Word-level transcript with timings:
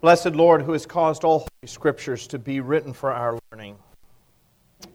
Blessed 0.00 0.34
Lord, 0.34 0.62
who 0.62 0.72
has 0.72 0.86
caused 0.86 1.24
all 1.24 1.40
holy 1.40 1.66
scriptures 1.66 2.26
to 2.28 2.38
be 2.38 2.60
written 2.60 2.94
for 2.94 3.12
our 3.12 3.38
learning, 3.52 3.76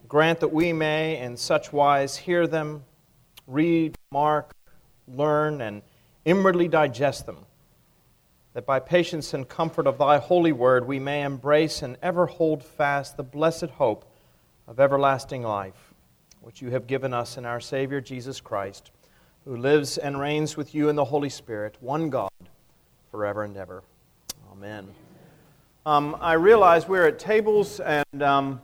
grant 0.08 0.40
that 0.40 0.48
we 0.52 0.74
may 0.74 1.20
in 1.20 1.38
such 1.38 1.72
wise 1.72 2.18
hear 2.18 2.48
them, 2.48 2.84
read, 3.46 3.96
mark, 4.12 4.56
learn, 5.08 5.62
and 5.62 5.84
inwardly 6.26 6.68
digest 6.68 7.28
them, 7.28 7.46
that 8.54 8.66
by 8.66 8.80
patience 8.80 9.36
and 9.36 9.48
comfort 9.48 9.86
of 9.86 10.00
thy 10.00 10.18
holy 10.18 10.52
word 10.52 10.88
we 10.88 10.98
may 10.98 11.22
embrace 11.22 11.84
and 11.84 11.98
ever 12.02 12.26
hold 12.26 12.64
fast 12.64 13.16
the 13.16 13.22
blessed 13.22 13.70
hope 13.78 14.12
of 14.68 14.80
everlasting 14.80 15.44
life, 15.44 15.94
which 16.42 16.64
you 16.64 16.72
have 16.72 16.88
given 16.88 17.14
us 17.14 17.38
in 17.38 17.46
our 17.46 17.60
Savior 17.60 18.02
Jesus 18.02 18.42
Christ, 18.42 18.90
who 19.44 19.56
lives 19.56 20.00
and 20.00 20.20
reigns 20.20 20.58
with 20.58 20.74
you 20.74 20.90
in 20.90 20.96
the 20.96 21.06
Holy 21.06 21.30
Spirit, 21.30 21.78
one 21.80 22.10
God, 22.10 22.32
forever 23.12 23.44
and 23.44 23.56
ever. 23.56 23.84
Amen. 24.66 24.88
Um, 25.86 26.18
I 26.20 26.34
realize 26.34 26.88
we're 26.88 27.06
at 27.06 27.20
tables, 27.20 27.80
and 27.80 28.24
um, 28.24 28.60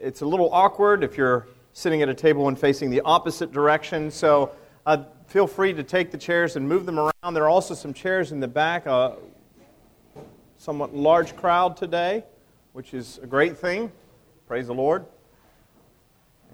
it's 0.00 0.20
a 0.20 0.26
little 0.26 0.48
awkward 0.52 1.02
if 1.02 1.16
you're 1.16 1.48
sitting 1.72 2.02
at 2.02 2.08
a 2.08 2.14
table 2.14 2.46
and 2.46 2.56
facing 2.56 2.88
the 2.88 3.00
opposite 3.00 3.50
direction. 3.50 4.12
So 4.12 4.52
uh, 4.86 4.98
feel 5.26 5.48
free 5.48 5.72
to 5.72 5.82
take 5.82 6.12
the 6.12 6.18
chairs 6.18 6.54
and 6.54 6.68
move 6.68 6.86
them 6.86 7.00
around. 7.00 7.34
There 7.34 7.42
are 7.42 7.48
also 7.48 7.74
some 7.74 7.92
chairs 7.92 8.30
in 8.30 8.38
the 8.38 8.46
back. 8.46 8.86
A 8.86 9.16
somewhat 10.56 10.94
large 10.94 11.34
crowd 11.34 11.76
today, 11.76 12.22
which 12.72 12.94
is 12.94 13.18
a 13.20 13.26
great 13.26 13.58
thing. 13.58 13.90
Praise 14.46 14.68
the 14.68 14.74
Lord. 14.74 15.04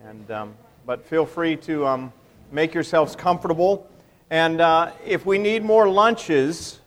And, 0.02 0.30
um, 0.30 0.54
but 0.86 1.04
feel 1.04 1.26
free 1.26 1.54
to 1.56 1.86
um, 1.86 2.14
make 2.50 2.72
yourselves 2.72 3.14
comfortable. 3.14 3.90
And 4.30 4.62
uh, 4.62 4.92
if 5.04 5.26
we 5.26 5.36
need 5.36 5.64
more 5.64 5.86
lunches, 5.86 6.80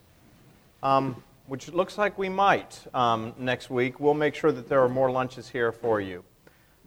um, 0.82 1.22
which 1.54 1.72
looks 1.72 2.00
like 2.00 2.18
we 2.18 2.30
might 2.30 2.80
um, 2.96 3.32
next 3.38 3.70
week, 3.70 4.00
we'll 4.00 4.16
make 4.16 4.34
sure 4.34 4.52
that 4.52 4.68
there 4.68 4.82
are 4.82 4.90
more 4.90 5.12
lunches 5.12 5.48
here 5.48 5.72
for 5.72 6.02
you. 6.02 6.24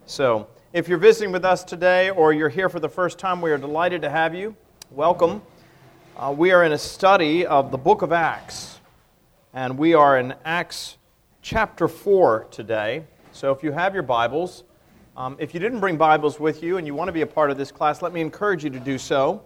So, 0.06 0.48
if 0.72 0.88
you're 0.88 0.98
visiting 0.98 1.30
with 1.30 1.44
us 1.44 1.62
today 1.62 2.10
or 2.10 2.32
you're 2.32 2.48
here 2.48 2.68
for 2.68 2.80
the 2.80 2.88
first 2.88 3.16
time, 3.16 3.40
we 3.40 3.52
are 3.52 3.58
delighted 3.58 4.02
to 4.02 4.10
have 4.10 4.34
you. 4.34 4.56
Welcome. 4.90 5.40
Uh, 6.16 6.34
we 6.36 6.50
are 6.50 6.64
in 6.64 6.72
a 6.72 6.78
study 6.78 7.46
of 7.46 7.70
the 7.70 7.78
book 7.78 8.02
of 8.02 8.10
Acts, 8.10 8.80
and 9.54 9.78
we 9.78 9.94
are 9.94 10.18
in 10.18 10.34
Acts 10.44 10.96
chapter 11.42 11.86
4 11.86 12.48
today. 12.50 13.04
So, 13.30 13.52
if 13.52 13.62
you 13.62 13.70
have 13.70 13.94
your 13.94 14.02
Bibles, 14.02 14.64
um, 15.16 15.36
if 15.38 15.54
you 15.54 15.60
didn't 15.60 15.78
bring 15.78 15.96
Bibles 15.96 16.40
with 16.40 16.60
you 16.60 16.78
and 16.78 16.88
you 16.88 16.94
want 16.96 17.06
to 17.06 17.12
be 17.12 17.22
a 17.22 17.26
part 17.28 17.52
of 17.52 17.56
this 17.56 17.70
class, 17.70 18.02
let 18.02 18.12
me 18.12 18.20
encourage 18.20 18.64
you 18.64 18.70
to 18.70 18.80
do 18.80 18.98
so. 18.98 19.44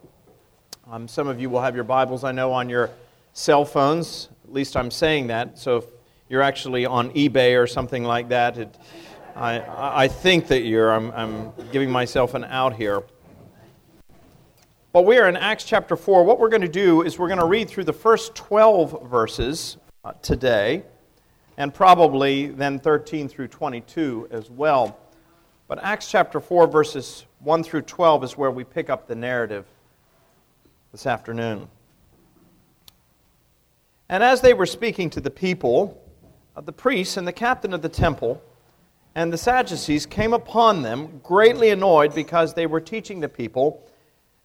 Um, 0.91 1.07
some 1.07 1.29
of 1.29 1.39
you 1.39 1.51
will 1.51 1.61
have 1.61 1.75
your 1.75 1.85
Bibles, 1.85 2.25
I 2.25 2.33
know, 2.33 2.53
on 2.53 2.71
your 2.71 2.89
cell 3.35 3.67
phones. 3.67 4.31
At 4.51 4.55
least 4.55 4.77
I'm 4.77 4.91
saying 4.91 5.29
that. 5.29 5.61
So 5.61 5.77
if 5.77 5.85
you're 6.29 6.43
actually 6.43 6.85
on 6.85 7.13
eBay 7.13 7.57
or 7.57 7.69
something 7.69 8.03
like 8.03 8.31
that, 8.31 8.59
it, 8.59 8.77
I, 9.37 9.63
I 10.05 10.09
think 10.09 10.49
that 10.49 10.63
you're, 10.63 10.91
I'm, 10.91 11.13
I'm 11.13 11.53
giving 11.71 11.89
myself 11.89 12.35
an 12.35 12.43
out 12.43 12.75
here. 12.75 13.05
But 14.91 15.03
we 15.07 15.19
are 15.19 15.29
in 15.29 15.37
Acts 15.37 15.63
chapter 15.63 15.95
4. 15.95 16.25
What 16.25 16.41
we're 16.41 16.49
going 16.49 16.63
to 16.63 16.69
do 16.69 17.03
is 17.03 17.17
we're 17.17 17.29
going 17.29 17.39
to 17.39 17.47
read 17.47 17.69
through 17.69 17.85
the 17.85 17.93
first 17.93 18.35
12 18.35 19.09
verses 19.09 19.77
uh, 20.05 20.15
today, 20.21 20.83
and 21.57 21.73
probably 21.73 22.49
then 22.49 22.81
13 22.81 23.29
through 23.29 23.47
22 23.47 24.27
as 24.33 24.51
well. 24.51 24.99
But 25.69 25.79
Acts 25.81 26.11
chapter 26.11 26.41
4, 26.41 26.67
verses 26.67 27.25
1 27.39 27.63
through 27.63 27.83
12 27.83 28.25
is 28.25 28.37
where 28.37 28.51
we 28.51 28.65
pick 28.65 28.91
up 28.91 29.07
the 29.07 29.15
narrative 29.15 29.65
this 30.91 31.07
afternoon. 31.07 31.69
And 34.11 34.25
as 34.25 34.41
they 34.41 34.55
were 34.55 34.67
speaking 34.67 35.09
to 35.11 35.21
the 35.21 35.31
people, 35.31 36.03
uh, 36.57 36.63
the 36.63 36.73
priests 36.73 37.17
and 37.17 37.29
the 37.29 37.33
captain 37.33 37.73
of 37.73 37.81
the 37.81 37.89
temple 37.89 38.43
and 39.15 39.33
the 39.33 39.39
Sadducees 39.39 40.05
came 40.05 40.33
upon 40.33 40.83
them, 40.83 41.21
greatly 41.23 41.71
annoyed 41.71 42.13
because 42.13 42.53
they 42.53 42.67
were 42.67 42.81
teaching 42.81 43.21
the 43.21 43.29
people 43.29 43.89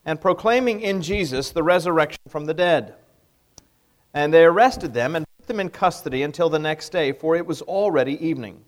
and 0.05 0.21
proclaiming 0.21 0.81
in 0.81 1.01
Jesus 1.01 1.49
the 1.49 1.63
resurrection 1.63 2.21
from 2.29 2.45
the 2.45 2.53
dead. 2.53 2.93
And 4.13 4.31
they 4.31 4.45
arrested 4.45 4.93
them 4.93 5.15
and 5.15 5.25
put 5.39 5.47
them 5.47 5.59
in 5.59 5.69
custody 5.69 6.21
until 6.21 6.47
the 6.47 6.59
next 6.59 6.89
day, 6.89 7.11
for 7.11 7.35
it 7.35 7.47
was 7.47 7.63
already 7.63 8.23
evening. 8.23 8.63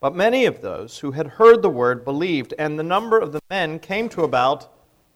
But 0.00 0.16
many 0.16 0.44
of 0.44 0.60
those 0.60 0.98
who 0.98 1.12
had 1.12 1.28
heard 1.28 1.62
the 1.62 1.70
word 1.70 2.04
believed, 2.04 2.52
and 2.58 2.76
the 2.76 2.82
number 2.82 3.16
of 3.16 3.30
the 3.30 3.40
men 3.48 3.78
came 3.78 4.08
to 4.08 4.24
about 4.24 4.72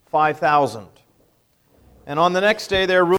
5,000. 0.07 0.87
And 2.07 2.21
on 2.21 2.33
the 2.33 2.41
next 2.41 2.69
day, 2.69 2.87
their 2.87 3.05
rulers 3.05 3.19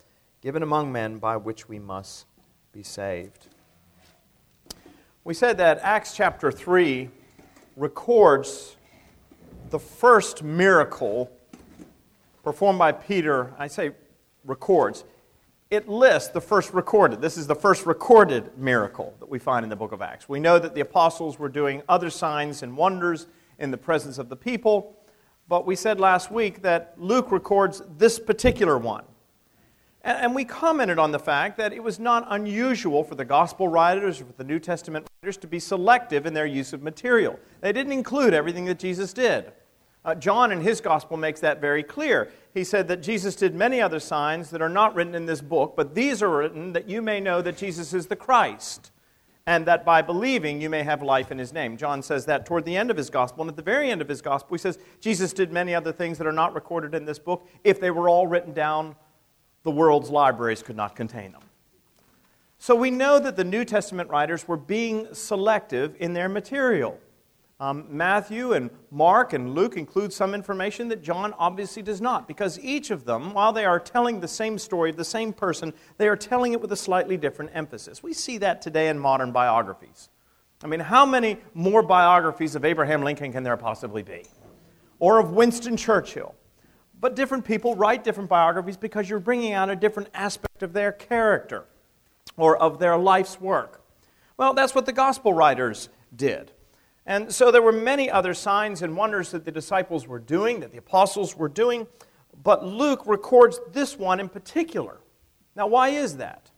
given 0.41 0.63
among 0.63 0.91
men 0.91 1.17
by 1.17 1.37
which 1.37 1.69
we 1.69 1.79
must 1.79 2.25
be 2.73 2.83
saved. 2.83 3.47
We 5.23 5.33
said 5.33 5.57
that 5.57 5.79
Acts 5.79 6.15
chapter 6.15 6.51
3 6.51 7.09
records 7.75 8.75
the 9.69 9.79
first 9.79 10.43
miracle 10.43 11.31
performed 12.43 12.79
by 12.79 12.91
Peter. 12.91 13.53
I 13.57 13.67
say 13.67 13.91
records 14.43 15.03
it 15.71 15.87
lists 15.87 16.29
the 16.29 16.41
first 16.41 16.73
recorded. 16.73 17.21
This 17.21 17.37
is 17.37 17.47
the 17.47 17.55
first 17.55 17.85
recorded 17.85 18.57
miracle 18.57 19.15
that 19.19 19.29
we 19.29 19.39
find 19.39 19.63
in 19.63 19.69
the 19.69 19.75
book 19.77 19.93
of 19.93 20.01
Acts. 20.01 20.27
We 20.27 20.41
know 20.41 20.59
that 20.59 20.75
the 20.75 20.81
apostles 20.81 21.39
were 21.39 21.47
doing 21.47 21.81
other 21.87 22.09
signs 22.09 22.61
and 22.61 22.75
wonders 22.75 23.27
in 23.57 23.71
the 23.71 23.77
presence 23.77 24.17
of 24.17 24.27
the 24.27 24.35
people, 24.35 24.97
but 25.47 25.65
we 25.65 25.77
said 25.77 25.97
last 25.97 26.29
week 26.29 26.61
that 26.63 26.95
Luke 26.97 27.31
records 27.31 27.81
this 27.97 28.19
particular 28.19 28.77
one. 28.77 29.05
And, 30.03 30.33
we 30.33 30.45
commented 30.45 30.97
on 30.97 31.11
the 31.11 31.19
fact 31.19 31.57
that 31.57 31.73
it 31.73 31.83
was 31.83 31.99
not 31.99 32.25
unusual 32.29 33.03
for 33.03 33.13
the 33.13 33.25
gospel 33.25 33.67
writers 33.67 34.19
or 34.19 34.25
for 34.25 34.33
the 34.33 34.43
New 34.43 34.59
Testament 34.59 35.07
writers 35.21 35.37
to 35.37 35.47
be 35.47 35.59
selective 35.59 36.25
in 36.25 36.33
their 36.33 36.47
use 36.47 36.73
of 36.73 36.81
material. 36.81 37.39
They 37.61 37.71
didn't 37.71 37.91
include 37.93 38.33
everything 38.33 38.65
that 38.65 38.79
Jesus 38.79 39.13
did. 39.13 39.51
Uh, 40.03 40.15
John 40.15 40.51
in 40.51 40.61
his 40.61 40.81
gospel 40.81 41.17
makes 41.17 41.39
that 41.41 41.61
very 41.61 41.83
clear. 41.83 42.31
He 42.55 42.63
said 42.63 42.87
that 42.87 43.03
Jesus 43.03 43.35
did 43.35 43.53
many 43.53 43.79
other 43.79 43.99
signs 43.99 44.49
that 44.49 44.61
are 44.61 44.69
not 44.69 44.95
written 44.95 45.13
in 45.13 45.27
this 45.27 45.41
book, 45.41 45.75
but 45.77 45.93
these 45.93 46.23
are 46.23 46.29
written 46.29 46.73
that 46.73 46.89
you 46.89 47.03
may 47.03 47.19
know 47.19 47.43
that 47.43 47.55
Jesus 47.55 47.93
is 47.93 48.07
the 48.07 48.15
Christ, 48.15 48.91
and 49.45 49.67
that 49.67 49.85
by 49.85 50.01
believing 50.01 50.59
you 50.59 50.71
may 50.71 50.81
have 50.81 51.03
life 51.03 51.31
in 51.31 51.37
his 51.37 51.53
name. 51.53 51.77
John 51.77 52.01
says 52.01 52.25
that 52.25 52.47
toward 52.47 52.65
the 52.65 52.75
end 52.75 52.89
of 52.89 52.97
his 52.97 53.11
gospel. 53.11 53.43
And 53.43 53.49
at 53.49 53.55
the 53.55 53.61
very 53.61 53.91
end 53.91 54.01
of 54.01 54.09
his 54.09 54.23
gospel, 54.23 54.55
he 54.55 54.59
says 54.59 54.79
Jesus 54.99 55.33
did 55.33 55.51
many 55.51 55.75
other 55.75 55.91
things 55.91 56.17
that 56.17 56.25
are 56.25 56.31
not 56.31 56.55
recorded 56.55 56.95
in 56.95 57.05
this 57.05 57.19
book. 57.19 57.47
If 57.63 57.79
they 57.79 57.91
were 57.91 58.09
all 58.09 58.25
written 58.25 58.53
down, 58.53 58.95
the 59.63 59.71
world's 59.71 60.09
libraries 60.09 60.63
could 60.63 60.75
not 60.75 60.95
contain 60.95 61.31
them. 61.31 61.43
So 62.57 62.75
we 62.75 62.91
know 62.91 63.19
that 63.19 63.35
the 63.35 63.43
New 63.43 63.65
Testament 63.65 64.09
writers 64.09 64.47
were 64.47 64.57
being 64.57 65.13
selective 65.13 65.95
in 65.99 66.13
their 66.13 66.29
material. 66.29 66.99
Um, 67.59 67.85
Matthew 67.89 68.53
and 68.53 68.71
Mark 68.89 69.33
and 69.33 69.53
Luke 69.53 69.77
include 69.77 70.11
some 70.11 70.33
information 70.33 70.87
that 70.87 71.03
John 71.03 71.33
obviously 71.37 71.83
does 71.83 72.01
not, 72.01 72.27
because 72.27 72.59
each 72.59 72.89
of 72.89 73.05
them, 73.05 73.33
while 73.33 73.53
they 73.53 73.65
are 73.65 73.79
telling 73.79 74.19
the 74.19 74.27
same 74.27 74.57
story 74.57 74.89
of 74.89 74.95
the 74.97 75.05
same 75.05 75.31
person, 75.31 75.73
they 75.97 76.07
are 76.07 76.15
telling 76.15 76.53
it 76.53 76.61
with 76.61 76.71
a 76.71 76.75
slightly 76.75 77.17
different 77.17 77.51
emphasis. 77.53 78.01
We 78.01 78.13
see 78.13 78.39
that 78.39 78.63
today 78.63 78.89
in 78.89 78.97
modern 78.97 79.31
biographies. 79.31 80.09
I 80.63 80.67
mean, 80.67 80.79
how 80.79 81.05
many 81.05 81.37
more 81.53 81.83
biographies 81.83 82.55
of 82.55 82.65
Abraham 82.65 83.03
Lincoln 83.03 83.31
can 83.31 83.43
there 83.43 83.57
possibly 83.57 84.03
be? 84.03 84.23
Or 84.99 85.19
of 85.19 85.31
Winston 85.31 85.77
Churchill? 85.77 86.35
But 87.01 87.15
different 87.15 87.43
people 87.43 87.75
write 87.75 88.03
different 88.03 88.29
biographies 88.29 88.77
because 88.77 89.09
you're 89.09 89.19
bringing 89.19 89.53
out 89.53 89.71
a 89.71 89.75
different 89.75 90.09
aspect 90.13 90.61
of 90.61 90.71
their 90.71 90.91
character 90.91 91.65
or 92.37 92.55
of 92.55 92.77
their 92.77 92.95
life's 92.95 93.41
work. 93.41 93.83
Well, 94.37 94.53
that's 94.53 94.75
what 94.75 94.85
the 94.85 94.93
gospel 94.93 95.33
writers 95.33 95.89
did. 96.15 96.51
And 97.07 97.33
so 97.33 97.51
there 97.51 97.63
were 97.63 97.71
many 97.71 98.09
other 98.09 98.35
signs 98.35 98.83
and 98.83 98.95
wonders 98.95 99.31
that 99.31 99.45
the 99.45 99.51
disciples 99.51 100.07
were 100.07 100.19
doing, 100.19 100.59
that 100.59 100.71
the 100.71 100.77
apostles 100.77 101.35
were 101.35 101.49
doing, 101.49 101.87
but 102.43 102.63
Luke 102.63 103.01
records 103.07 103.59
this 103.71 103.97
one 103.97 104.19
in 104.19 104.29
particular. 104.29 104.99
Now, 105.55 105.67
why 105.67 105.89
is 105.89 106.17
that? 106.17 106.51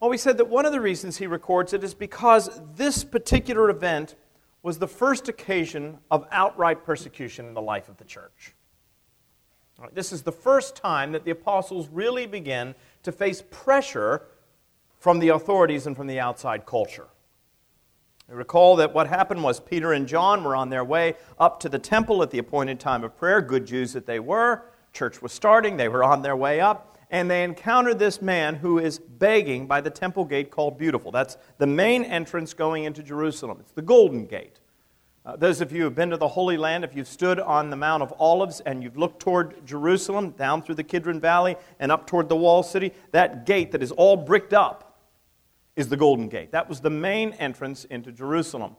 Well, 0.00 0.10
we 0.10 0.18
said 0.18 0.38
that 0.38 0.48
one 0.48 0.66
of 0.66 0.72
the 0.72 0.80
reasons 0.80 1.16
he 1.16 1.26
records 1.26 1.72
it 1.72 1.82
is 1.82 1.94
because 1.94 2.60
this 2.76 3.02
particular 3.02 3.70
event 3.70 4.14
was 4.62 4.78
the 4.78 4.88
first 4.88 5.28
occasion 5.28 5.98
of 6.10 6.26
outright 6.30 6.84
persecution 6.84 7.46
in 7.46 7.54
the 7.54 7.62
life 7.62 7.88
of 7.88 7.96
the 7.96 8.04
church. 8.04 8.55
Right, 9.78 9.94
this 9.94 10.10
is 10.10 10.22
the 10.22 10.32
first 10.32 10.74
time 10.74 11.12
that 11.12 11.24
the 11.24 11.30
apostles 11.30 11.88
really 11.92 12.26
begin 12.26 12.74
to 13.02 13.12
face 13.12 13.42
pressure 13.50 14.22
from 14.98 15.18
the 15.18 15.28
authorities 15.28 15.86
and 15.86 15.94
from 15.94 16.06
the 16.06 16.18
outside 16.18 16.64
culture. 16.64 17.08
recall 18.28 18.76
that 18.76 18.94
what 18.94 19.06
happened 19.06 19.42
was 19.42 19.60
Peter 19.60 19.92
and 19.92 20.08
John 20.08 20.42
were 20.42 20.56
on 20.56 20.70
their 20.70 20.84
way 20.84 21.14
up 21.38 21.60
to 21.60 21.68
the 21.68 21.78
temple 21.78 22.22
at 22.22 22.30
the 22.30 22.38
appointed 22.38 22.80
time 22.80 23.04
of 23.04 23.16
prayer, 23.16 23.42
good 23.42 23.66
Jews 23.66 23.92
that 23.92 24.06
they 24.06 24.18
were. 24.18 24.64
Church 24.94 25.20
was 25.20 25.32
starting, 25.32 25.76
they 25.76 25.88
were 25.88 26.02
on 26.02 26.22
their 26.22 26.36
way 26.36 26.58
up, 26.58 26.98
and 27.10 27.30
they 27.30 27.44
encountered 27.44 27.98
this 27.98 28.22
man 28.22 28.56
who 28.56 28.78
is 28.78 28.98
begging 28.98 29.66
by 29.66 29.82
the 29.82 29.90
temple 29.90 30.24
gate 30.24 30.50
called 30.50 30.78
Beautiful. 30.78 31.12
That's 31.12 31.36
the 31.58 31.66
main 31.66 32.02
entrance 32.02 32.54
going 32.54 32.84
into 32.84 33.02
Jerusalem. 33.02 33.58
It's 33.60 33.72
the 33.72 33.82
Golden 33.82 34.24
Gate. 34.24 34.58
Uh, 35.26 35.34
those 35.34 35.60
of 35.60 35.72
you 35.72 35.78
who 35.78 35.84
have 35.84 35.94
been 35.96 36.10
to 36.10 36.16
the 36.16 36.28
Holy 36.28 36.56
Land, 36.56 36.84
if 36.84 36.94
you've 36.94 37.08
stood 37.08 37.40
on 37.40 37.68
the 37.68 37.74
Mount 37.74 38.00
of 38.00 38.14
Olives 38.20 38.60
and 38.60 38.80
you've 38.80 38.96
looked 38.96 39.18
toward 39.18 39.66
Jerusalem, 39.66 40.30
down 40.30 40.62
through 40.62 40.76
the 40.76 40.84
Kidron 40.84 41.18
Valley 41.18 41.56
and 41.80 41.90
up 41.90 42.06
toward 42.06 42.28
the 42.28 42.36
wall 42.36 42.62
city, 42.62 42.92
that 43.10 43.44
gate 43.44 43.72
that 43.72 43.82
is 43.82 43.90
all 43.90 44.16
bricked 44.16 44.52
up 44.52 45.02
is 45.74 45.88
the 45.88 45.96
Golden 45.96 46.28
Gate. 46.28 46.52
That 46.52 46.68
was 46.68 46.80
the 46.80 46.90
main 46.90 47.32
entrance 47.32 47.84
into 47.86 48.12
Jerusalem. 48.12 48.76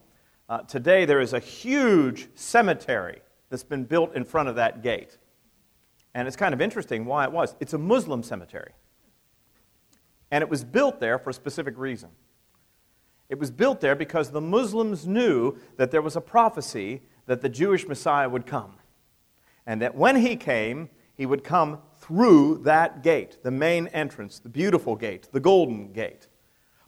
Uh, 0.47 0.59
today, 0.59 1.03
there 1.03 1.19
is 1.19 1.33
a 1.33 1.39
huge 1.39 2.29
cemetery 2.35 3.19
that's 3.49 3.65
been 3.65 3.83
built 3.83 4.15
in 4.15 4.23
front 4.23 4.47
of 4.47 4.55
that 4.55 4.81
gate. 4.81 5.17
And 6.13 6.29
it's 6.29 6.37
kind 6.37 6.53
of 6.53 6.61
interesting 6.61 7.03
why 7.03 7.25
it 7.25 7.31
was. 7.33 7.57
It's 7.59 7.73
a 7.73 7.77
Muslim 7.77 8.23
cemetery. 8.23 8.71
And 10.31 10.41
it 10.41 10.49
was 10.49 10.63
built 10.63 11.01
there 11.01 11.19
for 11.19 11.29
a 11.29 11.33
specific 11.33 11.77
reason. 11.77 12.09
It 13.29 13.39
was 13.39 13.51
built 13.51 13.81
there 13.81 13.95
because 13.95 14.31
the 14.31 14.41
Muslims 14.41 15.05
knew 15.05 15.57
that 15.77 15.91
there 15.91 16.01
was 16.01 16.15
a 16.15 16.21
prophecy 16.21 17.01
that 17.25 17.41
the 17.41 17.49
Jewish 17.49 17.87
Messiah 17.87 18.29
would 18.29 18.45
come. 18.45 18.73
And 19.65 19.81
that 19.81 19.95
when 19.95 20.15
he 20.15 20.35
came, 20.37 20.89
he 21.15 21.25
would 21.25 21.43
come 21.43 21.79
through 21.97 22.59
that 22.63 23.03
gate, 23.03 23.39
the 23.43 23.51
main 23.51 23.87
entrance, 23.87 24.39
the 24.39 24.49
beautiful 24.49 24.95
gate, 24.95 25.27
the 25.31 25.39
golden 25.39 25.91
gate. 25.91 26.27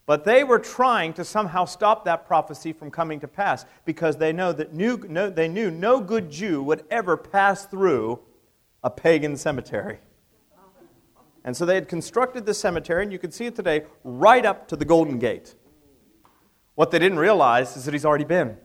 But 0.05 0.23
they 0.23 0.43
were 0.43 0.59
trying 0.59 1.13
to 1.13 1.25
somehow 1.25 1.65
stop 1.65 2.05
that 2.05 2.25
prophecy 2.25 2.73
from 2.73 2.89
coming 2.89 3.19
to 3.19 3.27
pass 3.27 3.65
because 3.85 4.17
they, 4.17 4.31
know 4.31 4.51
that 4.53 4.73
knew, 4.73 4.97
no, 5.09 5.29
they 5.29 5.47
knew 5.47 5.69
no 5.69 5.99
good 5.99 6.31
Jew 6.31 6.63
would 6.63 6.83
ever 6.89 7.17
pass 7.17 7.65
through 7.65 8.19
a 8.81 8.89
pagan 8.89 9.35
cemetery. 9.35 9.99
And 11.43 11.55
so 11.55 11.65
they 11.65 11.75
had 11.75 11.87
constructed 11.87 12.45
the 12.45 12.53
cemetery, 12.53 13.03
and 13.03 13.11
you 13.11 13.19
can 13.19 13.31
see 13.31 13.45
it 13.45 13.55
today, 13.55 13.83
right 14.03 14.45
up 14.45 14.67
to 14.69 14.75
the 14.75 14.85
Golden 14.85 15.19
Gate. 15.19 15.55
What 16.79 16.91
they 16.91 16.99
didn't 16.99 17.19
realize 17.19 17.75
is 17.75 17.83
that 17.83 17.93
he's 17.93 18.05
already 18.05 18.23
been. 18.23 18.55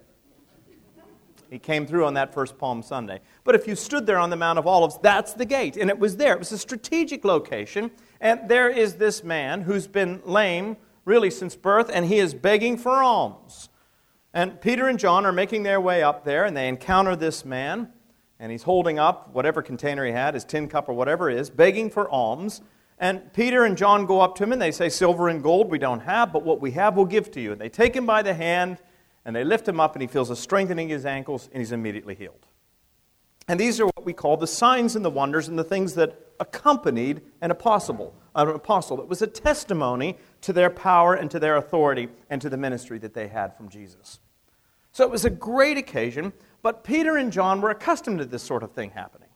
He 1.50 1.58
came 1.58 1.84
through 1.84 2.04
on 2.04 2.14
that 2.14 2.32
first 2.32 2.56
Palm 2.56 2.80
Sunday. 2.80 3.18
But 3.42 3.56
if 3.56 3.66
you 3.66 3.74
stood 3.74 4.06
there 4.06 4.18
on 4.18 4.30
the 4.30 4.36
Mount 4.36 4.56
of 4.56 4.68
Olives, 4.68 5.00
that's 5.02 5.32
the 5.32 5.44
gate. 5.44 5.76
And 5.76 5.90
it 5.90 5.98
was 5.98 6.16
there. 6.16 6.34
It 6.34 6.38
was 6.38 6.52
a 6.52 6.58
strategic 6.58 7.24
location. 7.24 7.90
And 8.20 8.48
there 8.48 8.70
is 8.70 8.94
this 8.94 9.24
man 9.24 9.62
who's 9.62 9.88
been 9.88 10.22
lame 10.24 10.76
really 11.04 11.28
since 11.28 11.56
birth, 11.56 11.90
and 11.92 12.06
he 12.06 12.20
is 12.20 12.34
begging 12.34 12.78
for 12.78 13.02
alms. 13.02 13.68
And 14.32 14.60
Peter 14.60 14.86
and 14.86 14.96
John 14.96 15.26
are 15.26 15.32
making 15.32 15.64
their 15.64 15.80
way 15.80 16.04
up 16.04 16.24
there, 16.24 16.44
and 16.44 16.56
they 16.56 16.68
encounter 16.68 17.16
this 17.16 17.44
man, 17.44 17.88
and 18.38 18.52
he's 18.52 18.62
holding 18.62 19.00
up 19.00 19.34
whatever 19.34 19.60
container 19.60 20.06
he 20.06 20.12
had, 20.12 20.34
his 20.34 20.44
tin 20.44 20.68
cup 20.68 20.88
or 20.88 20.92
whatever 20.92 21.30
it 21.30 21.36
is, 21.36 21.50
begging 21.50 21.90
for 21.90 22.08
alms. 22.08 22.62
And 22.98 23.32
Peter 23.32 23.64
and 23.64 23.76
John 23.76 24.06
go 24.06 24.20
up 24.20 24.36
to 24.36 24.44
him, 24.44 24.52
and 24.52 24.62
they 24.62 24.70
say, 24.70 24.88
Silver 24.88 25.28
and 25.28 25.42
gold 25.42 25.70
we 25.70 25.78
don't 25.78 26.00
have, 26.00 26.32
but 26.32 26.44
what 26.44 26.60
we 26.60 26.70
have 26.72 26.96
we'll 26.96 27.06
give 27.06 27.30
to 27.32 27.40
you. 27.40 27.52
And 27.52 27.60
they 27.60 27.68
take 27.68 27.94
him 27.94 28.06
by 28.06 28.22
the 28.22 28.34
hand, 28.34 28.78
and 29.24 29.34
they 29.34 29.44
lift 29.44 29.66
him 29.66 29.80
up, 29.80 29.94
and 29.94 30.02
he 30.02 30.08
feels 30.08 30.30
a 30.30 30.36
strengthening 30.36 30.90
in 30.90 30.96
his 30.96 31.06
ankles, 31.06 31.48
and 31.52 31.60
he's 31.60 31.72
immediately 31.72 32.14
healed. 32.14 32.46
And 33.48 33.60
these 33.60 33.80
are 33.80 33.86
what 33.86 34.04
we 34.04 34.12
call 34.12 34.36
the 34.36 34.46
signs 34.46 34.96
and 34.96 35.04
the 35.04 35.10
wonders 35.10 35.48
and 35.48 35.58
the 35.58 35.64
things 35.64 35.94
that 35.94 36.18
accompanied 36.40 37.20
an 37.40 37.50
apostle. 37.50 38.14
An 38.34 38.48
apostle. 38.48 39.00
It 39.00 39.08
was 39.08 39.22
a 39.22 39.26
testimony 39.26 40.16
to 40.40 40.52
their 40.52 40.70
power 40.70 41.14
and 41.14 41.30
to 41.30 41.38
their 41.38 41.56
authority 41.56 42.08
and 42.30 42.40
to 42.42 42.48
the 42.48 42.56
ministry 42.56 42.98
that 42.98 43.14
they 43.14 43.28
had 43.28 43.56
from 43.56 43.68
Jesus. 43.68 44.18
So 44.92 45.04
it 45.04 45.10
was 45.10 45.24
a 45.24 45.30
great 45.30 45.76
occasion, 45.76 46.32
but 46.62 46.84
Peter 46.84 47.16
and 47.16 47.32
John 47.32 47.60
were 47.60 47.70
accustomed 47.70 48.18
to 48.18 48.24
this 48.24 48.42
sort 48.42 48.62
of 48.62 48.72
thing 48.72 48.90
happening. 48.90 49.28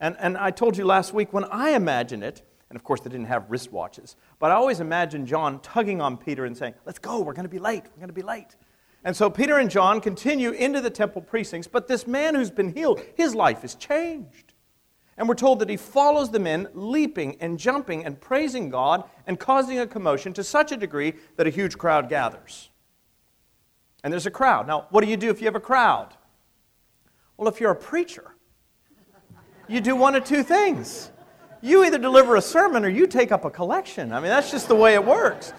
And, 0.00 0.16
and 0.18 0.36
I 0.36 0.50
told 0.50 0.76
you 0.76 0.84
last 0.84 1.14
week, 1.14 1.32
when 1.32 1.44
I 1.44 1.70
imagine 1.70 2.22
it, 2.22 2.42
and 2.70 2.76
of 2.76 2.84
course 2.84 3.00
they 3.00 3.10
didn't 3.10 3.26
have 3.26 3.48
wristwatches, 3.48 4.16
but 4.38 4.50
I 4.50 4.54
always 4.54 4.80
imagine 4.80 5.26
John 5.26 5.60
tugging 5.60 6.00
on 6.00 6.16
Peter 6.16 6.44
and 6.44 6.56
saying, 6.56 6.74
Let's 6.84 6.98
go, 6.98 7.20
we're 7.20 7.32
going 7.32 7.44
to 7.44 7.50
be 7.50 7.58
late, 7.58 7.84
we're 7.84 8.00
going 8.00 8.08
to 8.08 8.14
be 8.14 8.22
late. 8.22 8.56
And 9.04 9.14
so 9.14 9.28
Peter 9.28 9.58
and 9.58 9.70
John 9.70 10.00
continue 10.00 10.52
into 10.52 10.80
the 10.80 10.90
temple 10.90 11.20
precincts, 11.20 11.68
but 11.68 11.88
this 11.88 12.06
man 12.06 12.34
who's 12.34 12.50
been 12.50 12.74
healed, 12.74 13.02
his 13.16 13.34
life 13.34 13.62
is 13.62 13.74
changed. 13.74 14.54
And 15.16 15.28
we're 15.28 15.34
told 15.34 15.60
that 15.60 15.68
he 15.68 15.76
follows 15.76 16.30
them 16.30 16.46
in, 16.46 16.66
leaping 16.72 17.36
and 17.40 17.58
jumping 17.58 18.04
and 18.04 18.20
praising 18.20 18.70
God 18.70 19.04
and 19.26 19.38
causing 19.38 19.78
a 19.78 19.86
commotion 19.86 20.32
to 20.32 20.42
such 20.42 20.72
a 20.72 20.76
degree 20.76 21.14
that 21.36 21.46
a 21.46 21.50
huge 21.50 21.78
crowd 21.78 22.08
gathers. 22.08 22.70
And 24.02 24.12
there's 24.12 24.26
a 24.26 24.30
crowd. 24.30 24.66
Now, 24.66 24.86
what 24.90 25.04
do 25.04 25.10
you 25.10 25.16
do 25.16 25.30
if 25.30 25.40
you 25.40 25.46
have 25.46 25.54
a 25.54 25.60
crowd? 25.60 26.14
Well, 27.36 27.48
if 27.48 27.60
you're 27.60 27.70
a 27.70 27.76
preacher, 27.76 28.34
you 29.68 29.80
do 29.80 29.94
one 29.96 30.14
of 30.14 30.24
two 30.24 30.42
things. 30.42 31.10
You 31.64 31.82
either 31.84 31.96
deliver 31.96 32.36
a 32.36 32.42
sermon 32.42 32.84
or 32.84 32.90
you 32.90 33.06
take 33.06 33.32
up 33.32 33.46
a 33.46 33.50
collection. 33.50 34.12
I 34.12 34.20
mean, 34.20 34.28
that's 34.28 34.50
just 34.50 34.68
the 34.68 34.74
way 34.74 34.92
it 34.92 35.02
works. 35.02 35.54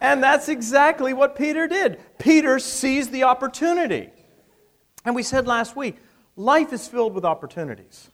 And 0.00 0.20
that's 0.20 0.48
exactly 0.48 1.12
what 1.12 1.36
Peter 1.36 1.68
did. 1.68 2.00
Peter 2.18 2.58
seized 2.58 3.12
the 3.12 3.22
opportunity. 3.22 4.10
And 5.04 5.14
we 5.14 5.22
said 5.22 5.46
last 5.46 5.76
week, 5.76 5.98
life 6.34 6.72
is 6.72 6.88
filled 6.88 7.14
with 7.14 7.24
opportunities. 7.24 8.10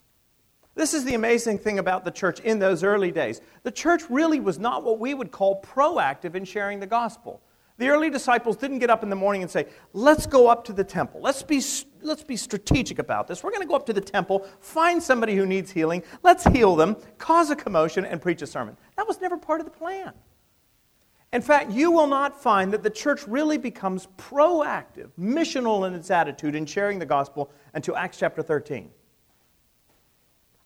This 0.75 0.93
is 0.93 1.07
the 1.07 1.15
amazing 1.15 1.57
thing 1.57 1.79
about 1.79 2.05
the 2.05 2.11
church 2.11 2.41
in 2.41 2.59
those 2.59 2.85
early 2.85 3.11
days. 3.11 3.41
The 3.63 3.73
church 3.73 4.03
really 4.11 4.39
was 4.39 4.59
not 4.59 4.85
what 4.85 4.99
we 4.99 5.15
would 5.15 5.31
call 5.31 5.63
proactive 5.63 6.35
in 6.35 6.45
sharing 6.45 6.79
the 6.79 6.87
gospel. 6.87 7.41
The 7.79 7.89
early 7.89 8.11
disciples 8.11 8.57
didn't 8.57 8.81
get 8.81 8.91
up 8.91 9.05
in 9.05 9.09
the 9.09 9.17
morning 9.17 9.43
and 9.43 9.51
say, 9.51 9.67
Let's 9.93 10.27
go 10.27 10.49
up 10.49 10.65
to 10.65 10.73
the 10.73 10.83
temple. 10.83 11.21
Let's 11.21 11.43
be, 11.43 11.63
let's 12.03 12.25
be 12.25 12.37
strategic 12.37 12.99
about 12.99 13.29
this. 13.29 13.43
We're 13.43 13.51
going 13.51 13.63
to 13.63 13.69
go 13.69 13.77
up 13.77 13.87
to 13.87 13.93
the 13.93 14.01
temple, 14.01 14.47
find 14.61 15.01
somebody 15.01 15.37
who 15.37 15.47
needs 15.47 15.71
healing, 15.71 16.03
let's 16.25 16.45
heal 16.45 16.75
them, 16.75 16.97
cause 17.19 17.51
a 17.51 17.57
commotion, 17.57 18.05
and 18.05 18.21
preach 18.21 18.43
a 18.43 18.47
sermon. 18.47 18.77
That 18.97 19.07
was 19.07 19.21
never 19.21 19.37
part 19.37 19.61
of 19.61 19.65
the 19.65 19.73
plan. 19.73 20.13
In 21.33 21.43
fact, 21.43 21.71
you 21.71 21.91
will 21.91 22.07
not 22.07 22.41
find 22.41 22.73
that 22.73 22.83
the 22.83 22.91
church 22.91 23.29
really 23.29 23.59
becomes 23.59 24.09
proactive, 24.17 25.11
missional 25.19 25.87
in 25.87 25.95
its 25.95 26.11
attitude 26.11 26.55
in 26.55 26.67
sharing 26.67 26.99
the 26.99 27.07
gospel 27.07 27.53
until 27.75 27.97
Acts 27.97 28.19
chapter 28.19 28.43
13. 28.43 28.91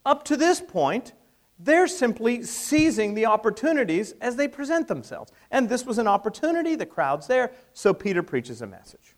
Up 0.07 0.25
to 0.25 0.37
this 0.37 0.61
point, 0.61 1.13
they're 1.59 1.87
simply 1.87 2.43
seizing 2.43 3.15
the 3.15 3.27
opportunities 3.27 4.13
as 4.21 4.37
they 4.37 4.49
present 4.49 4.89
themselves. 4.89 5.33
And 5.51 5.69
this 5.69 5.85
was 5.87 5.99
an 5.99 6.09
opportunity, 6.09 6.75
the 6.75 6.87
crowd's 6.87 7.27
there, 7.27 7.53
so 7.73 7.95
Peter 7.95 8.23
preaches 8.23 8.63
a 8.63 8.67
message. 8.67 9.15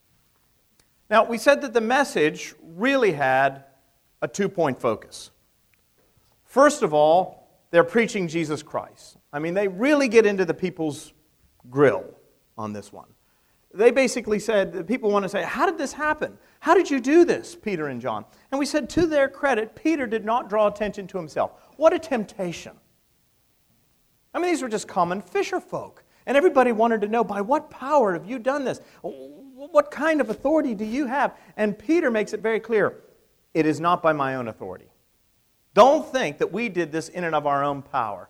Now, 1.09 1.25
we 1.25 1.38
said 1.38 1.62
that 1.62 1.73
the 1.73 1.81
message 1.81 2.55
really 2.62 3.12
had 3.12 3.64
a 4.23 4.29
two 4.29 4.49
point 4.49 4.81
focus. 4.81 5.31
First 6.45 6.83
of 6.83 6.95
all, 6.95 7.49
they're 7.71 7.85
preaching 7.85 8.29
Jesus 8.29 8.62
Christ. 8.62 9.17
I 9.33 9.38
mean, 9.38 9.55
they 9.55 9.69
really 9.69 10.09
get 10.09 10.26
into 10.26 10.45
the 10.45 10.55
people's 10.55 11.12
grill 11.71 12.05
on 12.57 12.73
this 12.73 12.93
one. 12.93 13.09
They 13.73 13.91
basically 13.91 14.38
said, 14.38 14.73
the 14.73 14.85
people 14.85 15.11
want 15.11 15.25
to 15.25 15.29
say, 15.29 15.43
How 15.43 15.67
did 15.67 15.79
this 15.79 15.93
happen? 15.93 16.38
How 16.61 16.75
did 16.75 16.91
you 16.91 17.00
do 17.00 17.25
this, 17.25 17.55
Peter 17.55 17.88
and 17.88 18.00
John? 18.00 18.25
And 18.50 18.59
we 18.59 18.64
said, 18.64 18.88
to 18.91 19.07
their 19.07 19.29
credit, 19.29 19.75
Peter 19.75 20.07
did 20.07 20.25
not 20.25 20.49
draw 20.49 20.67
attention 20.67 21.07
to 21.09 21.19
himself. 21.19 21.53
What 21.76 21.93
a 21.93 21.99
temptation. 21.99 22.73
I 24.33 24.38
mean, 24.38 24.50
these 24.50 24.62
were 24.62 24.69
just 24.69 24.88
common 24.88 25.21
fisher 25.21 25.61
folk. 25.61 26.04
And 26.26 26.37
everybody 26.37 26.73
wanted 26.73 27.02
to 27.02 27.09
know, 27.09 27.23
by 27.23 27.40
what 27.40 27.71
power 27.71 28.14
have 28.14 28.25
you 28.25 28.38
done 28.38 28.64
this? 28.64 28.81
What 29.02 29.90
kind 29.90 30.21
of 30.21 30.31
authority 30.31 30.75
do 30.75 30.85
you 30.85 31.07
have? 31.07 31.37
And 31.57 31.78
Peter 31.78 32.11
makes 32.11 32.33
it 32.33 32.40
very 32.40 32.61
clear 32.61 33.02
it 33.52 33.66
is 33.66 33.78
not 33.78 34.02
by 34.02 34.12
my 34.12 34.35
own 34.35 34.49
authority. 34.49 34.87
Don't 35.75 36.11
think 36.11 36.38
that 36.38 36.52
we 36.52 36.69
did 36.69 36.93
this 36.93 37.09
in 37.09 37.25
and 37.25 37.35
of 37.35 37.47
our 37.47 37.62
own 37.62 37.83
power. 37.83 38.28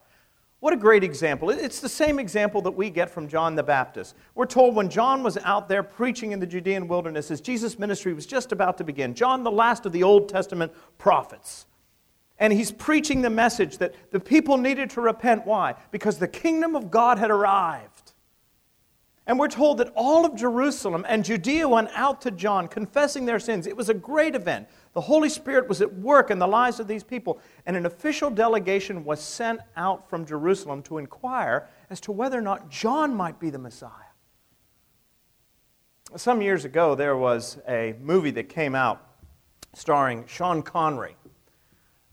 What 0.61 0.73
a 0.73 0.77
great 0.79 1.05
example. 1.05 1.51
It's 1.51 1.81
the 1.81 1.89
same 1.91 2.19
example 2.19 2.63
that 2.63 2.71
we 2.71 2.89
get 2.89 3.11
from 3.11 3.29
John 3.29 3.55
the 3.55 3.63
Baptist. 3.63 4.15
We're 4.35 4.47
told 4.47 4.75
when 4.75 4.89
John 4.89 5.23
was 5.23 5.37
out 5.39 5.69
there 5.69 5.83
preaching 5.83 6.33
in 6.33 6.41
the 6.41 6.47
Judean 6.47 6.89
wilderness 6.89 7.31
as 7.31 7.43
Jesus' 7.43 7.79
ministry 7.79 8.15
was 8.15 8.25
just 8.25 8.51
about 8.51 8.79
to 8.79 8.85
begin, 8.85 9.15
John, 9.15 9.45
the 9.45 9.51
last 9.51 9.85
of 9.85 9.93
the 9.93 10.03
Old 10.03 10.29
Testament 10.29 10.73
prophets. 10.97 11.67
And 12.45 12.53
he's 12.53 12.71
preaching 12.71 13.23
the 13.23 13.31
message 13.31 13.79
that 13.79 13.95
the 14.11 14.21
people 14.21 14.59
needed 14.59 14.91
to 14.91 15.01
repent. 15.01 15.47
Why? 15.47 15.77
Because 15.91 16.19
the 16.19 16.29
kingdom 16.29 16.77
of 16.77 16.91
God 16.91 17.19
had 17.19 17.31
arrived. 17.31 18.13
And 19.27 19.39
we're 19.39 19.49
told 19.49 19.79
that 19.79 19.91
all 19.97 20.27
of 20.27 20.37
Jerusalem 20.37 21.07
and 21.09 21.25
Judea 21.25 21.67
went 21.67 21.89
out 21.95 22.21
to 22.21 22.31
John, 22.31 22.69
confessing 22.69 23.25
their 23.25 23.39
sins. 23.39 23.67
It 23.67 23.75
was 23.75 23.89
a 23.89 23.95
great 23.95 24.35
event. 24.35 24.69
The 24.93 25.01
Holy 25.01 25.31
Spirit 25.31 25.71
was 25.71 25.81
at 25.81 25.95
work 25.95 26.31
in 26.31 26.39
the 26.39 26.47
lives 26.47 26.81
of 26.81 26.87
these 26.87 27.03
people, 27.03 27.41
and 27.65 27.79
an 27.79 27.87
official 27.87 28.29
delegation 28.29 29.07
was 29.07 29.23
sent 29.23 29.61
out 29.75 30.11
from 30.11 30.27
Jerusalem 30.27 30.83
to 30.83 30.99
inquire 30.99 31.67
as 31.89 31.99
to 32.01 32.13
whether 32.13 32.39
or 32.39 32.43
not 32.43 32.69
John 32.69 33.15
might 33.15 33.41
be 33.41 33.49
the 33.49 33.59
Messiah. 33.59 33.91
Some 36.15 36.43
years 36.43 36.67
ago, 36.67 36.95
there 36.95 37.17
was 37.17 37.57
a 37.67 37.95
movie 38.03 38.33
that 38.33 38.51
came 38.51 38.75
out 38.75 39.01
starring 39.73 40.27
Sean 40.27 40.63
Connery. 40.63 41.17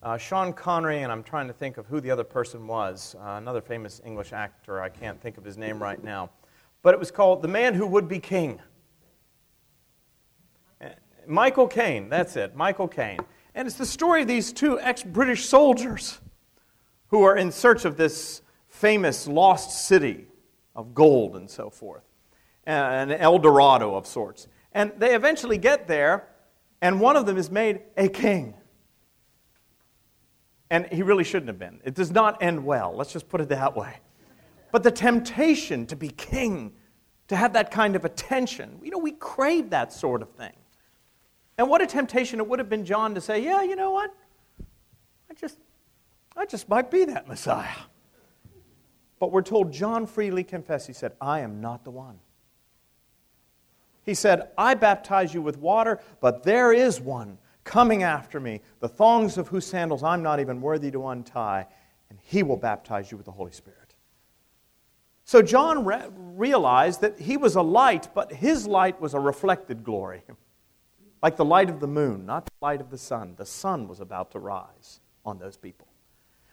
Uh, 0.04 0.18
Sean 0.18 0.52
Connery, 0.52 1.04
and 1.04 1.12
I'm 1.12 1.24
trying 1.24 1.48
to 1.48 1.54
think 1.54 1.78
of 1.78 1.86
who 1.86 2.02
the 2.02 2.10
other 2.10 2.24
person 2.24 2.66
was, 2.66 3.16
uh, 3.20 3.34
another 3.34 3.62
famous 3.62 4.02
English 4.06 4.34
actor. 4.34 4.82
I 4.82 4.90
can't 4.90 5.22
think 5.22 5.38
of 5.38 5.44
his 5.44 5.58
name 5.58 5.82
right 5.82 6.04
now 6.04 6.30
but 6.82 6.94
it 6.94 7.00
was 7.00 7.12
called 7.12 7.42
The 7.42 7.48
Man 7.48 7.74
Who 7.74 7.86
Would 7.88 8.08
Be 8.08 8.20
King. 8.20 8.60
Michael 11.28 11.68
Caine, 11.68 12.10
that's 12.10 12.36
it, 12.36 12.56
Michael 12.56 12.88
Caine. 12.88 13.20
And 13.54 13.68
it's 13.68 13.78
the 13.78 13.86
story 13.86 14.24
of 14.24 14.28
these 14.28 14.52
two 14.52 14.80
ex 14.80 15.04
British 15.04 15.46
soldiers 15.46 16.20
who 17.10 17.24
are 17.24 17.38
in 17.38 17.52
search 17.52 17.86
of 17.86 17.96
this 17.96 18.42
famous 18.68 19.28
lost 19.28 19.86
city 19.86 20.26
of 20.76 20.96
gold 20.96 21.36
and 21.36 21.50
so 21.50 21.70
forth, 21.70 22.04
an 22.66 23.12
El 23.12 23.38
Dorado 23.38 23.96
of 23.96 24.08
sorts. 24.08 24.48
And 24.72 24.92
they 24.98 25.14
eventually 25.14 25.58
get 25.58 25.88
there, 25.88 26.28
and 26.82 27.00
one 27.00 27.16
of 27.16 27.26
them 27.26 27.38
is 27.38 27.52
made 27.52 27.82
a 27.98 28.08
king. 28.08 28.56
And 30.72 30.88
he 30.88 31.04
really 31.04 31.26
shouldn't 31.26 31.50
have 31.50 31.60
been. 31.60 31.82
It 31.84 31.96
does 31.96 32.12
not 32.12 32.42
end 32.42 32.64
well, 32.64 32.96
let's 32.96 33.12
just 33.12 33.28
put 33.28 33.42
it 33.42 33.50
that 33.50 33.76
way. 33.76 33.98
But 34.72 34.84
the 34.84 34.92
temptation 34.92 35.86
to 35.88 35.98
be 35.98 36.08
king, 36.08 36.72
to 37.28 37.36
have 37.36 37.52
that 37.54 37.72
kind 37.72 37.98
of 37.98 38.06
attention, 38.06 38.80
you 38.82 38.90
know, 38.90 38.98
we 38.98 39.12
crave 39.12 39.72
that 39.72 39.92
sort 39.92 40.22
of 40.22 40.32
thing. 40.32 40.54
And 41.58 41.70
what 41.70 41.82
a 41.82 41.86
temptation 41.86 42.40
it 42.40 42.48
would 42.48 42.60
have 42.60 42.70
been 42.70 42.86
John 42.86 43.14
to 43.16 43.22
say, 43.22 43.44
yeah, 43.44 43.64
you 43.64 43.76
know 43.76 43.92
what? 43.92 44.16
I 45.30 45.34
just, 45.34 45.60
I 46.38 46.46
just 46.46 46.70
might 46.70 46.90
be 46.90 47.04
that 47.04 47.28
Messiah. 47.28 47.68
But 49.20 49.34
we're 49.34 49.42
told 49.42 49.74
John 49.74 50.08
freely 50.08 50.46
confessed, 50.46 50.88
he 50.88 50.94
said, 50.94 51.12
I 51.20 51.42
am 51.42 51.60
not 51.60 51.84
the 51.84 51.92
one. 51.92 52.18
He 54.04 54.14
said, 54.14 54.52
I 54.58 54.76
baptize 54.76 55.34
you 55.34 55.42
with 55.42 55.58
water, 55.58 56.00
but 56.22 56.44
there 56.44 56.72
is 56.72 57.02
one 57.02 57.40
coming 57.64 58.04
after 58.04 58.40
me, 58.40 58.62
the 58.80 58.88
thongs 58.88 59.38
of 59.38 59.48
whose 59.48 59.66
sandals 59.66 60.04
I'm 60.04 60.24
not 60.24 60.40
even 60.40 60.62
worthy 60.62 60.92
to 60.92 61.08
untie, 61.08 61.68
and 62.10 62.20
he 62.22 62.44
will 62.44 62.58
baptize 62.58 63.12
you 63.12 63.18
with 63.18 63.26
the 63.26 63.32
Holy 63.32 63.52
Spirit. 63.52 63.78
So 65.24 65.42
John 65.42 65.86
re- 65.86 66.08
realized 66.16 67.02
that 67.02 67.20
he 67.20 67.38
was 67.38 67.56
a 67.56 67.62
light, 67.62 68.10
but 68.14 68.34
his 68.34 68.68
light 68.68 69.00
was 69.00 69.14
a 69.14 69.20
reflected 69.20 69.84
glory, 69.84 70.24
like 71.24 71.38
the 71.38 71.46
light 71.46 71.70
of 71.70 71.80
the 71.80 71.88
moon, 71.88 72.26
not 72.26 72.46
the 72.46 72.52
light 72.62 72.82
of 72.82 72.90
the 72.90 72.98
sun. 72.98 73.36
The 73.38 73.46
sun 73.46 73.88
was 73.88 74.00
about 74.00 74.32
to 74.32 74.40
rise 74.40 75.00
on 75.24 75.40
those 75.40 75.56
people. 75.56 75.88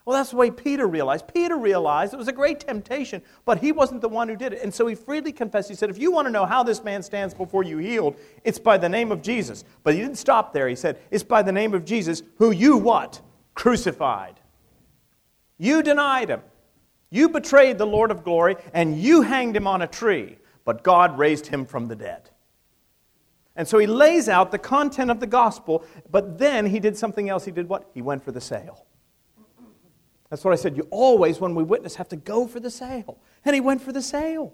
Well, 0.08 0.16
that's 0.16 0.30
the 0.30 0.36
way 0.36 0.50
Peter 0.50 0.86
realized. 0.86 1.28
Peter 1.34 1.58
realized 1.58 2.14
it 2.14 2.16
was 2.16 2.28
a 2.28 2.32
great 2.32 2.60
temptation, 2.60 3.20
but 3.44 3.58
he 3.58 3.72
wasn't 3.72 4.00
the 4.00 4.08
one 4.08 4.26
who 4.26 4.36
did 4.36 4.54
it. 4.54 4.62
And 4.62 4.72
so 4.72 4.86
he 4.86 4.94
freely 4.94 5.32
confessed. 5.32 5.68
He 5.68 5.74
said, 5.74 5.90
If 5.90 5.98
you 5.98 6.10
want 6.10 6.26
to 6.26 6.32
know 6.32 6.46
how 6.46 6.62
this 6.62 6.82
man 6.82 7.02
stands 7.02 7.34
before 7.34 7.62
you 7.62 7.76
healed, 7.76 8.16
it's 8.42 8.58
by 8.58 8.78
the 8.78 8.88
name 8.88 9.12
of 9.12 9.20
Jesus. 9.20 9.64
But 9.82 9.92
he 9.92 10.00
didn't 10.00 10.16
stop 10.16 10.54
there. 10.54 10.66
He 10.66 10.76
said, 10.76 10.98
It's 11.10 11.22
by 11.22 11.42
the 11.42 11.52
name 11.52 11.74
of 11.74 11.84
Jesus, 11.84 12.22
who 12.38 12.52
you 12.52 12.78
what? 12.78 13.20
Crucified. 13.52 14.40
You 15.58 15.82
denied 15.82 16.30
him. 16.30 16.40
You 17.10 17.28
betrayed 17.28 17.76
the 17.76 17.86
Lord 17.86 18.10
of 18.10 18.24
glory 18.24 18.56
and 18.72 18.98
you 18.98 19.20
hanged 19.20 19.56
him 19.56 19.66
on 19.66 19.82
a 19.82 19.86
tree, 19.86 20.38
but 20.64 20.82
God 20.82 21.18
raised 21.18 21.48
him 21.48 21.66
from 21.66 21.86
the 21.86 21.96
dead. 21.96 22.30
And 23.56 23.68
so 23.68 23.76
he 23.76 23.86
lays 23.86 24.26
out 24.26 24.52
the 24.52 24.58
content 24.58 25.10
of 25.10 25.20
the 25.20 25.26
gospel, 25.26 25.84
but 26.10 26.38
then 26.38 26.64
he 26.64 26.80
did 26.80 26.96
something 26.96 27.28
else. 27.28 27.44
He 27.44 27.50
did 27.50 27.68
what? 27.68 27.90
He 27.92 28.00
went 28.00 28.24
for 28.24 28.32
the 28.32 28.40
sale. 28.40 28.86
That's 30.30 30.44
what 30.44 30.52
I 30.52 30.56
said. 30.56 30.76
You 30.76 30.86
always, 30.90 31.40
when 31.40 31.54
we 31.54 31.64
witness, 31.64 31.94
have 31.96 32.08
to 32.10 32.16
go 32.16 32.46
for 32.46 32.60
the 32.60 32.70
sale. 32.70 33.18
And 33.44 33.54
he 33.54 33.60
went 33.60 33.82
for 33.82 33.92
the 33.92 34.02
sale. 34.02 34.52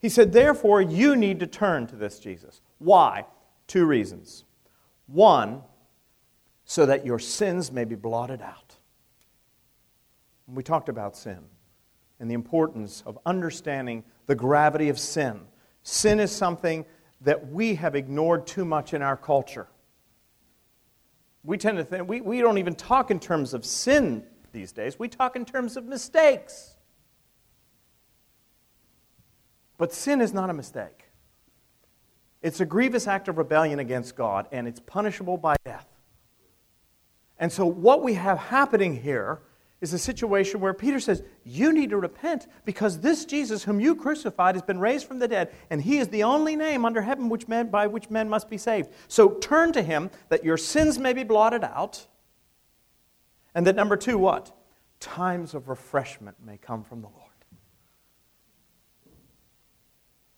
He 0.00 0.08
said, 0.08 0.32
therefore, 0.32 0.80
you 0.80 1.16
need 1.16 1.40
to 1.40 1.46
turn 1.46 1.86
to 1.88 1.96
this 1.96 2.18
Jesus. 2.18 2.60
Why? 2.78 3.26
Two 3.66 3.84
reasons. 3.84 4.44
One, 5.06 5.62
so 6.64 6.86
that 6.86 7.06
your 7.06 7.18
sins 7.18 7.72
may 7.72 7.84
be 7.84 7.94
blotted 7.94 8.42
out. 8.42 8.76
We 10.46 10.62
talked 10.62 10.88
about 10.88 11.16
sin 11.16 11.40
and 12.20 12.30
the 12.30 12.34
importance 12.34 13.02
of 13.06 13.18
understanding 13.24 14.04
the 14.26 14.34
gravity 14.34 14.88
of 14.88 14.98
sin. 14.98 15.40
Sin 15.82 16.20
is 16.20 16.30
something 16.30 16.84
that 17.20 17.48
we 17.50 17.74
have 17.76 17.94
ignored 17.94 18.46
too 18.46 18.64
much 18.64 18.94
in 18.94 19.02
our 19.02 19.16
culture. 19.16 19.68
We 21.48 21.56
tend 21.56 21.78
to 21.78 21.84
think, 21.84 22.06
we, 22.06 22.20
we 22.20 22.42
don't 22.42 22.58
even 22.58 22.74
talk 22.74 23.10
in 23.10 23.18
terms 23.18 23.54
of 23.54 23.64
sin 23.64 24.22
these 24.52 24.70
days, 24.70 24.98
we 24.98 25.08
talk 25.08 25.34
in 25.34 25.46
terms 25.46 25.78
of 25.78 25.86
mistakes. 25.86 26.76
But 29.78 29.94
sin 29.94 30.20
is 30.20 30.34
not 30.34 30.50
a 30.50 30.52
mistake. 30.52 31.06
It's 32.42 32.60
a 32.60 32.66
grievous 32.66 33.06
act 33.06 33.28
of 33.28 33.38
rebellion 33.38 33.78
against 33.78 34.14
God, 34.14 34.46
and 34.52 34.68
it's 34.68 34.78
punishable 34.78 35.38
by 35.38 35.56
death. 35.64 35.86
And 37.38 37.50
so, 37.50 37.64
what 37.64 38.02
we 38.02 38.12
have 38.12 38.36
happening 38.36 39.00
here 39.00 39.40
is 39.80 39.92
a 39.92 39.98
situation 39.98 40.60
where 40.60 40.74
Peter 40.74 40.98
says, 40.98 41.22
You 41.44 41.72
need 41.72 41.90
to 41.90 41.96
repent 41.96 42.46
because 42.64 43.00
this 43.00 43.24
Jesus, 43.24 43.64
whom 43.64 43.80
you 43.80 43.94
crucified, 43.94 44.54
has 44.54 44.62
been 44.62 44.80
raised 44.80 45.06
from 45.06 45.20
the 45.20 45.28
dead, 45.28 45.54
and 45.70 45.82
he 45.82 45.98
is 45.98 46.08
the 46.08 46.24
only 46.24 46.56
name 46.56 46.84
under 46.84 47.02
heaven 47.02 47.28
which 47.28 47.46
men, 47.46 47.68
by 47.68 47.86
which 47.86 48.10
men 48.10 48.28
must 48.28 48.50
be 48.50 48.58
saved. 48.58 48.90
So 49.06 49.30
turn 49.30 49.72
to 49.72 49.82
him 49.82 50.10
that 50.30 50.44
your 50.44 50.56
sins 50.56 50.98
may 50.98 51.12
be 51.12 51.22
blotted 51.22 51.62
out. 51.62 52.06
And 53.54 53.66
that 53.66 53.76
number 53.76 53.96
two, 53.96 54.18
what? 54.18 54.52
Times 55.00 55.54
of 55.54 55.68
refreshment 55.68 56.36
may 56.44 56.56
come 56.58 56.82
from 56.82 57.00
the 57.00 57.08
Lord. 57.08 57.24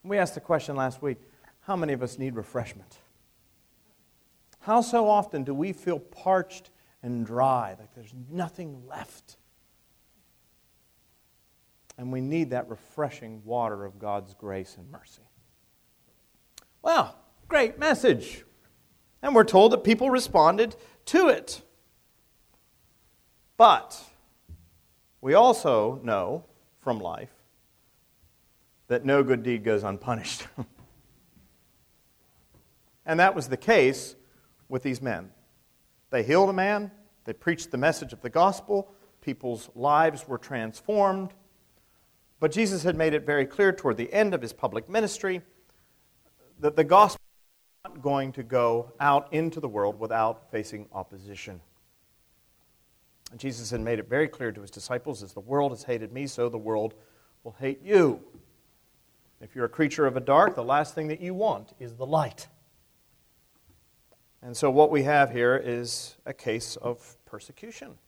We 0.03 0.19
asked 0.19 0.35
the 0.35 0.41
question 0.41 0.77
last 0.77 1.03
week 1.03 1.19
how 1.61 1.77
many 1.77 1.93
of 1.93 2.03
us 2.03 2.19
need 2.19 2.35
refreshment? 2.35 2.99
How 4.61 4.81
so 4.83 5.09
often 5.09 5.45
do 5.45 5.55
we 5.55 5.73
feel 5.73 5.99
parched? 5.99 6.71
And 7.03 7.25
dry, 7.25 7.77
like 7.79 7.95
there's 7.95 8.15
nothing 8.31 8.83
left. 8.87 9.37
And 11.97 12.13
we 12.13 12.21
need 12.21 12.51
that 12.51 12.69
refreshing 12.69 13.43
water 13.45 13.85
of 13.85 13.99
God's 13.99 14.35
grace 14.35 14.77
and 14.79 14.91
mercy. 14.91 15.23
Well, 16.83 17.17
great 17.49 17.79
message. 17.79 18.45
And 19.23 19.35
we're 19.35 19.45
told 19.45 19.73
that 19.73 19.85
people 19.85 20.09
responded 20.09 20.77
to 21.07 21.29
it. 21.29 21.63
But 23.57 24.03
we 25.21 25.35
also 25.35 26.01
know 26.03 26.45
from 26.81 26.99
life 27.01 27.33
that 28.89 29.05
no 29.05 29.23
good 29.23 29.43
deed 29.43 29.63
goes 29.63 29.85
unpunished. 29.85 30.47
and 33.07 33.21
that 33.21 33.35
was 33.35 33.49
the 33.49 33.57
case 33.59 34.17
with 34.69 34.83
these 34.83 35.03
men. 35.03 35.31
They 36.11 36.23
healed 36.23 36.51
a 36.51 36.53
man, 36.53 36.91
they 37.25 37.33
preached 37.33 37.71
the 37.71 37.79
message 37.79 38.13
of 38.13 38.21
the 38.21 38.31
gospel, 38.31 38.93
people's 39.21 39.71
lives 39.75 40.27
were 40.27 40.39
transformed. 40.39 41.33
But 42.41 42.53
Jesus 42.53 42.83
had 42.83 42.97
made 42.97 43.15
it 43.15 43.27
very 43.27 43.47
clear 43.47 43.73
toward 43.73 43.97
the 43.97 44.13
end 44.13 44.35
of 44.35 44.43
his 44.43 44.53
public 44.53 44.89
ministry 44.89 45.43
that 46.59 46.75
the 46.75 46.85
gospel 46.85 47.21
was 47.85 47.93
not 47.93 48.03
going 48.03 48.33
to 48.33 48.43
go 48.43 48.93
out 48.99 49.33
into 49.33 49.61
the 49.61 49.69
world 49.69 50.01
without 50.01 50.51
facing 50.51 50.87
opposition. 50.93 51.61
And 53.31 53.39
Jesus 53.39 53.71
had 53.71 53.81
made 53.81 53.99
it 53.99 54.09
very 54.09 54.27
clear 54.27 54.53
to 54.53 54.61
his 54.61 54.71
disciples 54.71 55.23
as 55.23 55.33
the 55.33 55.41
world 55.41 55.73
has 55.73 55.85
hated 55.85 56.13
me, 56.13 56.27
so 56.27 56.49
the 56.49 56.59
world 56.59 56.95
will 57.45 57.57
hate 57.61 57.83
you. 57.83 58.21
If 59.41 59.55
you're 59.55 59.67
a 59.67 59.71
creature 59.71 60.07
of 60.07 60.17
a 60.17 60.21
dark, 60.21 60.55
the 60.55 60.65
last 60.65 60.95
thing 60.95 61.09
that 61.09 61.21
you 61.21 61.33
want 61.33 61.73
is 61.79 61.95
the 61.95 62.07
light. 62.07 62.49
And 64.43 64.57
so, 64.57 64.71
what 64.71 64.91
we 64.91 65.03
have 65.03 65.31
here 65.31 65.61
is 65.63 66.17
a 66.25 66.33
case 66.33 66.77
of 66.77 67.17
persecution. 67.27 67.99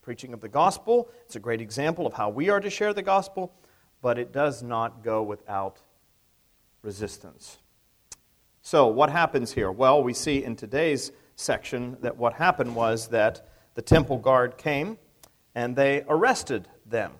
Preaching 0.00 0.32
of 0.32 0.40
the 0.40 0.48
gospel, 0.48 1.10
it's 1.26 1.36
a 1.36 1.40
great 1.40 1.60
example 1.60 2.06
of 2.06 2.14
how 2.14 2.30
we 2.30 2.48
are 2.48 2.60
to 2.60 2.70
share 2.70 2.94
the 2.94 3.02
gospel, 3.02 3.54
but 4.00 4.18
it 4.18 4.32
does 4.32 4.62
not 4.62 5.04
go 5.04 5.22
without 5.22 5.80
resistance. 6.82 7.58
So, 8.62 8.86
what 8.86 9.10
happens 9.10 9.52
here? 9.52 9.70
Well, 9.70 10.02
we 10.02 10.14
see 10.14 10.42
in 10.42 10.56
today's 10.56 11.12
section 11.36 11.98
that 12.00 12.16
what 12.16 12.34
happened 12.34 12.74
was 12.74 13.08
that 13.08 13.46
the 13.74 13.82
temple 13.82 14.18
guard 14.18 14.56
came 14.56 14.98
and 15.54 15.76
they 15.76 16.04
arrested 16.08 16.68
them. 16.86 17.12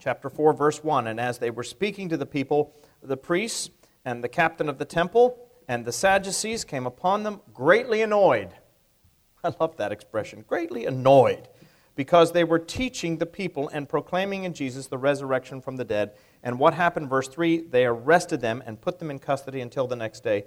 Chapter 0.00 0.30
4, 0.30 0.54
verse 0.54 0.82
1 0.82 1.06
And 1.06 1.20
as 1.20 1.38
they 1.38 1.50
were 1.50 1.62
speaking 1.62 2.08
to 2.08 2.16
the 2.16 2.26
people, 2.26 2.74
the 3.02 3.16
priests 3.16 3.70
and 4.04 4.24
the 4.24 4.28
captain 4.28 4.68
of 4.68 4.78
the 4.78 4.84
temple, 4.84 5.38
and 5.68 5.84
the 5.84 5.92
Sadducees 5.92 6.64
came 6.64 6.86
upon 6.86 7.22
them 7.22 7.40
greatly 7.52 8.02
annoyed. 8.02 8.54
I 9.44 9.52
love 9.60 9.76
that 9.76 9.92
expression, 9.92 10.44
greatly 10.46 10.86
annoyed, 10.86 11.48
because 11.96 12.32
they 12.32 12.44
were 12.44 12.58
teaching 12.58 13.18
the 13.18 13.26
people 13.26 13.68
and 13.68 13.88
proclaiming 13.88 14.44
in 14.44 14.54
Jesus 14.54 14.86
the 14.86 14.98
resurrection 14.98 15.60
from 15.60 15.76
the 15.76 15.84
dead, 15.84 16.12
And 16.42 16.58
what 16.58 16.74
happened, 16.74 17.08
verse 17.08 17.28
3? 17.28 17.62
They 17.68 17.84
arrested 17.84 18.40
them 18.40 18.62
and 18.64 18.80
put 18.80 18.98
them 18.98 19.10
in 19.10 19.18
custody 19.18 19.60
until 19.60 19.86
the 19.86 19.96
next 19.96 20.24
day, 20.24 20.44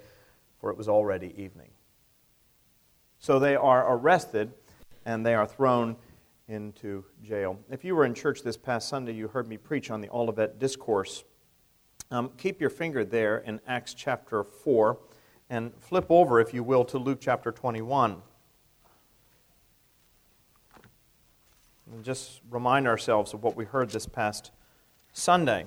for 0.60 0.70
it 0.70 0.76
was 0.76 0.88
already 0.88 1.34
evening. 1.40 1.70
So 3.18 3.38
they 3.38 3.56
are 3.56 3.96
arrested 3.96 4.52
and 5.04 5.24
they 5.24 5.34
are 5.34 5.46
thrown 5.46 5.96
into 6.48 7.04
jail. 7.22 7.58
If 7.70 7.84
you 7.84 7.96
were 7.96 8.04
in 8.04 8.14
church 8.14 8.42
this 8.42 8.56
past 8.56 8.88
Sunday, 8.88 9.12
you 9.12 9.28
heard 9.28 9.48
me 9.48 9.56
preach 9.56 9.90
on 9.90 10.00
the 10.00 10.10
Olivet 10.10 10.58
Discourse. 10.58 11.24
Um, 12.10 12.30
keep 12.36 12.60
your 12.60 12.70
finger 12.70 13.04
there 13.04 13.38
in 13.38 13.60
Acts 13.66 13.92
chapter 13.92 14.44
4 14.44 14.96
and 15.50 15.72
flip 15.80 16.06
over, 16.08 16.40
if 16.40 16.54
you 16.54 16.62
will, 16.62 16.84
to 16.84 16.98
Luke 16.98 17.18
chapter 17.20 17.50
21. 17.50 18.22
And 21.92 22.04
just 22.04 22.40
remind 22.48 22.86
ourselves 22.86 23.34
of 23.34 23.42
what 23.42 23.56
we 23.56 23.64
heard 23.64 23.90
this 23.90 24.06
past 24.06 24.52
Sunday. 25.12 25.66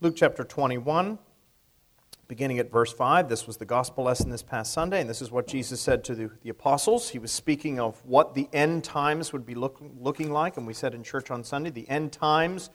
Luke 0.00 0.14
chapter 0.16 0.44
21, 0.44 1.18
beginning 2.28 2.58
at 2.58 2.70
verse 2.70 2.92
5. 2.92 3.28
This 3.28 3.46
was 3.46 3.56
the 3.56 3.64
gospel 3.64 4.04
lesson 4.04 4.30
this 4.30 4.42
past 4.42 4.72
Sunday, 4.72 5.00
and 5.00 5.08
this 5.08 5.22
is 5.22 5.30
what 5.30 5.46
Jesus 5.46 5.80
said 5.80 6.04
to 6.04 6.14
the, 6.14 6.30
the 6.42 6.50
apostles. 6.50 7.08
He 7.08 7.18
was 7.18 7.32
speaking 7.32 7.80
of 7.80 8.04
what 8.04 8.34
the 8.34 8.48
end 8.52 8.84
times 8.84 9.32
would 9.32 9.46
be 9.46 9.54
look, 9.54 9.82
looking 9.98 10.30
like, 10.30 10.58
and 10.58 10.66
we 10.66 10.74
said 10.74 10.94
in 10.94 11.02
church 11.02 11.30
on 11.30 11.42
Sunday, 11.42 11.70
the 11.70 11.88
end 11.88 12.12
times 12.12 12.68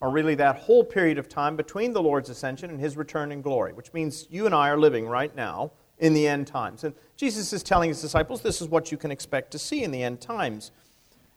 are 0.00 0.10
really 0.10 0.36
that 0.36 0.56
whole 0.56 0.84
period 0.84 1.18
of 1.18 1.28
time 1.28 1.56
between 1.56 1.92
the 1.92 2.00
Lord's 2.00 2.30
ascension 2.30 2.70
and 2.70 2.80
his 2.80 2.96
return 2.96 3.32
in 3.32 3.42
glory, 3.42 3.72
which 3.72 3.92
means 3.92 4.26
you 4.30 4.46
and 4.46 4.54
I 4.54 4.70
are 4.70 4.78
living 4.78 5.06
right 5.06 5.34
now 5.34 5.72
in 5.98 6.14
the 6.14 6.26
end 6.26 6.46
times. 6.46 6.84
And 6.84 6.94
Jesus 7.16 7.52
is 7.52 7.62
telling 7.62 7.88
his 7.88 8.00
disciples 8.00 8.40
this 8.40 8.62
is 8.62 8.68
what 8.68 8.90
you 8.90 8.96
can 8.96 9.10
expect 9.10 9.50
to 9.50 9.58
see 9.58 9.82
in 9.82 9.90
the 9.90 10.02
end 10.02 10.20
times. 10.20 10.70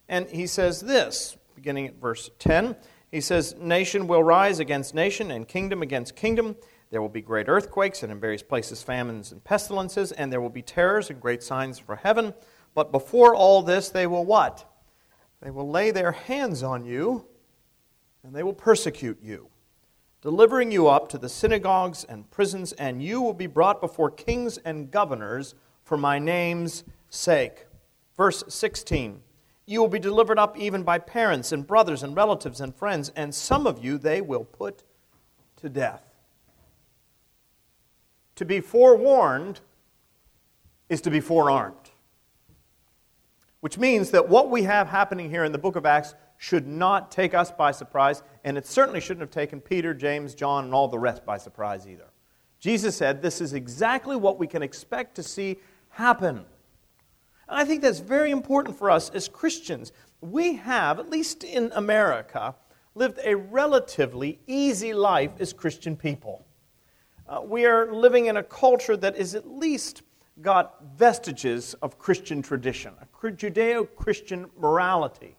And 0.07 0.29
he 0.29 0.47
says 0.47 0.79
this, 0.79 1.37
beginning 1.55 1.87
at 1.87 1.99
verse 1.99 2.29
10. 2.39 2.75
He 3.11 3.21
says, 3.21 3.55
Nation 3.59 4.07
will 4.07 4.23
rise 4.23 4.59
against 4.59 4.95
nation 4.95 5.31
and 5.31 5.47
kingdom 5.47 5.81
against 5.81 6.15
kingdom. 6.15 6.55
There 6.93 7.01
will 7.01 7.09
be 7.09 7.23
great 7.23 7.49
earthquakes 7.49 8.03
and 8.03 8.11
in 8.11 8.19
various 8.19 8.43
places 8.43 8.83
famines 8.83 9.31
and 9.31 9.43
pestilences, 9.43 10.11
and 10.11 10.31
there 10.31 10.39
will 10.39 10.51
be 10.51 10.61
terrors 10.61 11.09
and 11.09 11.19
great 11.19 11.41
signs 11.41 11.79
for 11.79 11.95
heaven. 11.95 12.35
But 12.75 12.91
before 12.91 13.33
all 13.33 13.63
this, 13.63 13.89
they 13.89 14.05
will 14.05 14.25
what? 14.25 14.71
They 15.41 15.49
will 15.49 15.67
lay 15.67 15.89
their 15.89 16.11
hands 16.11 16.61
on 16.61 16.85
you 16.85 17.25
and 18.23 18.35
they 18.35 18.43
will 18.43 18.53
persecute 18.53 19.17
you, 19.23 19.49
delivering 20.21 20.71
you 20.71 20.87
up 20.87 21.09
to 21.09 21.17
the 21.17 21.29
synagogues 21.29 22.03
and 22.03 22.29
prisons, 22.29 22.73
and 22.73 23.01
you 23.01 23.23
will 23.23 23.33
be 23.33 23.47
brought 23.47 23.81
before 23.81 24.11
kings 24.11 24.59
and 24.59 24.91
governors 24.91 25.55
for 25.83 25.97
my 25.97 26.19
name's 26.19 26.83
sake. 27.09 27.65
Verse 28.15 28.43
16. 28.47 29.19
You 29.65 29.81
will 29.81 29.87
be 29.87 29.97
delivered 29.97 30.37
up 30.37 30.55
even 30.59 30.83
by 30.83 30.99
parents 30.99 31.51
and 31.51 31.65
brothers 31.65 32.03
and 32.03 32.15
relatives 32.15 32.61
and 32.61 32.75
friends, 32.75 33.11
and 33.15 33.33
some 33.33 33.65
of 33.65 33.83
you 33.83 33.97
they 33.97 34.21
will 34.21 34.43
put 34.43 34.83
to 35.55 35.69
death. 35.69 36.12
To 38.35 38.45
be 38.45 38.59
forewarned 38.61 39.59
is 40.89 41.01
to 41.01 41.11
be 41.11 41.19
forearmed. 41.19 41.91
Which 43.59 43.77
means 43.77 44.11
that 44.11 44.27
what 44.27 44.49
we 44.49 44.63
have 44.63 44.89
happening 44.89 45.29
here 45.29 45.43
in 45.43 45.51
the 45.51 45.57
book 45.57 45.75
of 45.75 45.85
Acts 45.85 46.15
should 46.37 46.67
not 46.67 47.11
take 47.11 47.33
us 47.33 47.51
by 47.51 47.71
surprise, 47.71 48.21
and 48.43 48.57
it 48.57 48.65
certainly 48.65 48.99
shouldn't 48.99 49.21
have 49.21 49.31
taken 49.31 49.61
Peter, 49.61 49.93
James, 49.93 50.35
John, 50.35 50.65
and 50.65 50.73
all 50.73 50.87
the 50.89 50.99
rest 50.99 51.25
by 51.25 51.37
surprise 51.37 51.87
either. 51.87 52.07
Jesus 52.59 52.95
said 52.95 53.21
this 53.21 53.39
is 53.39 53.53
exactly 53.53 54.15
what 54.15 54.39
we 54.39 54.47
can 54.47 54.63
expect 54.63 55.15
to 55.15 55.23
see 55.23 55.57
happen. 55.89 56.45
And 57.47 57.59
I 57.59 57.65
think 57.65 57.81
that's 57.81 57.99
very 57.99 58.31
important 58.31 58.77
for 58.77 58.89
us 58.89 59.09
as 59.11 59.27
Christians. 59.27 59.91
We 60.21 60.55
have, 60.55 60.99
at 60.99 61.09
least 61.09 61.43
in 61.43 61.71
America, 61.75 62.55
lived 62.95 63.19
a 63.23 63.35
relatively 63.35 64.39
easy 64.47 64.93
life 64.93 65.31
as 65.39 65.53
Christian 65.53 65.95
people. 65.95 66.45
Uh, 67.27 67.41
we 67.43 67.65
are 67.65 67.91
living 67.91 68.25
in 68.25 68.37
a 68.37 68.43
culture 68.43 68.97
that 68.97 69.15
is 69.15 69.35
at 69.35 69.49
least 69.49 70.01
got 70.41 70.83
vestiges 70.95 71.73
of 71.75 71.97
Christian 71.97 72.41
tradition, 72.41 72.93
a 73.01 73.31
Judeo 73.31 73.87
Christian 73.95 74.49
morality. 74.59 75.37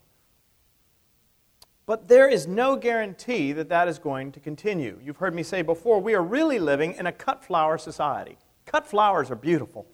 But 1.87 2.09
there 2.09 2.29
is 2.29 2.47
no 2.47 2.77
guarantee 2.77 3.53
that 3.53 3.69
that 3.69 3.89
is 3.89 3.99
going 3.99 4.33
to 4.33 4.41
continue. 4.41 4.99
You've 5.03 5.19
heard 5.19 5.35
me 5.35 5.43
say 5.43 5.61
before, 5.61 6.01
we 6.01 6.15
are 6.15 6.23
really 6.23 6.59
living 6.59 6.95
in 6.95 7.07
a 7.07 7.13
cut 7.13 7.45
flower 7.45 7.77
society. 7.77 8.39
Cut 8.65 8.87
flowers 8.87 9.31
are 9.31 9.37
beautiful. 9.37 9.87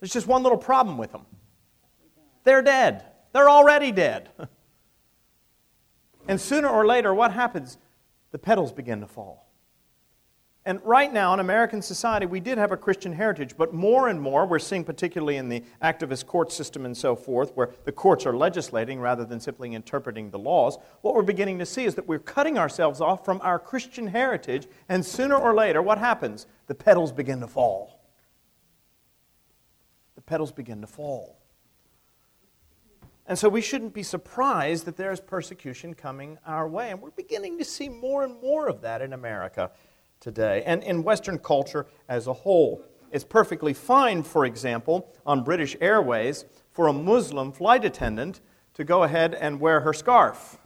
There's 0.00 0.12
just 0.12 0.26
one 0.26 0.42
little 0.42 0.58
problem 0.58 0.98
with 0.98 1.12
them 1.12 1.26
they're 2.42 2.62
dead. 2.62 3.04
They're 3.32 3.50
already 3.50 3.92
dead. 3.92 4.30
and 6.28 6.40
sooner 6.40 6.68
or 6.68 6.86
later, 6.86 7.14
what 7.14 7.32
happens? 7.32 7.78
The 8.32 8.38
petals 8.38 8.72
begin 8.72 9.00
to 9.00 9.06
fall. 9.06 9.49
And 10.70 10.80
right 10.84 11.12
now 11.12 11.34
in 11.34 11.40
American 11.40 11.82
society, 11.82 12.26
we 12.26 12.38
did 12.38 12.56
have 12.56 12.70
a 12.70 12.76
Christian 12.76 13.12
heritage, 13.12 13.56
but 13.56 13.74
more 13.74 14.06
and 14.06 14.20
more, 14.20 14.46
we're 14.46 14.60
seeing 14.60 14.84
particularly 14.84 15.36
in 15.36 15.48
the 15.48 15.64
activist 15.82 16.26
court 16.26 16.52
system 16.52 16.86
and 16.86 16.96
so 16.96 17.16
forth, 17.16 17.50
where 17.56 17.70
the 17.82 17.90
courts 17.90 18.24
are 18.24 18.36
legislating 18.36 19.00
rather 19.00 19.24
than 19.24 19.40
simply 19.40 19.74
interpreting 19.74 20.30
the 20.30 20.38
laws, 20.38 20.78
what 21.00 21.16
we're 21.16 21.22
beginning 21.22 21.58
to 21.58 21.66
see 21.66 21.86
is 21.86 21.96
that 21.96 22.06
we're 22.06 22.20
cutting 22.20 22.56
ourselves 22.56 23.00
off 23.00 23.24
from 23.24 23.40
our 23.42 23.58
Christian 23.58 24.06
heritage, 24.06 24.68
and 24.88 25.04
sooner 25.04 25.34
or 25.34 25.56
later, 25.56 25.82
what 25.82 25.98
happens? 25.98 26.46
The 26.68 26.76
petals 26.76 27.10
begin 27.10 27.40
to 27.40 27.48
fall 27.48 28.00
The 30.14 30.20
petals 30.20 30.52
begin 30.52 30.80
to 30.82 30.86
fall. 30.86 31.40
And 33.26 33.36
so 33.36 33.48
we 33.48 33.60
shouldn't 33.60 33.92
be 33.92 34.04
surprised 34.04 34.84
that 34.86 34.96
there's 34.96 35.18
persecution 35.18 35.94
coming 35.94 36.38
our 36.46 36.68
way. 36.68 36.90
And 36.90 37.00
we're 37.00 37.10
beginning 37.10 37.58
to 37.58 37.64
see 37.64 37.88
more 37.88 38.22
and 38.22 38.40
more 38.40 38.68
of 38.68 38.80
that 38.82 39.02
in 39.02 39.12
America 39.12 39.72
today 40.20 40.62
and 40.66 40.82
in 40.84 41.02
Western 41.02 41.38
culture 41.38 41.86
as 42.08 42.26
a 42.26 42.32
whole. 42.32 42.84
It's 43.10 43.24
perfectly 43.24 43.72
fine, 43.72 44.22
for 44.22 44.44
example, 44.44 45.12
on 45.26 45.42
British 45.42 45.76
Airways 45.80 46.44
for 46.70 46.86
a 46.86 46.92
Muslim 46.92 47.50
flight 47.50 47.84
attendant 47.84 48.40
to 48.74 48.84
go 48.84 49.02
ahead 49.02 49.34
and 49.34 49.60
wear 49.60 49.80
her 49.80 49.92
scarf. 49.92 50.58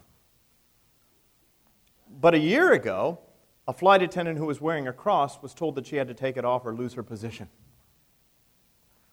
But 2.20 2.34
a 2.34 2.38
year 2.38 2.72
ago, 2.72 3.18
a 3.66 3.72
flight 3.72 4.02
attendant 4.02 4.38
who 4.38 4.46
was 4.46 4.60
wearing 4.60 4.86
a 4.86 4.92
cross 4.92 5.40
was 5.40 5.54
told 5.54 5.74
that 5.76 5.86
she 5.86 5.96
had 5.96 6.08
to 6.08 6.14
take 6.14 6.36
it 6.36 6.44
off 6.44 6.66
or 6.66 6.74
lose 6.74 6.94
her 6.94 7.02
position. 7.02 7.48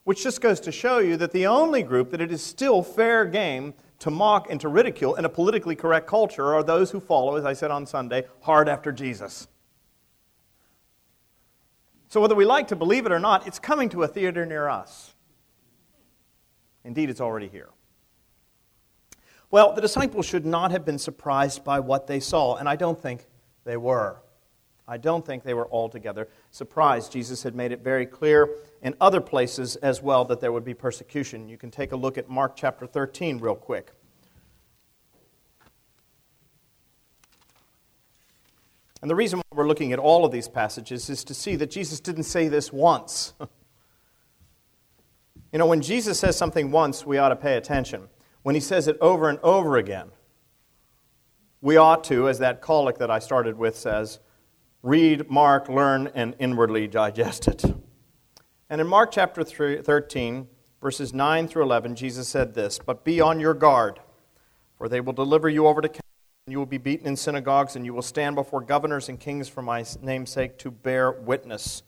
Which 0.04 0.23
just 0.23 0.41
goes 0.41 0.60
to 0.62 0.71
show 0.71 0.97
you 0.97 1.15
that 1.17 1.32
the 1.32 1.47
only 1.47 1.84
group 1.84 2.12
that 2.12 2.21
it 2.21 2.32
is 2.32 2.43
still 2.43 2.84
fair 2.84 3.25
game 3.25 3.73
to 3.99 4.10
mock 4.10 4.49
and 4.49 4.60
to 4.60 4.67
ridicule 4.67 5.15
in 5.15 5.25
a 5.25 5.30
politically 5.30 5.75
correct 5.75 6.08
culture 6.08 6.54
are 6.54 6.63
those 6.63 6.91
who 6.91 6.99
follow, 6.99 7.36
as 7.36 7.45
I 7.45 7.54
said 7.54 7.71
on 7.71 7.86
Sunday, 7.86 8.25
hard 8.41 8.67
after 8.67 8.91
Jesus. 8.91 9.47
So, 12.12 12.19
whether 12.19 12.36
we 12.36 12.43
like 12.43 12.67
to 12.67 12.76
believe 12.76 13.06
it 13.06 13.13
or 13.13 13.21
not, 13.21 13.47
it's 13.47 13.58
coming 13.58 13.88
to 13.88 14.04
a 14.04 14.08
theater 14.08 14.45
near 14.45 14.67
us. 14.67 15.13
Indeed, 16.84 17.10
it's 17.10 17.21
already 17.21 17.47
here. 17.47 17.69
Well, 19.50 19.71
the 19.71 19.80
disciples 19.80 20.26
should 20.26 20.45
not 20.45 20.71
have 20.71 20.84
been 20.84 20.97
surprised 20.97 21.63
by 21.63 21.80
what 21.80 22.08
they 22.08 22.19
saw, 22.19 22.58
and 22.58 22.67
I 22.67 22.76
don't 22.76 23.02
think 23.02 23.28
they 23.63 23.78
were. 23.78 24.21
I 24.86 24.97
don't 24.97 25.26
think 25.26 25.43
they 25.43 25.54
were 25.54 25.71
altogether 25.71 26.28
surprised. 26.50 27.13
Jesus 27.13 27.43
had 27.43 27.56
made 27.56 27.71
it 27.71 27.80
very 27.80 28.06
clear 28.06 28.58
in 28.82 28.93
other 29.00 29.21
places 29.21 29.78
as 29.78 30.02
well 30.02 30.26
that 30.26 30.41
there 30.41 30.52
would 30.52 30.65
be 30.65 30.74
persecution. 30.74 31.47
You 31.47 31.58
can 31.58 31.71
take 31.71 31.93
a 31.93 31.95
look 31.95 32.17
at 32.17 32.28
Mark 32.28 32.58
chapter 32.58 32.86
13 32.86 33.38
real 33.38 33.56
quick. 33.56 33.93
And 39.01 39.09
the 39.09 39.15
reason 39.15 39.39
why 39.39 39.57
we're 39.57 39.67
looking 39.67 39.93
at 39.93 39.99
all 39.99 40.25
of 40.25 40.31
these 40.31 40.47
passages 40.47 41.09
is 41.09 41.23
to 41.23 41.33
see 41.33 41.55
that 41.55 41.71
Jesus 41.71 41.99
didn't 41.99 42.23
say 42.23 42.47
this 42.47 42.71
once. 42.71 43.33
you 45.51 45.59
know, 45.59 45.65
when 45.65 45.81
Jesus 45.81 46.19
says 46.19 46.37
something 46.37 46.71
once, 46.71 47.05
we 47.05 47.17
ought 47.17 47.29
to 47.29 47.35
pay 47.35 47.57
attention. 47.57 48.09
When 48.43 48.55
he 48.55 48.61
says 48.61 48.87
it 48.87 48.97
over 49.01 49.29
and 49.29 49.39
over 49.39 49.77
again, 49.77 50.09
we 51.61 51.77
ought 51.77 52.03
to, 52.05 52.29
as 52.29 52.39
that 52.39 52.61
collect 52.61 52.99
that 52.99 53.11
I 53.11 53.19
started 53.19 53.57
with 53.57 53.77
says, 53.77 54.19
read, 54.83 55.29
mark, 55.29 55.69
learn, 55.69 56.11
and 56.13 56.35
inwardly 56.39 56.87
digest 56.87 57.47
it. 57.47 57.63
And 58.69 58.81
in 58.81 58.87
Mark 58.87 59.11
chapter 59.11 59.43
13, 59.43 60.47
verses 60.81 61.13
9 61.13 61.47
through 61.47 61.63
11, 61.63 61.95
Jesus 61.95 62.27
said 62.27 62.53
this 62.53 62.79
But 62.79 63.03
be 63.03 63.19
on 63.19 63.39
your 63.39 63.53
guard, 63.53 63.99
for 64.77 64.87
they 64.87 65.01
will 65.01 65.13
deliver 65.13 65.49
you 65.49 65.67
over 65.67 65.81
to 65.81 65.89
you 66.47 66.58
will 66.58 66.65
be 66.65 66.80
beaten 66.80 67.06
in 67.06 67.15
synagogues, 67.15 67.75
and 67.75 67.86
you 67.86 67.93
will 67.93 68.01
stand 68.01 68.36
before 68.36 68.62
governors 68.62 69.10
and 69.10 69.19
kings 69.19 69.47
for 69.47 69.62
my 69.62 69.86
name's 70.01 70.32
sake 70.32 70.58
to 70.58 70.71
bear 70.71 71.12
witness. 71.12 71.84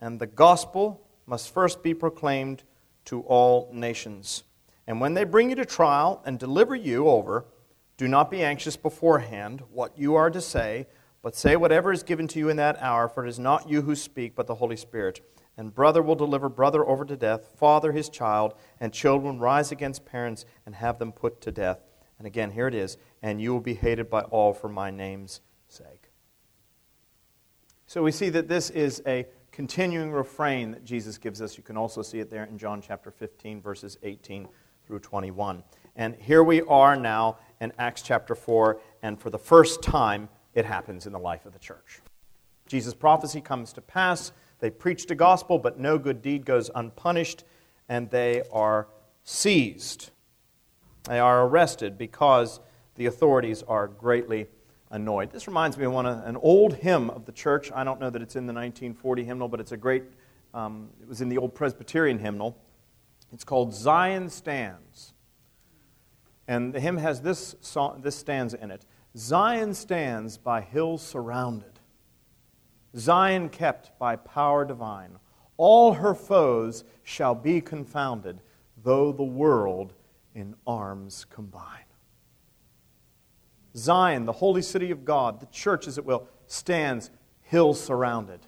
And 0.00 0.20
the 0.20 0.26
gospel 0.26 1.00
must 1.26 1.52
first 1.52 1.82
be 1.82 1.94
proclaimed 1.94 2.64
to 3.06 3.22
all 3.22 3.70
nations. 3.72 4.44
And 4.86 5.00
when 5.00 5.14
they 5.14 5.24
bring 5.24 5.48
you 5.48 5.56
to 5.56 5.64
trial 5.64 6.22
and 6.26 6.38
deliver 6.38 6.74
you 6.74 7.08
over, 7.08 7.46
do 7.96 8.06
not 8.08 8.30
be 8.30 8.42
anxious 8.42 8.76
beforehand 8.76 9.62
what 9.70 9.98
you 9.98 10.14
are 10.14 10.30
to 10.30 10.40
say 10.40 10.86
But 11.22 11.36
say 11.36 11.56
whatever 11.56 11.92
is 11.92 12.02
given 12.02 12.28
to 12.28 12.38
you 12.38 12.48
in 12.48 12.56
that 12.58 12.80
hour, 12.80 13.08
for 13.08 13.26
it 13.26 13.28
is 13.28 13.38
not 13.38 13.68
you 13.68 13.82
who 13.82 13.94
speak, 13.94 14.34
but 14.34 14.46
the 14.46 14.54
Holy 14.56 14.76
Spirit. 14.76 15.20
And 15.56 15.74
brother 15.74 16.00
will 16.00 16.14
deliver 16.14 16.48
brother 16.48 16.86
over 16.86 17.04
to 17.04 17.16
death, 17.16 17.48
father 17.56 17.90
his 17.92 18.08
child, 18.08 18.54
and 18.78 18.92
children 18.92 19.40
rise 19.40 19.72
against 19.72 20.06
parents 20.06 20.44
and 20.64 20.76
have 20.76 20.98
them 20.98 21.10
put 21.10 21.40
to 21.40 21.50
death. 21.50 21.80
And 22.18 22.26
again, 22.26 22.50
here 22.50 22.66
it 22.66 22.74
is, 22.74 22.96
and 23.22 23.40
you 23.40 23.52
will 23.52 23.60
be 23.60 23.74
hated 23.74 24.10
by 24.10 24.22
all 24.22 24.52
for 24.52 24.68
my 24.68 24.90
name's 24.90 25.40
sake. 25.68 26.10
So 27.86 28.02
we 28.02 28.12
see 28.12 28.28
that 28.30 28.48
this 28.48 28.70
is 28.70 29.02
a 29.06 29.26
continuing 29.52 30.12
refrain 30.12 30.72
that 30.72 30.84
Jesus 30.84 31.16
gives 31.16 31.40
us. 31.40 31.56
You 31.56 31.62
can 31.62 31.76
also 31.76 32.02
see 32.02 32.20
it 32.20 32.30
there 32.30 32.44
in 32.44 32.58
John 32.58 32.82
chapter 32.82 33.10
15, 33.10 33.62
verses 33.62 33.98
18 34.02 34.48
through 34.86 34.98
21. 35.00 35.62
And 35.96 36.14
here 36.16 36.44
we 36.44 36.62
are 36.62 36.96
now 36.96 37.38
in 37.60 37.72
Acts 37.78 38.02
chapter 38.02 38.34
4, 38.34 38.80
and 39.02 39.20
for 39.20 39.30
the 39.30 39.38
first 39.38 39.82
time, 39.82 40.28
it 40.54 40.64
happens 40.64 41.06
in 41.06 41.12
the 41.12 41.18
life 41.18 41.46
of 41.46 41.52
the 41.52 41.58
church. 41.58 42.00
Jesus' 42.66 42.94
prophecy 42.94 43.40
comes 43.40 43.72
to 43.72 43.80
pass. 43.80 44.32
They 44.60 44.70
preach 44.70 45.06
the 45.06 45.14
gospel, 45.14 45.58
but 45.58 45.78
no 45.78 45.98
good 45.98 46.20
deed 46.20 46.44
goes 46.44 46.70
unpunished, 46.74 47.44
and 47.88 48.10
they 48.10 48.42
are 48.52 48.88
seized. 49.24 50.10
They 51.08 51.20
are 51.20 51.46
arrested 51.46 51.96
because 51.96 52.60
the 52.96 53.06
authorities 53.06 53.62
are 53.62 53.88
greatly 53.88 54.46
annoyed. 54.90 55.30
This 55.30 55.46
reminds 55.46 55.78
me 55.78 55.86
of 55.86 55.92
one, 55.92 56.04
an 56.04 56.36
old 56.36 56.74
hymn 56.74 57.08
of 57.08 57.24
the 57.24 57.32
church. 57.32 57.72
I 57.74 57.82
don't 57.82 57.98
know 57.98 58.10
that 58.10 58.20
it's 58.20 58.36
in 58.36 58.46
the 58.46 58.52
1940 58.52 59.24
hymnal, 59.24 59.48
but 59.48 59.58
it's 59.58 59.72
a 59.72 59.76
great, 59.76 60.04
um, 60.52 60.90
it 61.00 61.08
was 61.08 61.22
in 61.22 61.30
the 61.30 61.38
old 61.38 61.54
Presbyterian 61.54 62.18
hymnal. 62.18 62.58
It's 63.32 63.44
called 63.44 63.74
Zion 63.74 64.28
Stands. 64.28 65.14
And 66.46 66.74
the 66.74 66.80
hymn 66.80 66.98
has 66.98 67.22
this, 67.22 67.54
song, 67.62 68.00
this 68.02 68.16
stanza 68.16 68.62
in 68.62 68.70
it 68.70 68.84
Zion 69.16 69.74
stands 69.74 70.36
by 70.36 70.60
hills 70.60 71.02
surrounded, 71.02 71.80
Zion 72.96 73.48
kept 73.48 73.98
by 73.98 74.16
power 74.16 74.64
divine. 74.66 75.18
All 75.56 75.94
her 75.94 76.14
foes 76.14 76.84
shall 77.02 77.34
be 77.34 77.60
confounded, 77.60 78.40
though 78.82 79.10
the 79.10 79.24
world 79.24 79.94
in 80.38 80.54
arms 80.68 81.26
combine. 81.28 81.84
Zion, 83.76 84.24
the 84.24 84.32
holy 84.32 84.62
city 84.62 84.92
of 84.92 85.04
God, 85.04 85.40
the 85.40 85.46
church, 85.46 85.88
as 85.88 85.98
it 85.98 86.04
will, 86.04 86.28
stands 86.46 87.10
hill 87.42 87.74
surrounded. 87.74 88.40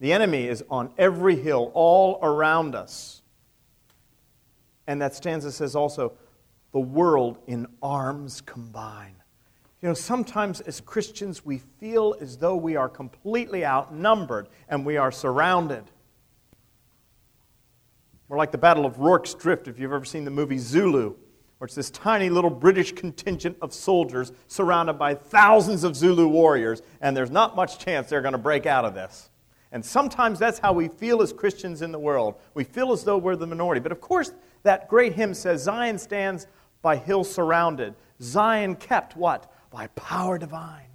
The 0.00 0.12
enemy 0.12 0.48
is 0.48 0.64
on 0.70 0.90
every 0.96 1.36
hill, 1.36 1.70
all 1.74 2.18
around 2.22 2.74
us. 2.74 3.22
And 4.86 5.02
that 5.02 5.14
stanza 5.14 5.52
says 5.52 5.76
also, 5.76 6.14
the 6.72 6.80
world 6.80 7.38
in 7.46 7.66
arms 7.82 8.40
combine. 8.40 9.16
You 9.82 9.88
know, 9.88 9.94
sometimes 9.94 10.60
as 10.62 10.80
Christians, 10.80 11.44
we 11.44 11.58
feel 11.58 12.16
as 12.20 12.38
though 12.38 12.56
we 12.56 12.76
are 12.76 12.88
completely 12.88 13.66
outnumbered 13.66 14.48
and 14.68 14.86
we 14.86 14.96
are 14.96 15.12
surrounded. 15.12 15.84
We're 18.28 18.36
like 18.36 18.52
the 18.52 18.58
Battle 18.58 18.84
of 18.84 18.98
Rorke's 18.98 19.32
Drift, 19.32 19.68
if 19.68 19.78
you've 19.78 19.92
ever 19.92 20.04
seen 20.04 20.24
the 20.24 20.30
movie 20.30 20.58
Zulu, 20.58 21.14
where 21.56 21.66
it's 21.66 21.74
this 21.74 21.90
tiny 21.90 22.28
little 22.28 22.50
British 22.50 22.92
contingent 22.92 23.56
of 23.62 23.72
soldiers 23.72 24.32
surrounded 24.48 24.94
by 24.98 25.14
thousands 25.14 25.82
of 25.82 25.96
Zulu 25.96 26.28
warriors, 26.28 26.82
and 27.00 27.16
there's 27.16 27.30
not 27.30 27.56
much 27.56 27.78
chance 27.78 28.10
they're 28.10 28.20
going 28.20 28.32
to 28.32 28.38
break 28.38 28.66
out 28.66 28.84
of 28.84 28.92
this. 28.92 29.30
And 29.72 29.84
sometimes 29.84 30.38
that's 30.38 30.58
how 30.58 30.72
we 30.72 30.88
feel 30.88 31.22
as 31.22 31.32
Christians 31.32 31.80
in 31.80 31.90
the 31.90 31.98
world. 31.98 32.34
We 32.54 32.64
feel 32.64 32.92
as 32.92 33.02
though 33.02 33.18
we're 33.18 33.36
the 33.36 33.46
minority. 33.46 33.80
But 33.80 33.92
of 33.92 34.00
course, 34.00 34.32
that 34.62 34.88
great 34.88 35.14
hymn 35.14 35.34
says 35.34 35.62
Zion 35.62 35.98
stands 35.98 36.46
by 36.80 36.96
hills 36.96 37.30
surrounded. 37.30 37.94
Zion 38.20 38.76
kept 38.76 39.16
what? 39.16 39.50
By 39.70 39.88
power 39.88 40.38
divine. 40.38 40.86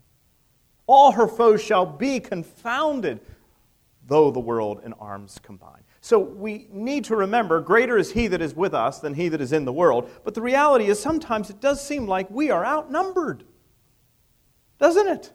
All 0.88 1.12
her 1.12 1.28
foes 1.28 1.64
shall 1.64 1.86
be 1.86 2.20
confounded, 2.20 3.20
though 4.08 4.32
the 4.32 4.40
world 4.40 4.82
in 4.84 4.94
arms 4.94 5.40
combine. 5.42 5.83
So 6.04 6.20
we 6.20 6.68
need 6.70 7.06
to 7.06 7.16
remember 7.16 7.62
greater 7.62 7.98
is 7.98 8.12
he 8.12 8.28
that 8.28 8.42
is 8.42 8.54
with 8.54 8.74
us 8.74 9.00
than 9.00 9.14
he 9.14 9.30
that 9.30 9.40
is 9.40 9.54
in 9.54 9.64
the 9.64 9.72
world. 9.72 10.10
But 10.26 10.34
the 10.34 10.42
reality 10.42 10.88
is 10.88 11.02
sometimes 11.02 11.50
it 11.50 11.62
does 11.62 11.82
seem 11.82 12.08
like 12.08 12.30
we 12.30 12.52
are 12.52 12.66
outnumbered. 12.66 13.46
Doesn't 14.80 15.08
it? 15.08 15.32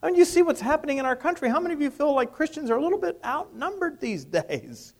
I 0.00 0.06
mean, 0.06 0.14
you 0.14 0.24
see 0.24 0.42
what's 0.42 0.60
happening 0.60 0.98
in 0.98 1.06
our 1.06 1.16
country. 1.16 1.48
How 1.48 1.58
many 1.58 1.74
of 1.74 1.82
you 1.82 1.90
feel 1.90 2.14
like 2.14 2.32
Christians 2.32 2.70
are 2.70 2.76
a 2.76 2.80
little 2.80 3.00
bit 3.00 3.18
outnumbered 3.24 4.00
these 4.00 4.24
days? 4.48 4.94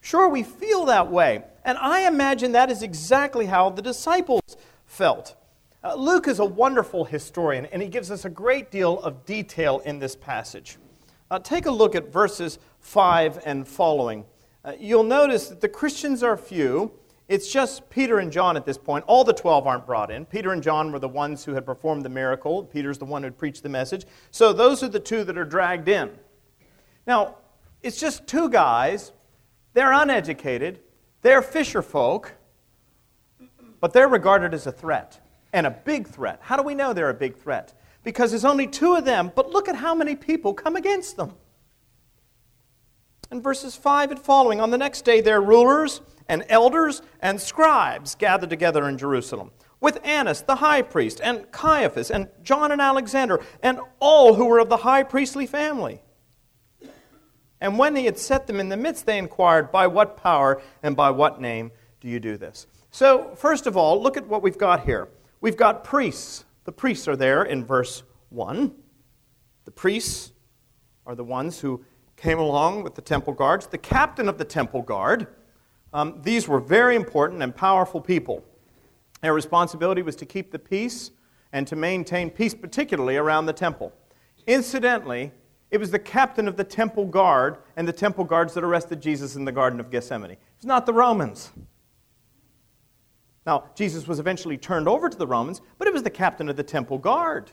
Sure, 0.00 0.26
we 0.26 0.42
feel 0.42 0.86
that 0.86 1.10
way. 1.10 1.44
And 1.62 1.76
I 1.76 2.08
imagine 2.08 2.52
that 2.52 2.70
is 2.70 2.82
exactly 2.82 3.44
how 3.44 3.68
the 3.68 3.82
disciples 3.82 4.40
felt. 4.86 5.36
Uh, 5.84 5.96
Luke 5.96 6.28
is 6.28 6.38
a 6.38 6.46
wonderful 6.46 7.04
historian, 7.04 7.66
and 7.66 7.82
he 7.82 7.88
gives 7.88 8.10
us 8.10 8.24
a 8.24 8.30
great 8.30 8.70
deal 8.70 8.98
of 9.00 9.26
detail 9.26 9.80
in 9.80 9.98
this 9.98 10.16
passage. 10.16 10.78
Uh, 11.30 11.38
take 11.40 11.66
a 11.66 11.70
look 11.70 11.94
at 11.94 12.12
verses 12.12 12.58
5 12.86 13.40
and 13.44 13.66
following. 13.66 14.24
Uh, 14.64 14.72
you'll 14.78 15.02
notice 15.02 15.48
that 15.48 15.60
the 15.60 15.68
Christians 15.68 16.22
are 16.22 16.36
few. 16.36 16.92
It's 17.28 17.52
just 17.52 17.90
Peter 17.90 18.20
and 18.20 18.30
John 18.30 18.56
at 18.56 18.64
this 18.64 18.78
point. 18.78 19.04
All 19.08 19.24
the 19.24 19.32
12 19.32 19.66
aren't 19.66 19.84
brought 19.84 20.12
in. 20.12 20.24
Peter 20.24 20.52
and 20.52 20.62
John 20.62 20.92
were 20.92 21.00
the 21.00 21.08
ones 21.08 21.44
who 21.44 21.54
had 21.54 21.66
performed 21.66 22.04
the 22.04 22.08
miracle. 22.08 22.62
Peter's 22.62 22.98
the 22.98 23.04
one 23.04 23.24
who 23.24 23.32
preached 23.32 23.64
the 23.64 23.68
message. 23.68 24.06
So 24.30 24.52
those 24.52 24.84
are 24.84 24.88
the 24.88 25.00
two 25.00 25.24
that 25.24 25.36
are 25.36 25.44
dragged 25.44 25.88
in. 25.88 26.12
Now, 27.08 27.38
it's 27.82 27.98
just 27.98 28.26
two 28.28 28.48
guys 28.48 29.12
they're 29.74 29.92
uneducated, 29.92 30.78
they're 31.22 31.42
fisher 31.42 31.82
folk, 31.82 32.34
but 33.80 33.92
they're 33.92 34.08
regarded 34.08 34.54
as 34.54 34.66
a 34.66 34.72
threat, 34.72 35.20
and 35.52 35.66
a 35.66 35.70
big 35.70 36.06
threat. 36.06 36.38
How 36.40 36.56
do 36.56 36.62
we 36.62 36.74
know 36.74 36.92
they're 36.92 37.10
a 37.10 37.14
big 37.14 37.36
threat? 37.36 37.74
Because 38.04 38.30
there's 38.30 38.44
only 38.44 38.68
two 38.68 38.94
of 38.94 39.04
them, 39.04 39.32
but 39.34 39.50
look 39.50 39.68
at 39.68 39.74
how 39.74 39.94
many 39.94 40.14
people 40.14 40.54
come 40.54 40.76
against 40.76 41.16
them. 41.16 41.34
In 43.30 43.42
verses 43.42 43.74
5 43.76 44.12
and 44.12 44.20
following, 44.20 44.60
on 44.60 44.70
the 44.70 44.78
next 44.78 45.04
day, 45.04 45.20
their 45.20 45.40
rulers 45.40 46.00
and 46.28 46.44
elders 46.48 47.02
and 47.20 47.40
scribes 47.40 48.14
gathered 48.14 48.50
together 48.50 48.88
in 48.88 48.98
Jerusalem 48.98 49.50
with 49.80 49.98
Annas 50.04 50.42
the 50.42 50.56
high 50.56 50.82
priest, 50.82 51.20
and 51.22 51.50
Caiaphas, 51.52 52.10
and 52.10 52.28
John 52.42 52.72
and 52.72 52.80
Alexander, 52.80 53.42
and 53.62 53.78
all 54.00 54.34
who 54.34 54.46
were 54.46 54.58
of 54.58 54.68
the 54.68 54.78
high 54.78 55.02
priestly 55.02 55.46
family. 55.46 56.00
And 57.60 57.78
when 57.78 57.96
he 57.96 58.04
had 58.04 58.18
set 58.18 58.46
them 58.46 58.60
in 58.60 58.68
the 58.68 58.76
midst, 58.76 59.06
they 59.06 59.18
inquired, 59.18 59.70
By 59.72 59.86
what 59.86 60.16
power 60.16 60.60
and 60.82 60.96
by 60.96 61.10
what 61.10 61.40
name 61.40 61.72
do 62.00 62.08
you 62.08 62.20
do 62.20 62.36
this? 62.36 62.66
So, 62.90 63.34
first 63.34 63.66
of 63.66 63.76
all, 63.76 64.02
look 64.02 64.16
at 64.16 64.26
what 64.26 64.42
we've 64.42 64.58
got 64.58 64.84
here. 64.84 65.08
We've 65.40 65.56
got 65.56 65.84
priests. 65.84 66.44
The 66.64 66.72
priests 66.72 67.06
are 67.08 67.16
there 67.16 67.44
in 67.44 67.64
verse 67.64 68.02
1. 68.30 68.74
The 69.64 69.70
priests 69.70 70.32
are 71.06 71.14
the 71.14 71.24
ones 71.24 71.60
who 71.60 71.84
came 72.16 72.38
along 72.38 72.82
with 72.82 72.94
the 72.94 73.02
temple 73.02 73.32
guards. 73.32 73.66
The 73.66 73.78
captain 73.78 74.28
of 74.28 74.38
the 74.38 74.44
temple 74.44 74.82
guard, 74.82 75.26
um, 75.92 76.20
these 76.22 76.48
were 76.48 76.60
very 76.60 76.96
important 76.96 77.42
and 77.42 77.54
powerful 77.54 78.00
people. 78.00 78.44
Their 79.20 79.34
responsibility 79.34 80.02
was 80.02 80.16
to 80.16 80.26
keep 80.26 80.50
the 80.50 80.58
peace 80.58 81.10
and 81.52 81.66
to 81.66 81.76
maintain 81.76 82.30
peace, 82.30 82.54
particularly 82.54 83.16
around 83.16 83.46
the 83.46 83.52
temple. 83.52 83.92
Incidentally, 84.46 85.32
it 85.70 85.78
was 85.78 85.90
the 85.90 85.98
captain 85.98 86.48
of 86.48 86.56
the 86.56 86.64
temple 86.64 87.06
guard 87.06 87.58
and 87.76 87.86
the 87.88 87.92
temple 87.92 88.24
guards 88.24 88.54
that 88.54 88.64
arrested 88.64 89.00
Jesus 89.00 89.36
in 89.36 89.44
the 89.44 89.52
Garden 89.52 89.80
of 89.80 89.90
Gethsemane. 89.90 90.32
It 90.32 90.38
was 90.58 90.66
not 90.66 90.86
the 90.86 90.92
Romans. 90.92 91.50
Now, 93.44 93.64
Jesus 93.74 94.08
was 94.08 94.18
eventually 94.18 94.58
turned 94.58 94.88
over 94.88 95.08
to 95.08 95.16
the 95.16 95.26
Romans, 95.26 95.60
but 95.78 95.86
it 95.86 95.94
was 95.94 96.02
the 96.02 96.10
captain 96.10 96.48
of 96.48 96.56
the 96.56 96.62
temple 96.62 96.98
guard. 96.98 97.52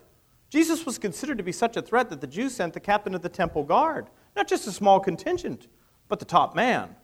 Jesus 0.49 0.85
was 0.85 0.97
considered 0.97 1.37
to 1.37 1.43
be 1.43 1.51
such 1.51 1.77
a 1.77 1.81
threat 1.81 2.09
that 2.09 2.21
the 2.21 2.27
Jews 2.27 2.55
sent 2.55 2.73
the 2.73 2.79
captain 2.79 3.15
of 3.15 3.21
the 3.21 3.29
temple 3.29 3.63
guard, 3.63 4.07
not 4.35 4.47
just 4.47 4.67
a 4.67 4.71
small 4.71 4.99
contingent, 4.99 5.67
but 6.07 6.19
the 6.19 6.25
top 6.25 6.55
man. 6.55 6.95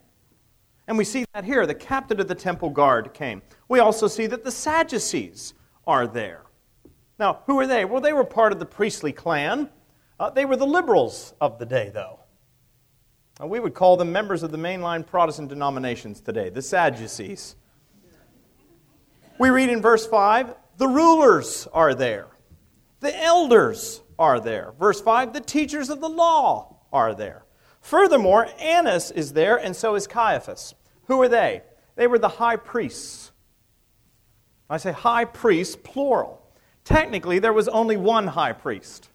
And 0.88 0.98
we 0.98 1.04
see 1.04 1.26
that 1.34 1.46
here. 1.46 1.66
The 1.66 1.76
captain 1.76 2.20
of 2.20 2.28
the 2.28 2.36
temple 2.36 2.72
guard 2.72 3.14
came. 3.14 3.42
We 3.68 3.80
also 3.80 4.08
see 4.08 4.26
that 4.28 4.44
the 4.44 4.52
Sadducees 4.52 5.54
are 5.86 6.08
there. 6.08 6.44
Now, 7.20 7.42
who 7.46 7.60
are 7.60 7.68
they? 7.68 7.86
Well, 7.86 8.02
they 8.02 8.14
were 8.14 8.24
part 8.24 8.52
of 8.52 8.60
the 8.60 8.66
priestly 8.66 9.12
clan. 9.12 9.70
Uh, 10.20 10.30
they 10.30 10.46
were 10.46 10.56
the 10.56 10.66
liberals 10.66 11.34
of 11.40 11.60
the 11.60 11.66
day, 11.66 11.92
though. 11.94 12.20
We 13.42 13.60
would 13.60 13.74
call 13.74 13.96
them 13.96 14.12
members 14.12 14.44
of 14.44 14.52
the 14.52 14.58
mainline 14.58 15.06
Protestant 15.06 15.48
denominations 15.48 16.20
today, 16.20 16.50
the 16.50 16.62
Sadducees. 16.62 17.56
We 19.38 19.50
read 19.50 19.70
in 19.70 19.82
verse 19.82 20.06
5 20.06 20.56
the 20.78 20.88
rulers 20.88 21.68
are 21.72 21.94
there, 21.94 22.28
the 23.00 23.18
elders 23.24 24.02
are 24.18 24.40
there. 24.40 24.74
Verse 24.78 25.00
5 25.00 25.32
the 25.32 25.40
teachers 25.40 25.90
of 25.90 26.02
the 26.02 26.10
law 26.10 26.79
are 26.92 27.14
there. 27.14 27.44
Furthermore, 27.82 28.48
Annas 28.60 29.12
is 29.12 29.34
there, 29.34 29.58
and 29.58 29.76
so 29.76 29.96
is 29.96 30.08
Caiaphas. 30.08 30.76
Who 31.06 31.22
are 31.22 31.30
they? 31.30 31.62
They 31.96 32.08
were 32.08 32.20
the 32.20 32.30
high 32.30 32.56
priests. 32.56 33.32
I 34.70 34.78
say 34.78 34.92
high 34.92 35.26
priests, 35.26 35.76
plural. 35.76 36.42
Technically, 36.84 37.40
there 37.40 37.54
was 37.54 37.68
only 37.68 37.98
one 37.98 38.28
high 38.28 38.54
priest 38.54 39.10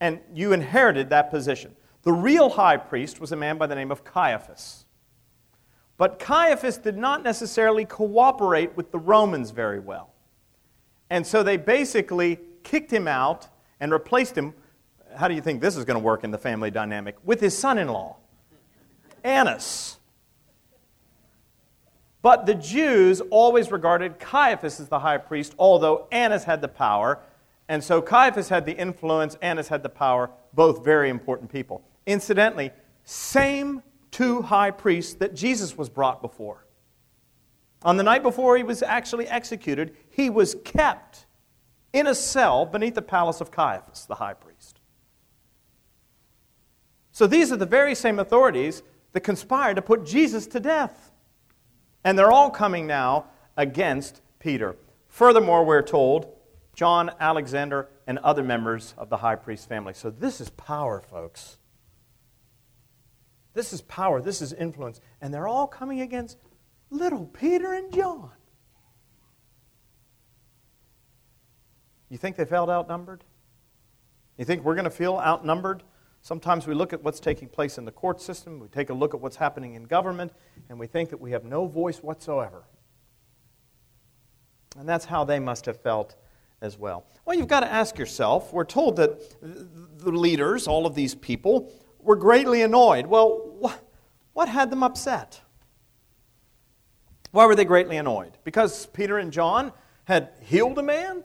and 0.00 0.20
you 0.34 0.52
inherited 0.52 1.10
that 1.10 1.30
position. 1.30 1.74
The 2.02 2.12
real 2.12 2.50
high 2.50 2.76
priest 2.76 3.20
was 3.20 3.32
a 3.32 3.36
man 3.36 3.58
by 3.58 3.66
the 3.66 3.74
name 3.74 3.90
of 3.90 4.04
Caiaphas. 4.04 4.84
But 5.96 6.18
Caiaphas 6.18 6.78
did 6.78 6.96
not 6.96 7.22
necessarily 7.22 7.84
cooperate 7.84 8.76
with 8.76 8.92
the 8.92 8.98
Romans 8.98 9.50
very 9.50 9.80
well. 9.80 10.12
And 11.08 11.26
so 11.26 11.42
they 11.42 11.56
basically 11.56 12.38
kicked 12.62 12.90
him 12.90 13.08
out 13.08 13.48
and 13.80 13.92
replaced 13.92 14.36
him. 14.36 14.52
How 15.16 15.28
do 15.28 15.34
you 15.34 15.40
think 15.40 15.60
this 15.60 15.76
is 15.76 15.84
going 15.84 15.98
to 15.98 16.04
work 16.04 16.24
in 16.24 16.30
the 16.30 16.38
family 16.38 16.70
dynamic? 16.70 17.16
With 17.24 17.40
his 17.40 17.56
son 17.56 17.78
in 17.78 17.88
law, 17.88 18.16
Annas. 19.24 19.98
But 22.22 22.46
the 22.46 22.54
Jews 22.54 23.20
always 23.30 23.70
regarded 23.70 24.18
Caiaphas 24.18 24.80
as 24.80 24.88
the 24.88 24.98
high 24.98 25.18
priest, 25.18 25.54
although 25.58 26.08
Annas 26.10 26.44
had 26.44 26.60
the 26.60 26.68
power. 26.68 27.20
And 27.68 27.82
so 27.82 28.02
Caiaphas 28.02 28.48
had 28.48 28.66
the 28.66 28.76
influence, 28.76 29.36
Annas 29.42 29.68
had 29.68 29.82
the 29.82 29.88
power, 29.88 30.30
both 30.52 30.84
very 30.84 31.08
important 31.08 31.50
people. 31.50 31.82
Incidentally, 32.06 32.70
same 33.04 33.82
two 34.10 34.42
high 34.42 34.70
priests 34.70 35.14
that 35.14 35.34
Jesus 35.34 35.76
was 35.76 35.88
brought 35.88 36.22
before. 36.22 36.66
On 37.82 37.96
the 37.96 38.02
night 38.02 38.22
before 38.22 38.56
he 38.56 38.62
was 38.62 38.82
actually 38.82 39.28
executed, 39.28 39.94
he 40.10 40.30
was 40.30 40.56
kept 40.64 41.26
in 41.92 42.06
a 42.06 42.14
cell 42.14 42.66
beneath 42.66 42.94
the 42.94 43.02
palace 43.02 43.40
of 43.40 43.50
Caiaphas, 43.50 44.06
the 44.06 44.16
high 44.16 44.34
priest. 44.34 44.80
So 47.16 47.26
these 47.26 47.50
are 47.50 47.56
the 47.56 47.64
very 47.64 47.94
same 47.94 48.18
authorities 48.18 48.82
that 49.12 49.20
conspired 49.20 49.76
to 49.76 49.80
put 49.80 50.04
Jesus 50.04 50.46
to 50.48 50.60
death. 50.60 51.12
And 52.04 52.18
they're 52.18 52.30
all 52.30 52.50
coming 52.50 52.86
now 52.86 53.24
against 53.56 54.20
Peter. 54.38 54.76
Furthermore, 55.08 55.64
we're 55.64 55.80
told 55.80 56.30
John, 56.74 57.10
Alexander, 57.18 57.88
and 58.06 58.18
other 58.18 58.42
members 58.42 58.92
of 58.98 59.08
the 59.08 59.16
high 59.16 59.36
priest 59.36 59.66
family. 59.66 59.94
So 59.94 60.10
this 60.10 60.42
is 60.42 60.50
power, 60.50 61.00
folks. 61.00 61.56
This 63.54 63.72
is 63.72 63.80
power. 63.80 64.20
This 64.20 64.42
is 64.42 64.52
influence. 64.52 65.00
And 65.22 65.32
they're 65.32 65.48
all 65.48 65.66
coming 65.66 66.02
against 66.02 66.36
little 66.90 67.24
Peter 67.24 67.72
and 67.72 67.90
John. 67.94 68.32
You 72.10 72.18
think 72.18 72.36
they 72.36 72.44
felt 72.44 72.68
outnumbered? 72.68 73.24
You 74.36 74.44
think 74.44 74.64
we're 74.64 74.74
going 74.74 74.84
to 74.84 74.90
feel 74.90 75.16
outnumbered? 75.16 75.82
Sometimes 76.26 76.66
we 76.66 76.74
look 76.74 76.92
at 76.92 77.04
what's 77.04 77.20
taking 77.20 77.46
place 77.46 77.78
in 77.78 77.84
the 77.84 77.92
court 77.92 78.20
system, 78.20 78.58
we 78.58 78.66
take 78.66 78.90
a 78.90 78.92
look 78.92 79.14
at 79.14 79.20
what's 79.20 79.36
happening 79.36 79.74
in 79.74 79.84
government, 79.84 80.32
and 80.68 80.76
we 80.76 80.88
think 80.88 81.08
that 81.10 81.20
we 81.20 81.30
have 81.30 81.44
no 81.44 81.68
voice 81.68 81.98
whatsoever. 81.98 82.64
And 84.76 84.88
that's 84.88 85.04
how 85.04 85.22
they 85.22 85.38
must 85.38 85.66
have 85.66 85.80
felt 85.80 86.16
as 86.60 86.76
well. 86.76 87.06
Well, 87.24 87.36
you've 87.36 87.46
got 87.46 87.60
to 87.60 87.72
ask 87.72 87.96
yourself 87.96 88.52
we're 88.52 88.64
told 88.64 88.96
that 88.96 89.40
the 89.40 90.10
leaders, 90.10 90.66
all 90.66 90.84
of 90.84 90.96
these 90.96 91.14
people, 91.14 91.72
were 92.00 92.16
greatly 92.16 92.62
annoyed. 92.62 93.06
Well, 93.06 93.78
what 94.32 94.48
had 94.48 94.70
them 94.70 94.82
upset? 94.82 95.40
Why 97.30 97.46
were 97.46 97.54
they 97.54 97.64
greatly 97.64 97.98
annoyed? 97.98 98.36
Because 98.42 98.86
Peter 98.86 99.18
and 99.18 99.32
John 99.32 99.72
had 100.06 100.30
healed 100.40 100.76
a 100.80 100.82
man? 100.82 101.22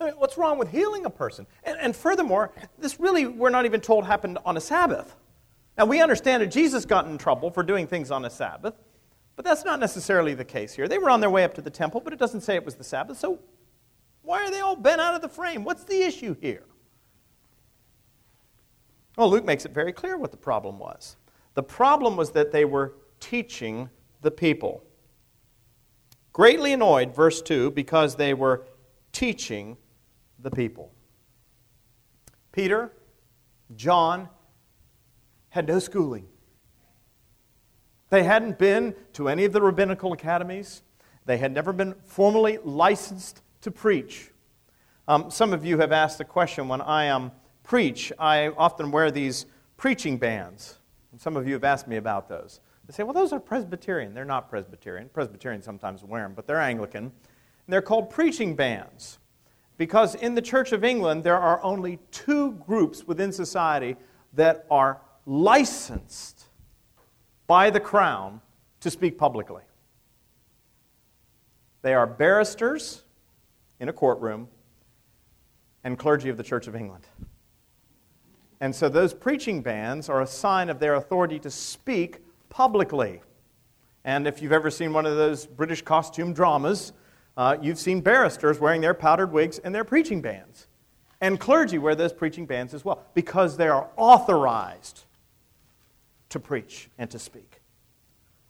I 0.00 0.06
mean, 0.06 0.14
what's 0.14 0.38
wrong 0.38 0.58
with 0.58 0.70
healing 0.70 1.04
a 1.06 1.10
person? 1.10 1.46
And, 1.64 1.76
and, 1.80 1.94
furthermore, 1.94 2.52
this 2.78 3.00
really, 3.00 3.26
we're 3.26 3.50
not 3.50 3.64
even 3.64 3.80
told 3.80 4.04
happened 4.04 4.38
on 4.44 4.56
a 4.56 4.60
Sabbath. 4.60 5.16
Now, 5.76 5.86
we 5.86 6.00
understand 6.00 6.42
that 6.42 6.48
Jesus 6.48 6.84
got 6.84 7.06
in 7.06 7.18
trouble 7.18 7.50
for 7.50 7.62
doing 7.62 7.86
things 7.86 8.10
on 8.10 8.24
a 8.24 8.30
Sabbath, 8.30 8.74
but 9.34 9.44
that's 9.44 9.64
not 9.64 9.80
necessarily 9.80 10.34
the 10.34 10.44
case 10.44 10.74
here. 10.74 10.88
They 10.88 10.98
were 10.98 11.10
on 11.10 11.20
their 11.20 11.30
way 11.30 11.44
up 11.44 11.54
to 11.54 11.62
the 11.62 11.70
temple, 11.70 12.00
but 12.00 12.12
it 12.12 12.18
doesn't 12.18 12.42
say 12.42 12.54
it 12.54 12.64
was 12.64 12.76
the 12.76 12.84
Sabbath, 12.84 13.18
so 13.18 13.40
why 14.22 14.44
are 14.44 14.50
they 14.50 14.60
all 14.60 14.76
bent 14.76 15.00
out 15.00 15.14
of 15.14 15.22
the 15.22 15.28
frame? 15.28 15.64
What's 15.64 15.84
the 15.84 16.02
issue 16.02 16.36
here? 16.40 16.64
Well, 19.16 19.30
Luke 19.30 19.44
makes 19.44 19.64
it 19.64 19.72
very 19.72 19.92
clear 19.92 20.16
what 20.16 20.30
the 20.30 20.36
problem 20.36 20.78
was. 20.78 21.16
The 21.54 21.62
problem 21.62 22.16
was 22.16 22.30
that 22.32 22.52
they 22.52 22.64
were 22.64 22.94
teaching 23.18 23.88
the 24.22 24.30
people 24.30 24.84
greatly 26.32 26.72
annoyed, 26.72 27.14
verse 27.14 27.42
2, 27.42 27.72
because 27.72 28.14
they 28.14 28.32
were 28.32 28.64
teaching 29.10 29.76
the 30.38 30.50
people. 30.50 30.92
Peter, 32.52 32.92
John 33.76 34.28
had 35.50 35.66
no 35.66 35.78
schooling. 35.78 36.26
They 38.10 38.22
hadn't 38.22 38.58
been 38.58 38.94
to 39.14 39.28
any 39.28 39.44
of 39.44 39.52
the 39.52 39.60
rabbinical 39.60 40.12
academies. 40.12 40.82
They 41.26 41.36
had 41.36 41.52
never 41.52 41.72
been 41.72 41.94
formally 42.04 42.58
licensed 42.64 43.42
to 43.60 43.70
preach. 43.70 44.30
Um, 45.06 45.30
some 45.30 45.52
of 45.52 45.64
you 45.64 45.78
have 45.78 45.92
asked 45.92 46.18
the 46.18 46.24
question 46.24 46.68
when 46.68 46.80
I 46.80 47.08
um, 47.08 47.32
preach, 47.62 48.12
I 48.18 48.48
often 48.48 48.90
wear 48.90 49.10
these 49.10 49.46
preaching 49.76 50.16
bands. 50.16 50.78
And 51.12 51.20
some 51.20 51.36
of 51.36 51.46
you 51.46 51.54
have 51.54 51.64
asked 51.64 51.88
me 51.88 51.96
about 51.96 52.28
those. 52.28 52.60
They 52.86 52.94
say, 52.94 53.02
well, 53.02 53.12
those 53.12 53.32
are 53.32 53.40
Presbyterian. 53.40 54.14
They're 54.14 54.24
not 54.24 54.48
Presbyterian. 54.48 55.10
Presbyterians 55.10 55.64
sometimes 55.64 56.02
wear 56.02 56.22
them, 56.22 56.32
but 56.34 56.46
they're 56.46 56.60
Anglican. 56.60 57.04
And 57.04 57.12
they're 57.72 57.82
called 57.82 58.08
preaching 58.08 58.56
bands 58.56 59.18
because 59.78 60.16
in 60.16 60.34
the 60.34 60.42
Church 60.42 60.72
of 60.72 60.84
England, 60.84 61.24
there 61.24 61.38
are 61.38 61.62
only 61.62 61.98
two 62.10 62.52
groups 62.52 63.06
within 63.06 63.32
society 63.32 63.96
that 64.34 64.66
are 64.70 65.00
licensed 65.24 66.44
by 67.46 67.70
the 67.70 67.80
Crown 67.80 68.40
to 68.80 68.90
speak 68.90 69.16
publicly. 69.16 69.62
They 71.82 71.94
are 71.94 72.06
barristers 72.06 73.04
in 73.80 73.88
a 73.88 73.92
courtroom 73.92 74.48
and 75.84 75.96
clergy 75.96 76.28
of 76.28 76.36
the 76.36 76.42
Church 76.42 76.66
of 76.66 76.74
England. 76.74 77.06
And 78.60 78.74
so 78.74 78.88
those 78.88 79.14
preaching 79.14 79.62
bands 79.62 80.08
are 80.08 80.22
a 80.22 80.26
sign 80.26 80.68
of 80.68 80.80
their 80.80 80.94
authority 80.94 81.38
to 81.38 81.50
speak 81.50 82.18
publicly. 82.48 83.22
And 84.04 84.26
if 84.26 84.42
you've 84.42 84.52
ever 84.52 84.70
seen 84.70 84.92
one 84.92 85.06
of 85.06 85.16
those 85.16 85.46
British 85.46 85.82
costume 85.82 86.32
dramas, 86.32 86.92
uh, 87.38 87.56
you've 87.62 87.78
seen 87.78 88.00
barristers 88.00 88.58
wearing 88.58 88.80
their 88.80 88.92
powdered 88.92 89.30
wigs 89.30 89.60
and 89.60 89.72
their 89.72 89.84
preaching 89.84 90.20
bands. 90.20 90.66
And 91.20 91.38
clergy 91.38 91.78
wear 91.78 91.94
those 91.94 92.12
preaching 92.12 92.46
bands 92.46 92.74
as 92.74 92.84
well 92.84 93.04
because 93.14 93.56
they 93.56 93.68
are 93.68 93.88
authorized 93.96 95.04
to 96.30 96.40
preach 96.40 96.90
and 96.98 97.08
to 97.10 97.18
speak. 97.18 97.62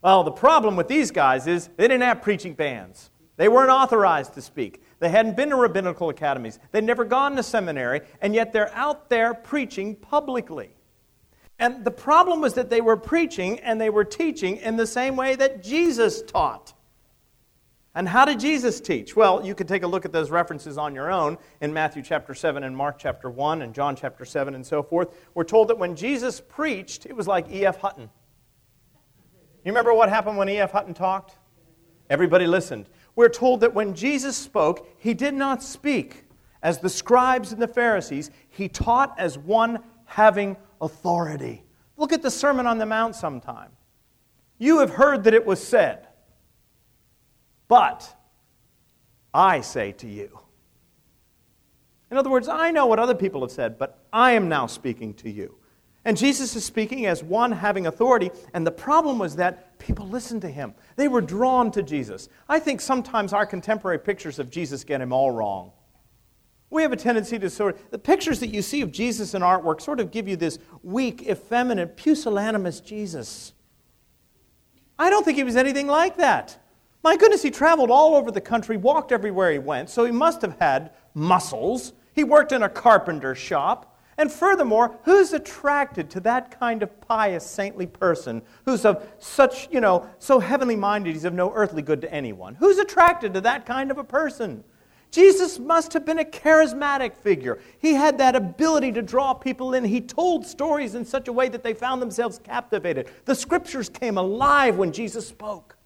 Well, 0.00 0.24
the 0.24 0.30
problem 0.30 0.74
with 0.74 0.88
these 0.88 1.10
guys 1.10 1.46
is 1.46 1.68
they 1.76 1.86
didn't 1.86 2.02
have 2.02 2.22
preaching 2.22 2.54
bands. 2.54 3.10
They 3.36 3.48
weren't 3.48 3.70
authorized 3.70 4.34
to 4.34 4.42
speak. 4.42 4.82
They 5.00 5.10
hadn't 5.10 5.36
been 5.36 5.50
to 5.50 5.56
rabbinical 5.56 6.08
academies. 6.08 6.58
They'd 6.72 6.82
never 6.82 7.04
gone 7.04 7.36
to 7.36 7.42
seminary, 7.42 8.00
and 8.22 8.34
yet 8.34 8.52
they're 8.54 8.74
out 8.74 9.10
there 9.10 9.34
preaching 9.34 9.96
publicly. 9.96 10.70
And 11.58 11.84
the 11.84 11.90
problem 11.90 12.40
was 12.40 12.54
that 12.54 12.70
they 12.70 12.80
were 12.80 12.96
preaching 12.96 13.60
and 13.60 13.78
they 13.78 13.90
were 13.90 14.04
teaching 14.04 14.56
in 14.56 14.76
the 14.76 14.86
same 14.86 15.14
way 15.14 15.36
that 15.36 15.62
Jesus 15.62 16.22
taught. 16.22 16.72
And 17.98 18.08
how 18.08 18.24
did 18.24 18.38
Jesus 18.38 18.80
teach? 18.80 19.16
Well, 19.16 19.44
you 19.44 19.56
could 19.56 19.66
take 19.66 19.82
a 19.82 19.86
look 19.88 20.04
at 20.04 20.12
those 20.12 20.30
references 20.30 20.78
on 20.78 20.94
your 20.94 21.10
own 21.10 21.36
in 21.60 21.72
Matthew 21.72 22.00
chapter 22.00 22.32
7 22.32 22.62
and 22.62 22.76
Mark 22.76 22.96
chapter 22.96 23.28
1 23.28 23.60
and 23.62 23.74
John 23.74 23.96
chapter 23.96 24.24
7 24.24 24.54
and 24.54 24.64
so 24.64 24.84
forth. 24.84 25.16
We're 25.34 25.42
told 25.42 25.66
that 25.66 25.78
when 25.78 25.96
Jesus 25.96 26.40
preached, 26.40 27.06
it 27.06 27.16
was 27.16 27.26
like 27.26 27.50
E.F. 27.50 27.80
Hutton. 27.80 28.04
You 29.64 29.72
remember 29.72 29.92
what 29.92 30.10
happened 30.10 30.36
when 30.36 30.48
E.F. 30.48 30.70
Hutton 30.70 30.94
talked? 30.94 31.38
Everybody 32.08 32.46
listened. 32.46 32.88
We're 33.16 33.28
told 33.28 33.62
that 33.62 33.74
when 33.74 33.96
Jesus 33.96 34.36
spoke, 34.36 34.88
he 34.98 35.12
did 35.12 35.34
not 35.34 35.60
speak 35.60 36.24
as 36.62 36.78
the 36.78 36.88
scribes 36.88 37.50
and 37.50 37.60
the 37.60 37.66
Pharisees, 37.66 38.30
he 38.48 38.68
taught 38.68 39.18
as 39.18 39.36
one 39.36 39.80
having 40.04 40.56
authority. 40.80 41.64
Look 41.96 42.12
at 42.12 42.22
the 42.22 42.30
Sermon 42.30 42.64
on 42.64 42.78
the 42.78 42.86
Mount 42.86 43.16
sometime. 43.16 43.72
You 44.56 44.78
have 44.78 44.90
heard 44.90 45.24
that 45.24 45.34
it 45.34 45.44
was 45.44 45.60
said, 45.60 46.07
but 47.68 48.14
I 49.32 49.60
say 49.60 49.92
to 49.92 50.08
you. 50.08 50.40
In 52.10 52.16
other 52.16 52.30
words, 52.30 52.48
I 52.48 52.70
know 52.70 52.86
what 52.86 52.98
other 52.98 53.14
people 53.14 53.42
have 53.42 53.50
said, 53.50 53.78
but 53.78 54.02
I 54.12 54.32
am 54.32 54.48
now 54.48 54.66
speaking 54.66 55.14
to 55.14 55.30
you. 55.30 55.54
And 56.04 56.16
Jesus 56.16 56.56
is 56.56 56.64
speaking 56.64 57.04
as 57.04 57.22
one 57.22 57.52
having 57.52 57.86
authority, 57.86 58.30
and 58.54 58.66
the 58.66 58.70
problem 58.70 59.18
was 59.18 59.36
that 59.36 59.78
people 59.78 60.08
listened 60.08 60.40
to 60.42 60.48
him. 60.48 60.74
They 60.96 61.06
were 61.06 61.20
drawn 61.20 61.70
to 61.72 61.82
Jesus. 61.82 62.30
I 62.48 62.60
think 62.60 62.80
sometimes 62.80 63.34
our 63.34 63.44
contemporary 63.44 63.98
pictures 63.98 64.38
of 64.38 64.50
Jesus 64.50 64.84
get 64.84 65.02
him 65.02 65.12
all 65.12 65.30
wrong. 65.30 65.72
We 66.70 66.82
have 66.82 66.92
a 66.92 66.96
tendency 66.96 67.38
to 67.38 67.50
sort 67.50 67.74
of, 67.74 67.90
the 67.90 67.98
pictures 67.98 68.40
that 68.40 68.48
you 68.48 68.62
see 68.62 68.80
of 68.80 68.92
Jesus 68.92 69.34
in 69.34 69.42
artwork 69.42 69.80
sort 69.80 70.00
of 70.00 70.10
give 70.10 70.28
you 70.28 70.36
this 70.36 70.58
weak, 70.82 71.26
effeminate, 71.28 71.96
pusillanimous 71.96 72.80
Jesus. 72.80 73.52
I 74.98 75.10
don't 75.10 75.24
think 75.24 75.36
he 75.36 75.44
was 75.44 75.56
anything 75.56 75.86
like 75.86 76.16
that. 76.16 76.58
My 77.08 77.16
goodness, 77.16 77.40
he 77.40 77.50
traveled 77.50 77.90
all 77.90 78.14
over 78.14 78.30
the 78.30 78.38
country, 78.38 78.76
walked 78.76 79.12
everywhere 79.12 79.50
he 79.50 79.58
went, 79.58 79.88
so 79.88 80.04
he 80.04 80.12
must 80.12 80.42
have 80.42 80.58
had 80.58 80.90
muscles. 81.14 81.94
He 82.12 82.22
worked 82.22 82.52
in 82.52 82.62
a 82.62 82.68
carpenter 82.68 83.34
shop. 83.34 83.98
And 84.18 84.30
furthermore, 84.30 84.98
who's 85.04 85.32
attracted 85.32 86.10
to 86.10 86.20
that 86.20 86.60
kind 86.60 86.82
of 86.82 87.00
pious, 87.00 87.46
saintly 87.46 87.86
person 87.86 88.42
who's 88.66 88.84
of 88.84 89.08
such, 89.20 89.70
you 89.72 89.80
know, 89.80 90.06
so 90.18 90.38
heavenly 90.38 90.76
minded 90.76 91.14
he's 91.14 91.24
of 91.24 91.32
no 91.32 91.50
earthly 91.54 91.80
good 91.80 92.02
to 92.02 92.12
anyone? 92.12 92.56
Who's 92.56 92.76
attracted 92.76 93.32
to 93.32 93.40
that 93.40 93.64
kind 93.64 93.90
of 93.90 93.96
a 93.96 94.04
person? 94.04 94.62
Jesus 95.10 95.58
must 95.58 95.94
have 95.94 96.04
been 96.04 96.18
a 96.18 96.24
charismatic 96.24 97.16
figure. 97.16 97.58
He 97.78 97.94
had 97.94 98.18
that 98.18 98.36
ability 98.36 98.92
to 98.92 99.00
draw 99.00 99.32
people 99.32 99.72
in. 99.72 99.82
He 99.82 100.02
told 100.02 100.44
stories 100.44 100.94
in 100.94 101.06
such 101.06 101.26
a 101.26 101.32
way 101.32 101.48
that 101.48 101.62
they 101.62 101.72
found 101.72 102.02
themselves 102.02 102.38
captivated. 102.38 103.08
The 103.24 103.34
scriptures 103.34 103.88
came 103.88 104.18
alive 104.18 104.76
when 104.76 104.92
Jesus 104.92 105.26
spoke. 105.26 105.77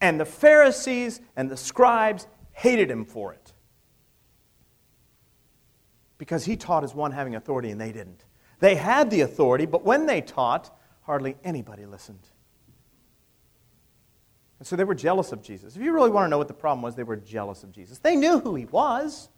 And 0.00 0.20
the 0.20 0.24
Pharisees 0.24 1.20
and 1.36 1.50
the 1.50 1.56
scribes 1.56 2.26
hated 2.52 2.90
him 2.90 3.04
for 3.04 3.32
it. 3.32 3.52
Because 6.18 6.44
he 6.44 6.56
taught 6.56 6.84
as 6.84 6.94
one 6.94 7.12
having 7.12 7.34
authority 7.34 7.70
and 7.70 7.80
they 7.80 7.92
didn't. 7.92 8.24
They 8.60 8.74
had 8.74 9.10
the 9.10 9.20
authority, 9.20 9.66
but 9.66 9.84
when 9.84 10.06
they 10.06 10.20
taught, 10.20 10.76
hardly 11.02 11.36
anybody 11.44 11.86
listened. 11.86 12.26
And 14.58 14.66
so 14.66 14.74
they 14.74 14.84
were 14.84 14.94
jealous 14.94 15.30
of 15.30 15.42
Jesus. 15.42 15.76
If 15.76 15.82
you 15.82 15.92
really 15.92 16.10
want 16.10 16.26
to 16.26 16.28
know 16.28 16.38
what 16.38 16.48
the 16.48 16.54
problem 16.54 16.82
was, 16.82 16.96
they 16.96 17.04
were 17.04 17.16
jealous 17.16 17.62
of 17.62 17.70
Jesus. 17.70 17.98
They 17.98 18.16
knew 18.16 18.40
who 18.40 18.56
he 18.56 18.64
was. 18.66 19.28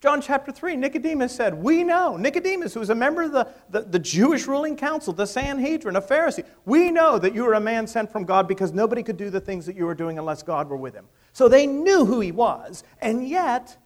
John 0.00 0.20
chapter 0.20 0.52
3, 0.52 0.76
Nicodemus 0.76 1.34
said, 1.34 1.54
We 1.54 1.82
know. 1.82 2.16
Nicodemus, 2.16 2.72
who 2.72 2.80
was 2.80 2.90
a 2.90 2.94
member 2.94 3.22
of 3.22 3.32
the, 3.32 3.48
the, 3.68 3.80
the, 3.80 3.98
Jewish 3.98 4.46
ruling 4.46 4.76
council, 4.76 5.12
the 5.12 5.26
Sanhedrin, 5.26 5.96
a 5.96 6.00
Pharisee, 6.00 6.44
we 6.64 6.92
know 6.92 7.18
that 7.18 7.34
you 7.34 7.44
are 7.46 7.54
a 7.54 7.60
man 7.60 7.84
sent 7.88 8.12
from 8.12 8.24
God 8.24 8.46
because 8.46 8.72
nobody 8.72 9.02
could 9.02 9.16
do 9.16 9.28
the 9.28 9.40
things 9.40 9.66
that 9.66 9.74
you 9.74 9.86
were 9.86 9.96
doing 9.96 10.16
unless 10.16 10.44
God 10.44 10.68
were 10.68 10.76
with 10.76 10.94
him. 10.94 11.06
So 11.32 11.48
they 11.48 11.66
knew 11.66 12.04
who 12.04 12.20
he 12.20 12.30
was, 12.30 12.84
and 13.00 13.26
yet 13.28 13.76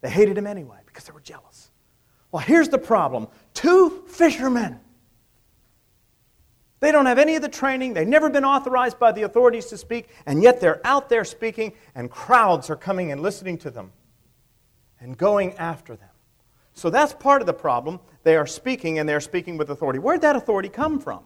they 0.00 0.10
hated 0.10 0.36
him 0.36 0.46
anyway 0.46 0.78
because 0.86 1.04
they 1.04 1.12
were 1.12 1.20
jealous. 1.20 1.70
Well, 2.32 2.42
here's 2.42 2.68
the 2.68 2.78
problem 2.78 3.28
two 3.52 4.02
fishermen. 4.08 4.80
They 6.80 6.90
don't 6.90 7.06
have 7.06 7.18
any 7.18 7.36
of 7.36 7.42
the 7.42 7.48
training. 7.48 7.94
They've 7.94 8.06
never 8.06 8.28
been 8.28 8.44
authorized 8.44 8.98
by 8.98 9.12
the 9.12 9.22
authorities 9.22 9.66
to 9.66 9.78
speak, 9.78 10.08
and 10.26 10.42
yet 10.42 10.60
they're 10.60 10.84
out 10.84 11.08
there 11.08 11.24
speaking, 11.24 11.74
and 11.94 12.10
crowds 12.10 12.70
are 12.70 12.76
coming 12.76 13.12
and 13.12 13.22
listening 13.22 13.56
to 13.58 13.70
them 13.70 13.92
and 15.04 15.16
going 15.16 15.52
after 15.54 15.94
them. 15.94 16.08
So 16.72 16.90
that's 16.90 17.12
part 17.12 17.40
of 17.40 17.46
the 17.46 17.54
problem. 17.54 18.00
They 18.24 18.36
are 18.36 18.46
speaking, 18.46 18.98
and 18.98 19.08
they're 19.08 19.20
speaking 19.20 19.56
with 19.56 19.70
authority. 19.70 20.00
Where'd 20.00 20.22
that 20.22 20.34
authority 20.34 20.68
come 20.68 20.98
from? 20.98 21.22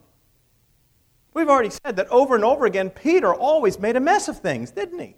We've 1.33 1.49
already 1.49 1.71
said 1.71 1.97
that 1.97 2.09
over 2.09 2.35
and 2.35 2.45
over 2.45 2.67
again, 2.67 2.91
Peter 2.91 3.33
always 3.35 3.79
made 3.79 3.97
a 3.97 4.01
mess 4.01 4.29
of 4.29 4.39
things, 4.39 4.71
didn't 4.71 4.99
he? 4.99 5.17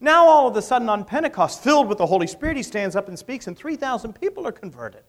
Now, 0.00 0.26
all 0.26 0.48
of 0.48 0.56
a 0.56 0.62
sudden, 0.62 0.88
on 0.88 1.04
Pentecost, 1.04 1.62
filled 1.62 1.88
with 1.88 1.98
the 1.98 2.06
Holy 2.06 2.26
Spirit, 2.26 2.56
he 2.56 2.62
stands 2.62 2.96
up 2.96 3.08
and 3.08 3.18
speaks, 3.18 3.46
and 3.46 3.56
3,000 3.56 4.12
people 4.12 4.46
are 4.46 4.52
converted. 4.52 5.04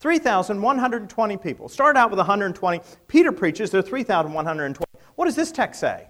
3,120 0.00 1.36
people. 1.36 1.68
Start 1.68 1.96
out 1.96 2.10
with 2.10 2.18
120. 2.18 2.80
Peter 3.08 3.32
preaches, 3.32 3.70
there 3.70 3.80
are 3.80 3.82
3,120. 3.82 4.90
What 5.16 5.26
does 5.26 5.36
this 5.36 5.52
text 5.52 5.80
say? 5.80 6.06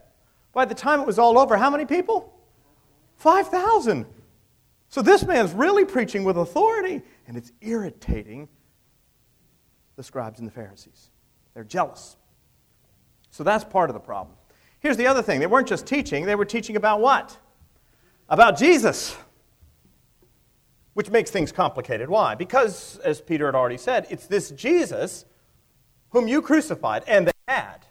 By 0.52 0.64
the 0.66 0.74
time 0.74 1.00
it 1.00 1.06
was 1.06 1.18
all 1.18 1.38
over, 1.38 1.56
how 1.56 1.70
many 1.70 1.84
people? 1.84 2.32
5,000. 3.16 4.06
So 4.92 5.00
this 5.00 5.24
man's 5.24 5.54
really 5.54 5.86
preaching 5.86 6.22
with 6.22 6.36
authority, 6.36 7.00
and 7.26 7.34
it's 7.34 7.50
irritating 7.62 8.46
the 9.96 10.02
scribes 10.02 10.38
and 10.38 10.46
the 10.46 10.52
Pharisees. 10.52 11.08
They're 11.54 11.64
jealous. 11.64 12.18
So 13.30 13.42
that's 13.42 13.64
part 13.64 13.88
of 13.88 13.94
the 13.94 14.00
problem. 14.00 14.36
Here's 14.80 14.98
the 14.98 15.06
other 15.06 15.22
thing 15.22 15.40
they 15.40 15.46
weren't 15.46 15.66
just 15.66 15.86
teaching, 15.86 16.26
they 16.26 16.34
were 16.34 16.44
teaching 16.44 16.76
about 16.76 17.00
what? 17.00 17.38
About 18.28 18.58
Jesus. 18.58 19.16
Which 20.92 21.08
makes 21.08 21.30
things 21.30 21.52
complicated. 21.52 22.10
Why? 22.10 22.34
Because, 22.34 22.98
as 22.98 23.22
Peter 23.22 23.46
had 23.46 23.54
already 23.54 23.78
said, 23.78 24.06
it's 24.10 24.26
this 24.26 24.50
Jesus 24.50 25.24
whom 26.10 26.28
you 26.28 26.42
crucified, 26.42 27.02
and 27.06 27.28
they 27.28 27.32
had. 27.48 27.86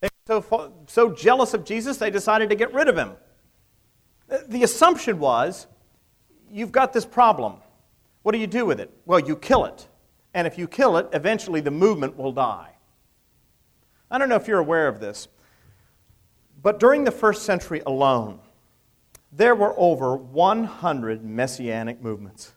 They 0.00 0.08
were 0.28 0.40
so, 0.40 0.72
so 0.86 1.10
jealous 1.12 1.52
of 1.52 1.64
Jesus, 1.64 1.96
they 1.96 2.10
decided 2.10 2.48
to 2.50 2.54
get 2.54 2.72
rid 2.72 2.86
of 2.86 2.96
him. 2.96 3.14
The 4.46 4.62
assumption 4.62 5.18
was 5.18 5.66
you've 6.54 6.72
got 6.72 6.92
this 6.92 7.04
problem. 7.04 7.56
What 8.22 8.32
do 8.32 8.38
you 8.38 8.46
do 8.46 8.64
with 8.64 8.78
it? 8.80 8.90
Well, 9.04 9.18
you 9.18 9.36
kill 9.36 9.64
it. 9.64 9.88
And 10.32 10.46
if 10.46 10.56
you 10.56 10.66
kill 10.68 10.96
it, 10.96 11.08
eventually 11.12 11.60
the 11.60 11.70
movement 11.70 12.16
will 12.16 12.32
die. 12.32 12.70
I 14.10 14.18
don't 14.18 14.28
know 14.28 14.36
if 14.36 14.46
you're 14.46 14.60
aware 14.60 14.86
of 14.86 15.00
this, 15.00 15.28
but 16.62 16.78
during 16.78 17.04
the 17.04 17.10
first 17.10 17.42
century 17.42 17.82
alone, 17.84 18.38
there 19.32 19.54
were 19.54 19.74
over 19.76 20.16
100 20.16 21.24
messianic 21.24 22.00
movements. 22.00 22.52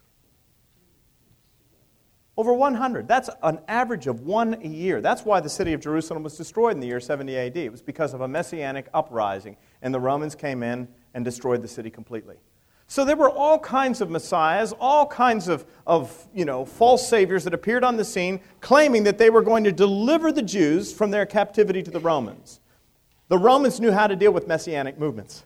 Over 2.37 2.53
100. 2.53 3.07
That's 3.07 3.31
an 3.41 3.59
average 3.67 4.05
of 4.05 4.21
one 4.21 4.53
a 4.63 4.67
year. 4.67 5.01
That's 5.01 5.25
why 5.25 5.39
the 5.39 5.49
city 5.49 5.73
of 5.73 5.81
Jerusalem 5.81 6.21
was 6.21 6.37
destroyed 6.37 6.73
in 6.73 6.79
the 6.79 6.85
year 6.85 6.99
70 6.99 7.35
AD. 7.35 7.57
It 7.57 7.71
was 7.71 7.81
because 7.81 8.13
of 8.13 8.21
a 8.21 8.27
messianic 8.27 8.87
uprising, 8.93 9.57
and 9.81 9.91
the 9.91 9.99
Romans 9.99 10.35
came 10.35 10.61
in 10.61 10.87
and 11.15 11.25
destroyed 11.25 11.63
the 11.63 11.67
city 11.67 11.89
completely. 11.89 12.37
So 12.89 13.03
there 13.03 13.17
were 13.17 13.29
all 13.29 13.59
kinds 13.59 13.99
of 13.99 14.09
messiahs, 14.09 14.73
all 14.79 15.05
kinds 15.05 15.49
of, 15.49 15.65
of 15.85 16.25
you 16.33 16.45
know, 16.45 16.63
false 16.63 17.07
saviors 17.07 17.43
that 17.43 17.53
appeared 17.53 17.83
on 17.83 17.97
the 17.97 18.05
scene 18.05 18.39
claiming 18.61 19.03
that 19.03 19.17
they 19.17 19.29
were 19.29 19.41
going 19.41 19.65
to 19.65 19.73
deliver 19.73 20.31
the 20.31 20.41
Jews 20.41 20.93
from 20.93 21.11
their 21.11 21.25
captivity 21.25 21.83
to 21.83 21.91
the 21.91 21.99
Romans. 21.99 22.61
The 23.27 23.37
Romans 23.37 23.81
knew 23.81 23.91
how 23.91 24.07
to 24.07 24.15
deal 24.15 24.31
with 24.31 24.47
messianic 24.47 24.97
movements. 24.97 25.43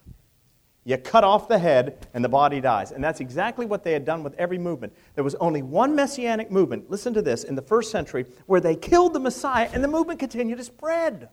You 0.83 0.97
cut 0.97 1.23
off 1.23 1.47
the 1.47 1.57
head 1.57 2.07
and 2.13 2.23
the 2.23 2.29
body 2.29 2.61
dies. 2.61 2.91
And 2.91 3.03
that's 3.03 3.19
exactly 3.19 3.65
what 3.65 3.83
they 3.83 3.93
had 3.93 4.05
done 4.05 4.21
with 4.21 4.35
every 4.35 4.59
movement. 4.59 4.93
There 5.15 5.23
was 5.23 5.35
only 5.35 5.63
one 5.63 5.95
messianic 5.95 6.51
movement, 6.51 6.91
listen 6.91 7.13
to 7.15 7.23
this, 7.23 7.43
in 7.43 7.55
the 7.55 7.61
first 7.61 7.91
century, 7.91 8.25
where 8.45 8.61
they 8.61 8.75
killed 8.75 9.13
the 9.13 9.19
Messiah 9.19 9.69
and 9.73 9.83
the 9.83 9.87
movement 9.87 10.19
continued 10.19 10.57
to 10.57 10.63
spread. 10.63 11.29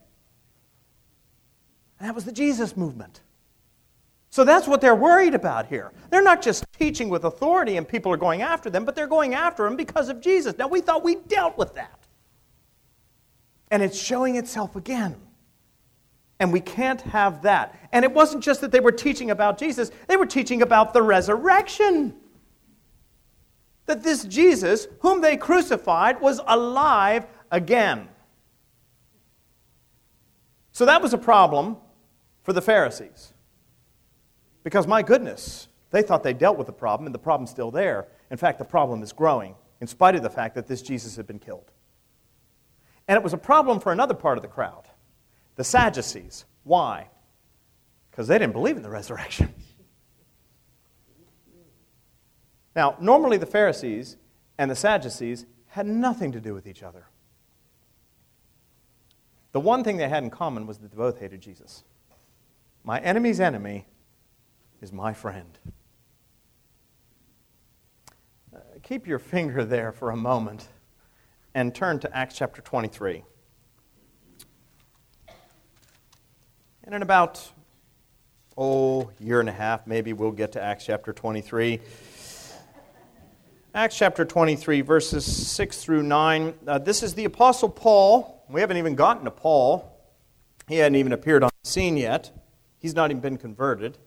And 1.99 2.09
that 2.09 2.15
was 2.15 2.25
the 2.25 2.33
Jesus 2.33 2.79
movement. 2.79 3.21
So 4.31 4.45
that's 4.45 4.69
what 4.69 4.81
they're 4.81 4.95
worried 4.95 5.35
about 5.35 5.67
here. 5.67 5.93
They're 6.11 6.23
not 6.23 6.43
just 6.43 6.65
teaching 6.79 7.09
with 7.09 7.25
authority 7.25 7.77
and 7.77 7.89
people 7.89 8.13
are 8.13 8.19
going 8.19 8.43
after 8.43 8.69
them, 8.69 8.85
but 8.85 8.95
they're 8.95 9.07
going 9.07 9.35
after 9.35 9.65
them 9.65 9.77
because 9.77 10.09
of 10.09 10.21
Jesus. 10.21 10.57
Now, 10.59 10.69
we 10.69 10.81
thought 10.81 11.03
we 11.03 11.17
dealt 11.17 11.57
with 11.57 11.75
that. 11.75 12.07
And 13.71 13.83
it's 13.83 13.99
showing 13.99 14.37
itself 14.37 14.77
again. 14.77 15.17
And 16.41 16.53
we 16.53 16.61
can't 16.61 17.01
have 17.01 17.43
that. 17.43 17.79
And 17.93 18.05
it 18.05 18.13
wasn't 18.13 18.45
just 18.45 18.61
that 18.61 18.71
they 18.71 18.81
were 18.81 18.93
teaching 18.93 19.31
about 19.31 19.59
Jesus, 19.59 19.91
they 20.07 20.17
were 20.17 20.27
teaching 20.27 20.63
about 20.63 20.93
the 20.93 21.03
resurrection. 21.03 22.15
That 23.87 24.03
this 24.03 24.25
Jesus, 24.25 24.87
whom 25.01 25.23
they 25.23 25.39
crucified, 25.39 26.21
was 26.21 26.41
alive 26.47 27.27
again. 27.51 28.09
So 30.73 30.85
that 30.85 31.01
was 31.01 31.15
a 31.15 31.19
problem 31.19 31.79
for 32.43 32.53
the 32.53 32.63
Pharisees. 32.63 33.33
Because, 34.65 34.87
my 34.87 35.03
goodness, 35.03 35.69
they 35.91 36.03
thought 36.03 36.23
they 36.23 36.35
dealt 36.35 36.59
with 36.59 36.67
the 36.67 36.73
problem, 36.73 37.07
and 37.07 37.15
the 37.15 37.19
problem's 37.19 37.51
still 37.51 37.71
there. 37.71 38.09
In 38.31 38.37
fact, 38.37 38.59
the 38.59 38.65
problem 38.65 39.03
is 39.03 39.13
growing, 39.13 39.55
in 39.81 39.87
spite 39.87 40.15
of 40.15 40.23
the 40.23 40.31
fact 40.31 40.55
that 40.55 40.67
this 40.67 40.83
Jesus 40.83 41.17
had 41.17 41.27
been 41.27 41.39
killed. 41.39 41.71
And 43.07 43.17
it 43.17 43.23
was 43.23 43.33
a 43.33 43.39
problem 43.39 43.81
for 43.81 43.91
another 43.91 44.15
part 44.15 44.39
of 44.39 44.43
the 44.43 44.49
crowd 44.49 44.85
the 45.57 45.65
Sadducees. 45.65 46.45
Why? 46.63 47.09
Because 48.11 48.29
they 48.29 48.39
didn't 48.39 48.53
believe 48.53 48.77
in 48.77 48.83
the 48.83 48.91
resurrection. 48.91 49.53
Now, 52.77 52.97
normally 53.01 53.39
the 53.39 53.47
Pharisees 53.47 54.17
and 54.57 54.71
the 54.71 54.77
Sadducees 54.77 55.47
had 55.67 55.85
nothing 55.85 56.31
to 56.31 56.41
do 56.41 56.55
with 56.55 56.65
each 56.65 56.85
other. 56.85 57.07
The 59.51 59.59
one 59.59 59.83
thing 59.83 59.97
they 59.97 60.09
had 60.09 60.23
in 60.23 60.31
common 60.31 60.65
was 60.65 60.79
that 60.79 60.93
they 60.93 60.97
both 60.97 61.19
hated 61.19 61.41
Jesus. 61.41 61.83
My 62.85 63.01
enemy's 63.01 63.41
enemy 63.41 63.87
is 64.81 64.93
my 64.93 65.13
friend. 65.13 65.59
Uh, 68.55 68.59
keep 68.83 69.07
your 69.07 69.19
finger 69.19 69.65
there 69.65 69.93
for 69.93 70.11
a 70.11 70.17
moment 70.17 70.69
and 71.55 71.75
turn 71.75 71.99
to 71.99 72.17
Acts 72.17 72.37
chapter 72.37 72.63
23. 72.63 73.25
And 76.85 76.95
in 76.95 77.03
about, 77.03 77.51
oh, 78.57 79.11
year 79.19 79.41
and 79.41 79.49
a 79.49 79.53
half, 79.53 79.87
maybe 79.87 80.13
we'll 80.13 80.31
get 80.31 80.53
to 80.53 80.63
Acts 80.63 80.87
chapter 80.87 81.13
23. 81.13 81.81
Acts 83.75 83.99
chapter 83.99 84.25
23, 84.25 84.81
verses 84.81 85.25
6 85.25 85.85
through 85.85 86.03
9. 86.03 86.55
Uh, 86.67 86.79
this 86.79 87.03
is 87.03 87.15
the 87.15 87.25
Apostle 87.25 87.69
Paul. 87.69 88.45
We 88.49 88.61
haven't 88.61 88.79
even 88.79 88.95
gotten 88.95 89.25
to 89.25 89.31
Paul. 89.31 89.95
He 90.69 90.77
hadn't 90.77 90.97
even 90.97 91.13
appeared 91.13 91.43
on 91.43 91.51
the 91.63 91.69
scene 91.69 91.97
yet. 91.97 92.31
He's 92.79 92.95
not 92.95 93.11
even 93.11 93.21
been 93.21 93.37
converted. 93.37 93.99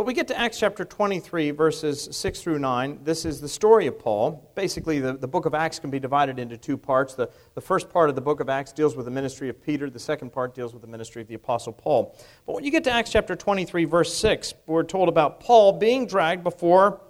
But 0.00 0.06
we 0.06 0.14
get 0.14 0.28
to 0.28 0.38
Acts 0.38 0.58
chapter 0.58 0.82
23, 0.82 1.50
verses 1.50 2.08
6 2.10 2.40
through 2.40 2.58
9. 2.58 3.00
This 3.04 3.26
is 3.26 3.38
the 3.38 3.48
story 3.50 3.86
of 3.86 3.98
Paul. 3.98 4.50
Basically, 4.54 4.98
the, 4.98 5.12
the 5.12 5.28
book 5.28 5.44
of 5.44 5.54
Acts 5.54 5.78
can 5.78 5.90
be 5.90 6.00
divided 6.00 6.38
into 6.38 6.56
two 6.56 6.78
parts. 6.78 7.12
The, 7.12 7.28
the 7.54 7.60
first 7.60 7.90
part 7.90 8.08
of 8.08 8.14
the 8.14 8.22
book 8.22 8.40
of 8.40 8.48
Acts 8.48 8.72
deals 8.72 8.96
with 8.96 9.04
the 9.04 9.10
ministry 9.10 9.50
of 9.50 9.62
Peter, 9.62 9.90
the 9.90 9.98
second 9.98 10.32
part 10.32 10.54
deals 10.54 10.72
with 10.72 10.80
the 10.80 10.88
ministry 10.88 11.20
of 11.20 11.28
the 11.28 11.34
Apostle 11.34 11.74
Paul. 11.74 12.16
But 12.46 12.54
when 12.54 12.64
you 12.64 12.70
get 12.70 12.82
to 12.84 12.90
Acts 12.90 13.12
chapter 13.12 13.36
23, 13.36 13.84
verse 13.84 14.14
6, 14.14 14.54
we're 14.66 14.84
told 14.84 15.10
about 15.10 15.38
Paul 15.38 15.74
being 15.74 16.06
dragged 16.06 16.44
before 16.44 17.02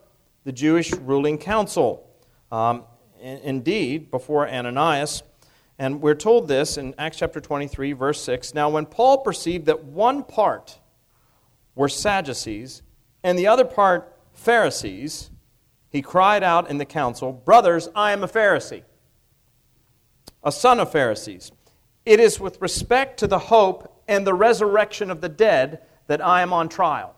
the 0.42 0.50
Jewish 0.50 0.92
ruling 0.92 1.38
council. 1.38 2.10
Um, 2.50 2.82
indeed, 3.20 4.10
before 4.10 4.48
Ananias. 4.48 5.22
And 5.78 6.02
we're 6.02 6.16
told 6.16 6.48
this 6.48 6.76
in 6.76 6.96
Acts 6.98 7.18
chapter 7.18 7.40
23, 7.40 7.92
verse 7.92 8.20
6. 8.20 8.52
Now, 8.52 8.68
when 8.68 8.84
Paul 8.84 9.18
perceived 9.18 9.66
that 9.66 9.84
one 9.84 10.24
part, 10.24 10.80
were 11.80 11.88
Sadducees, 11.88 12.82
and 13.24 13.38
the 13.38 13.46
other 13.46 13.64
part 13.64 14.14
Pharisees, 14.34 15.30
he 15.88 16.02
cried 16.02 16.42
out 16.42 16.68
in 16.68 16.76
the 16.76 16.84
council, 16.84 17.32
Brothers, 17.32 17.88
I 17.94 18.12
am 18.12 18.22
a 18.22 18.28
Pharisee, 18.28 18.82
a 20.44 20.52
son 20.52 20.78
of 20.78 20.92
Pharisees. 20.92 21.50
It 22.04 22.20
is 22.20 22.38
with 22.38 22.60
respect 22.60 23.18
to 23.20 23.26
the 23.26 23.38
hope 23.38 24.02
and 24.06 24.26
the 24.26 24.34
resurrection 24.34 25.10
of 25.10 25.22
the 25.22 25.30
dead 25.30 25.80
that 26.06 26.20
I 26.20 26.42
am 26.42 26.52
on 26.52 26.68
trial. 26.68 27.16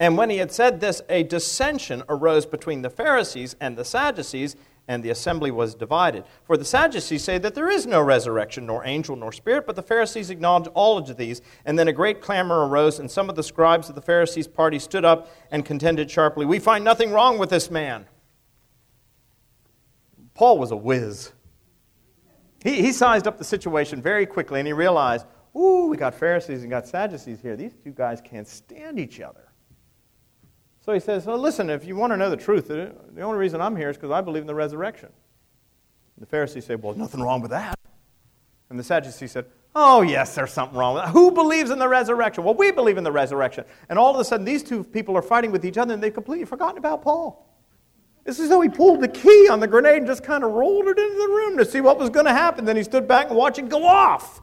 And 0.00 0.16
when 0.16 0.28
he 0.28 0.38
had 0.38 0.50
said 0.50 0.80
this, 0.80 1.00
a 1.08 1.22
dissension 1.22 2.02
arose 2.08 2.44
between 2.44 2.82
the 2.82 2.90
Pharisees 2.90 3.54
and 3.60 3.78
the 3.78 3.84
Sadducees, 3.84 4.56
and 4.88 5.02
the 5.02 5.10
assembly 5.10 5.50
was 5.50 5.74
divided. 5.74 6.24
For 6.42 6.56
the 6.56 6.64
Sadducees 6.64 7.22
say 7.22 7.38
that 7.38 7.54
there 7.54 7.68
is 7.68 7.86
no 7.86 8.00
resurrection, 8.00 8.66
nor 8.66 8.84
angel, 8.84 9.14
nor 9.14 9.32
spirit, 9.32 9.66
but 9.66 9.76
the 9.76 9.82
Pharisees 9.82 10.30
acknowledge 10.30 10.68
all 10.74 10.98
of 10.98 11.16
these. 11.16 11.40
And 11.64 11.78
then 11.78 11.88
a 11.88 11.92
great 11.92 12.20
clamor 12.20 12.66
arose, 12.66 12.98
and 12.98 13.10
some 13.10 13.30
of 13.30 13.36
the 13.36 13.42
scribes 13.42 13.88
of 13.88 13.94
the 13.94 14.02
Pharisees' 14.02 14.48
party 14.48 14.78
stood 14.78 15.04
up 15.04 15.30
and 15.50 15.64
contended 15.64 16.10
sharply, 16.10 16.44
We 16.44 16.58
find 16.58 16.84
nothing 16.84 17.12
wrong 17.12 17.38
with 17.38 17.50
this 17.50 17.70
man. 17.70 18.06
Paul 20.34 20.58
was 20.58 20.70
a 20.70 20.76
whiz. 20.76 21.32
He, 22.62 22.82
he 22.82 22.92
sized 22.92 23.26
up 23.26 23.38
the 23.38 23.44
situation 23.44 24.02
very 24.02 24.26
quickly, 24.26 24.60
and 24.60 24.66
he 24.66 24.72
realized, 24.72 25.26
Ooh, 25.56 25.86
we 25.86 25.96
got 25.96 26.14
Pharisees 26.14 26.62
and 26.62 26.70
got 26.70 26.86
Sadducees 26.86 27.40
here. 27.40 27.56
These 27.56 27.74
two 27.82 27.90
guys 27.90 28.20
can't 28.20 28.46
stand 28.46 28.98
each 28.98 29.20
other. 29.20 29.49
So 30.90 30.94
he 30.94 30.98
says, 30.98 31.24
well, 31.24 31.38
listen, 31.38 31.70
if 31.70 31.84
you 31.84 31.94
want 31.94 32.12
to 32.12 32.16
know 32.16 32.30
the 32.30 32.36
truth, 32.36 32.66
the 32.66 33.20
only 33.20 33.38
reason 33.38 33.60
I'm 33.60 33.76
here 33.76 33.90
is 33.90 33.96
because 33.96 34.10
I 34.10 34.20
believe 34.20 34.42
in 34.42 34.48
the 34.48 34.56
resurrection. 34.56 35.10
The 36.18 36.26
Pharisees 36.26 36.64
say, 36.64 36.74
well, 36.74 36.94
nothing 36.94 37.22
wrong 37.22 37.40
with 37.40 37.52
that. 37.52 37.78
And 38.70 38.76
the 38.76 38.82
Sadducees 38.82 39.30
said, 39.30 39.46
oh, 39.76 40.02
yes, 40.02 40.34
there's 40.34 40.52
something 40.52 40.76
wrong 40.76 40.94
with 40.94 41.04
that. 41.04 41.12
Who 41.12 41.30
believes 41.30 41.70
in 41.70 41.78
the 41.78 41.86
resurrection? 41.86 42.42
Well, 42.42 42.54
we 42.54 42.72
believe 42.72 42.98
in 42.98 43.04
the 43.04 43.12
resurrection. 43.12 43.66
And 43.88 44.00
all 44.00 44.12
of 44.12 44.18
a 44.18 44.24
sudden, 44.24 44.44
these 44.44 44.64
two 44.64 44.82
people 44.82 45.16
are 45.16 45.22
fighting 45.22 45.52
with 45.52 45.64
each 45.64 45.78
other, 45.78 45.94
and 45.94 46.02
they've 46.02 46.12
completely 46.12 46.44
forgotten 46.44 46.76
about 46.76 47.02
Paul. 47.02 47.48
It's 48.26 48.40
as 48.40 48.48
though 48.48 48.60
he 48.60 48.68
pulled 48.68 49.00
the 49.00 49.06
key 49.06 49.46
on 49.48 49.60
the 49.60 49.68
grenade 49.68 49.98
and 49.98 50.08
just 50.08 50.24
kind 50.24 50.42
of 50.42 50.50
rolled 50.50 50.88
it 50.88 50.98
into 50.98 51.18
the 51.18 51.28
room 51.28 51.56
to 51.58 51.64
see 51.64 51.80
what 51.80 52.00
was 52.00 52.10
going 52.10 52.26
to 52.26 52.32
happen. 52.32 52.64
Then 52.64 52.76
he 52.76 52.82
stood 52.82 53.06
back 53.06 53.28
and 53.28 53.36
watched 53.36 53.60
it 53.60 53.68
go 53.68 53.86
off. 53.86 54.42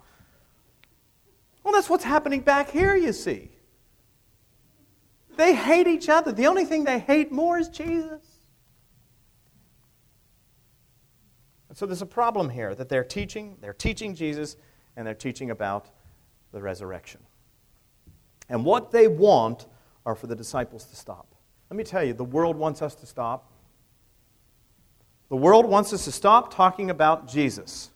Well, 1.65 1.73
that's 1.73 1.89
what's 1.89 2.05
happening 2.05 2.39
back 2.39 2.71
here, 2.71 2.95
you 2.95 3.11
see. 3.11 3.51
They 5.37 5.53
hate 5.53 5.87
each 5.87 6.09
other. 6.09 6.31
The 6.31 6.47
only 6.47 6.65
thing 6.65 6.83
they 6.83 6.99
hate 6.99 7.31
more 7.31 7.59
is 7.59 7.69
Jesus. 7.69 8.21
And 11.69 11.77
so 11.77 11.85
there's 11.85 12.01
a 12.01 12.07
problem 12.07 12.49
here 12.49 12.73
that 12.73 12.89
they're 12.89 13.03
teaching, 13.03 13.57
they're 13.61 13.73
teaching 13.73 14.15
Jesus, 14.15 14.57
and 14.95 15.05
they're 15.05 15.13
teaching 15.13 15.51
about 15.51 15.89
the 16.51 16.61
resurrection. 16.61 17.21
And 18.49 18.65
what 18.65 18.91
they 18.91 19.07
want 19.07 19.67
are 20.05 20.15
for 20.15 20.27
the 20.27 20.35
disciples 20.35 20.85
to 20.85 20.95
stop. 20.95 21.35
Let 21.69 21.77
me 21.77 21.83
tell 21.83 22.03
you, 22.03 22.13
the 22.13 22.23
world 22.23 22.55
wants 22.55 22.81
us 22.81 22.95
to 22.95 23.05
stop. 23.05 23.51
The 25.29 25.35
world 25.35 25.65
wants 25.65 25.93
us 25.93 26.05
to 26.05 26.11
stop 26.11 26.53
talking 26.53 26.89
about 26.89 27.27
Jesus. 27.27 27.91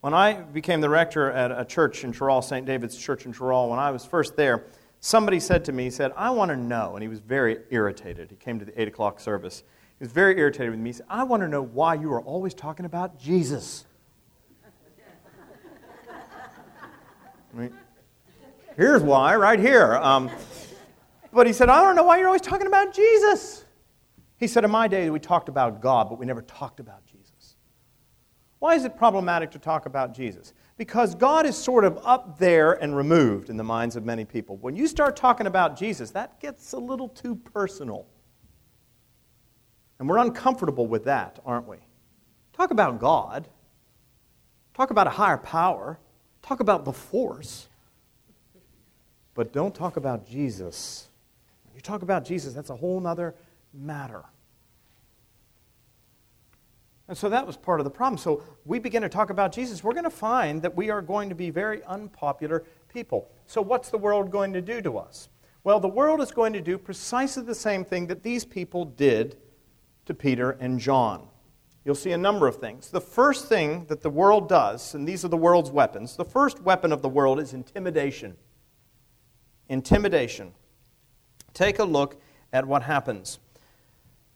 When 0.00 0.14
I 0.14 0.34
became 0.34 0.80
the 0.80 0.88
rector 0.88 1.30
at 1.30 1.50
a 1.50 1.64
church 1.64 2.04
in 2.04 2.12
Cheraw, 2.12 2.42
St. 2.42 2.64
David's 2.64 2.96
Church 2.96 3.26
in 3.26 3.34
Cheraw, 3.34 3.68
when 3.68 3.78
I 3.78 3.90
was 3.90 4.06
first 4.06 4.36
there, 4.36 4.64
somebody 5.00 5.40
said 5.40 5.64
to 5.64 5.72
me, 5.72 5.84
he 5.84 5.90
said, 5.90 6.12
I 6.16 6.30
want 6.30 6.50
to 6.50 6.56
know, 6.56 6.94
and 6.94 7.02
he 7.02 7.08
was 7.08 7.20
very 7.20 7.58
irritated. 7.70 8.30
He 8.30 8.36
came 8.36 8.58
to 8.58 8.64
the 8.64 8.80
8 8.80 8.88
o'clock 8.88 9.18
service. 9.18 9.64
He 9.98 10.04
was 10.04 10.12
very 10.12 10.38
irritated 10.38 10.70
with 10.70 10.78
me. 10.80 10.90
He 10.90 10.94
said, 10.94 11.06
I 11.08 11.24
want 11.24 11.42
to 11.42 11.48
know 11.48 11.62
why 11.62 11.94
you 11.94 12.12
are 12.12 12.20
always 12.20 12.54
talking 12.54 12.86
about 12.86 13.18
Jesus. 13.18 13.86
I 17.54 17.58
mean, 17.58 17.74
here's 18.76 19.02
why, 19.02 19.34
right 19.36 19.58
here. 19.58 19.96
Um, 19.96 20.30
but 21.32 21.46
he 21.46 21.52
said, 21.52 21.68
I 21.68 21.82
don't 21.82 21.96
know 21.96 22.04
why 22.04 22.18
you're 22.18 22.26
always 22.26 22.40
talking 22.42 22.66
about 22.66 22.94
Jesus. 22.94 23.64
He 24.36 24.46
said, 24.46 24.64
In 24.64 24.70
my 24.70 24.88
day, 24.88 25.10
we 25.10 25.20
talked 25.20 25.48
about 25.48 25.80
God, 25.80 26.08
but 26.08 26.18
we 26.18 26.26
never 26.26 26.42
talked 26.42 26.80
about 26.80 27.04
Jesus. 27.06 27.56
Why 28.58 28.74
is 28.74 28.84
it 28.84 28.96
problematic 28.96 29.50
to 29.52 29.58
talk 29.58 29.86
about 29.86 30.14
Jesus? 30.14 30.52
Because 30.80 31.14
God 31.14 31.44
is 31.44 31.58
sort 31.58 31.84
of 31.84 31.98
up 32.04 32.38
there 32.38 32.72
and 32.72 32.96
removed 32.96 33.50
in 33.50 33.58
the 33.58 33.62
minds 33.62 33.96
of 33.96 34.06
many 34.06 34.24
people. 34.24 34.56
When 34.56 34.74
you 34.74 34.86
start 34.86 35.14
talking 35.14 35.46
about 35.46 35.76
Jesus, 35.76 36.10
that 36.12 36.40
gets 36.40 36.72
a 36.72 36.78
little 36.78 37.10
too 37.10 37.34
personal. 37.34 38.06
And 39.98 40.08
we're 40.08 40.16
uncomfortable 40.16 40.86
with 40.86 41.04
that, 41.04 41.38
aren't 41.44 41.68
we? 41.68 41.76
Talk 42.54 42.70
about 42.70 42.98
God. 42.98 43.46
Talk 44.72 44.90
about 44.90 45.06
a 45.06 45.10
higher 45.10 45.36
power. 45.36 45.98
Talk 46.40 46.60
about 46.60 46.86
the 46.86 46.94
force. 46.94 47.68
But 49.34 49.52
don't 49.52 49.74
talk 49.74 49.98
about 49.98 50.26
Jesus. 50.26 51.10
When 51.66 51.74
you 51.74 51.82
talk 51.82 52.00
about 52.00 52.24
Jesus, 52.24 52.54
that's 52.54 52.70
a 52.70 52.76
whole 52.76 53.06
other 53.06 53.34
matter. 53.74 54.24
And 57.10 57.18
so 57.18 57.28
that 57.28 57.44
was 57.44 57.56
part 57.56 57.80
of 57.80 57.84
the 57.84 57.90
problem. 57.90 58.16
So 58.18 58.44
we 58.64 58.78
begin 58.78 59.02
to 59.02 59.08
talk 59.08 59.30
about 59.30 59.50
Jesus, 59.50 59.82
we're 59.82 59.94
going 59.94 60.04
to 60.04 60.10
find 60.10 60.62
that 60.62 60.76
we 60.76 60.90
are 60.90 61.02
going 61.02 61.28
to 61.28 61.34
be 61.34 61.50
very 61.50 61.82
unpopular 61.82 62.62
people. 62.88 63.28
So 63.46 63.60
what's 63.60 63.88
the 63.88 63.98
world 63.98 64.30
going 64.30 64.52
to 64.52 64.62
do 64.62 64.80
to 64.82 64.96
us? 64.96 65.28
Well, 65.64 65.80
the 65.80 65.88
world 65.88 66.20
is 66.20 66.30
going 66.30 66.52
to 66.52 66.60
do 66.60 66.78
precisely 66.78 67.42
the 67.42 67.52
same 67.52 67.84
thing 67.84 68.06
that 68.06 68.22
these 68.22 68.44
people 68.44 68.84
did 68.84 69.38
to 70.06 70.14
Peter 70.14 70.52
and 70.52 70.78
John. 70.78 71.26
You'll 71.84 71.96
see 71.96 72.12
a 72.12 72.16
number 72.16 72.46
of 72.46 72.60
things. 72.60 72.90
The 72.90 73.00
first 73.00 73.48
thing 73.48 73.86
that 73.86 74.02
the 74.02 74.10
world 74.10 74.48
does, 74.48 74.94
and 74.94 75.06
these 75.06 75.24
are 75.24 75.28
the 75.28 75.36
world's 75.36 75.72
weapons, 75.72 76.14
the 76.14 76.24
first 76.24 76.62
weapon 76.62 76.92
of 76.92 77.02
the 77.02 77.08
world 77.08 77.40
is 77.40 77.54
intimidation. 77.54 78.36
Intimidation. 79.68 80.52
Take 81.54 81.80
a 81.80 81.84
look 81.84 82.22
at 82.52 82.66
what 82.68 82.84
happens. 82.84 83.40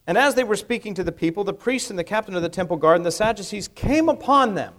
And 0.07 0.19
as 0.19 0.35
they 0.35 0.45
were 0.45 0.57
speaking 0.57 0.95
to 0.95 1.05
the 1.05 1.13
people, 1.13 1.45
the 1.45 1.55
priests 1.55 1.91
and 1.91 1.99
the 1.99 2.05
captain 2.05 2.35
of 2.35 2.43
the 2.43 2.49
temple 2.49 2.77
guard 2.77 2.97
and 2.97 3.07
the 3.07 3.11
Sadducees 3.11 3.69
came 3.69 4.09
upon 4.09 4.55
them. 4.55 4.75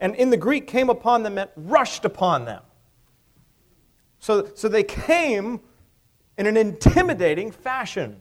And 0.00 0.14
in 0.16 0.30
the 0.30 0.36
Greek, 0.36 0.66
came 0.66 0.90
upon 0.90 1.22
them 1.22 1.34
meant 1.34 1.50
rushed 1.56 2.04
upon 2.04 2.44
them. 2.44 2.62
So, 4.18 4.50
so 4.54 4.68
they 4.68 4.82
came 4.82 5.60
in 6.36 6.46
an 6.46 6.56
intimidating 6.56 7.50
fashion. 7.50 8.20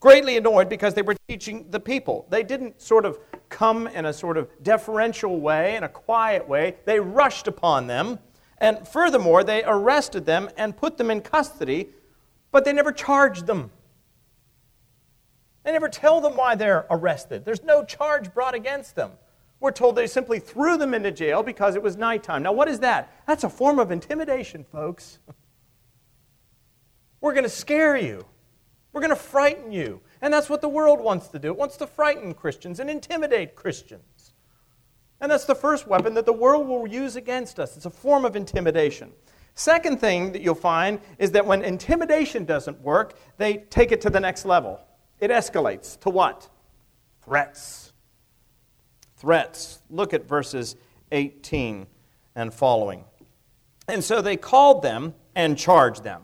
Greatly 0.00 0.36
annoyed 0.36 0.68
because 0.68 0.94
they 0.94 1.02
were 1.02 1.16
teaching 1.28 1.66
the 1.70 1.80
people. 1.80 2.26
They 2.30 2.42
didn't 2.42 2.80
sort 2.80 3.04
of 3.04 3.18
come 3.48 3.86
in 3.86 4.06
a 4.06 4.12
sort 4.12 4.36
of 4.36 4.50
deferential 4.62 5.40
way, 5.40 5.76
in 5.76 5.84
a 5.84 5.88
quiet 5.88 6.48
way. 6.48 6.76
They 6.84 7.00
rushed 7.00 7.46
upon 7.48 7.86
them. 7.86 8.18
And 8.58 8.86
furthermore, 8.88 9.44
they 9.44 9.62
arrested 9.64 10.24
them 10.24 10.48
and 10.56 10.76
put 10.76 10.96
them 10.96 11.10
in 11.10 11.20
custody, 11.20 11.90
but 12.50 12.64
they 12.64 12.72
never 12.72 12.92
charged 12.92 13.46
them. 13.46 13.70
They 15.66 15.72
never 15.72 15.88
tell 15.88 16.20
them 16.20 16.36
why 16.36 16.54
they're 16.54 16.86
arrested. 16.90 17.44
There's 17.44 17.64
no 17.64 17.84
charge 17.84 18.32
brought 18.32 18.54
against 18.54 18.94
them. 18.94 19.10
We're 19.58 19.72
told 19.72 19.96
they 19.96 20.06
simply 20.06 20.38
threw 20.38 20.78
them 20.78 20.94
into 20.94 21.10
jail 21.10 21.42
because 21.42 21.74
it 21.74 21.82
was 21.82 21.96
nighttime. 21.96 22.44
Now, 22.44 22.52
what 22.52 22.68
is 22.68 22.78
that? 22.80 23.12
That's 23.26 23.42
a 23.42 23.48
form 23.48 23.80
of 23.80 23.90
intimidation, 23.90 24.62
folks. 24.62 25.18
We're 27.20 27.32
going 27.32 27.42
to 27.42 27.50
scare 27.50 27.96
you. 27.96 28.24
We're 28.92 29.00
going 29.00 29.10
to 29.10 29.16
frighten 29.16 29.72
you. 29.72 30.02
And 30.22 30.32
that's 30.32 30.48
what 30.48 30.60
the 30.60 30.68
world 30.68 31.00
wants 31.00 31.26
to 31.28 31.38
do. 31.40 31.48
It 31.48 31.56
wants 31.56 31.76
to 31.78 31.88
frighten 31.88 32.32
Christians 32.32 32.78
and 32.78 32.88
intimidate 32.88 33.56
Christians. 33.56 34.34
And 35.20 35.32
that's 35.32 35.46
the 35.46 35.56
first 35.56 35.88
weapon 35.88 36.14
that 36.14 36.26
the 36.26 36.32
world 36.32 36.68
will 36.68 36.86
use 36.86 37.16
against 37.16 37.58
us. 37.58 37.76
It's 37.76 37.86
a 37.86 37.90
form 37.90 38.24
of 38.24 38.36
intimidation. 38.36 39.10
Second 39.56 40.00
thing 40.00 40.30
that 40.30 40.42
you'll 40.42 40.54
find 40.54 41.00
is 41.18 41.32
that 41.32 41.44
when 41.44 41.64
intimidation 41.64 42.44
doesn't 42.44 42.80
work, 42.82 43.18
they 43.36 43.56
take 43.68 43.90
it 43.90 44.00
to 44.02 44.10
the 44.10 44.20
next 44.20 44.44
level. 44.44 44.80
It 45.20 45.30
escalates 45.30 45.98
to 46.00 46.10
what? 46.10 46.48
Threats. 47.22 47.92
Threats. 49.16 49.82
Look 49.90 50.12
at 50.14 50.28
verses 50.28 50.76
18 51.12 51.86
and 52.34 52.52
following. 52.52 53.04
And 53.88 54.02
so 54.02 54.20
they 54.20 54.36
called 54.36 54.82
them 54.82 55.14
and 55.34 55.56
charged 55.56 56.04
them. 56.04 56.22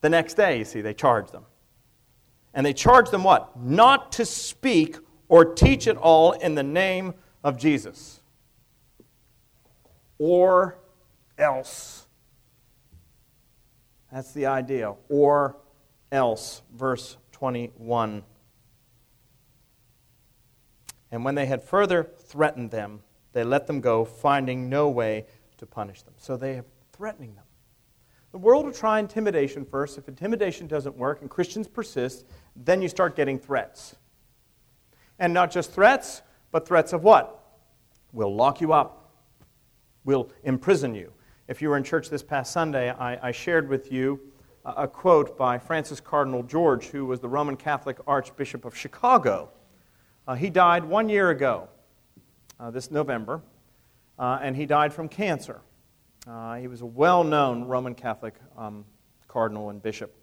The 0.00 0.08
next 0.08 0.34
day, 0.34 0.58
you 0.58 0.64
see, 0.64 0.80
they 0.80 0.94
charged 0.94 1.32
them. 1.32 1.44
And 2.52 2.64
they 2.64 2.72
charged 2.72 3.10
them 3.10 3.24
what? 3.24 3.58
Not 3.58 4.12
to 4.12 4.24
speak 4.24 4.98
or 5.28 5.44
teach 5.44 5.88
at 5.88 5.96
all 5.96 6.32
in 6.32 6.54
the 6.54 6.62
name 6.62 7.14
of 7.42 7.58
Jesus. 7.58 8.20
Or 10.18 10.78
else. 11.36 12.06
That's 14.12 14.32
the 14.32 14.46
idea. 14.46 14.94
Or 15.08 15.56
else. 16.12 16.62
Verse 16.74 17.16
21. 17.44 18.22
And 21.10 21.24
when 21.26 21.34
they 21.34 21.44
had 21.44 21.62
further 21.62 22.02
threatened 22.02 22.70
them, 22.70 23.02
they 23.34 23.44
let 23.44 23.66
them 23.66 23.82
go, 23.82 24.06
finding 24.06 24.70
no 24.70 24.88
way 24.88 25.26
to 25.58 25.66
punish 25.66 26.00
them. 26.00 26.14
So 26.16 26.38
they 26.38 26.52
are 26.52 26.64
threatening 26.94 27.34
them. 27.34 27.44
The 28.32 28.38
world 28.38 28.64
will 28.64 28.72
try 28.72 28.98
intimidation 28.98 29.66
first. 29.66 29.98
If 29.98 30.08
intimidation 30.08 30.66
doesn't 30.68 30.96
work 30.96 31.20
and 31.20 31.28
Christians 31.28 31.68
persist, 31.68 32.24
then 32.56 32.80
you 32.80 32.88
start 32.88 33.14
getting 33.14 33.38
threats. 33.38 33.94
And 35.18 35.34
not 35.34 35.50
just 35.50 35.70
threats, 35.70 36.22
but 36.50 36.66
threats 36.66 36.94
of 36.94 37.04
what? 37.04 37.44
We'll 38.14 38.34
lock 38.34 38.62
you 38.62 38.72
up. 38.72 39.12
We'll 40.06 40.30
imprison 40.44 40.94
you. 40.94 41.12
If 41.46 41.60
you 41.60 41.68
were 41.68 41.76
in 41.76 41.84
church 41.84 42.08
this 42.08 42.22
past 42.22 42.54
Sunday, 42.54 42.90
I, 42.90 43.28
I 43.28 43.32
shared 43.32 43.68
with 43.68 43.92
you 43.92 44.32
a 44.64 44.88
quote 44.88 45.36
by 45.36 45.58
Francis 45.58 46.00
Cardinal 46.00 46.42
George, 46.42 46.86
who 46.86 47.04
was 47.04 47.20
the 47.20 47.28
Roman 47.28 47.56
Catholic 47.56 47.98
Archbishop 48.06 48.64
of 48.64 48.74
Chicago. 48.74 49.50
Uh, 50.26 50.34
he 50.34 50.48
died 50.48 50.84
one 50.84 51.08
year 51.08 51.30
ago, 51.30 51.68
uh, 52.58 52.70
this 52.70 52.90
November, 52.90 53.42
uh, 54.18 54.38
and 54.40 54.56
he 54.56 54.64
died 54.64 54.92
from 54.92 55.08
cancer. 55.08 55.60
Uh, 56.26 56.56
he 56.56 56.66
was 56.66 56.80
a 56.80 56.86
well 56.86 57.22
known 57.22 57.64
Roman 57.64 57.94
Catholic 57.94 58.34
um, 58.56 58.86
cardinal 59.28 59.68
and 59.68 59.82
bishop. 59.82 60.14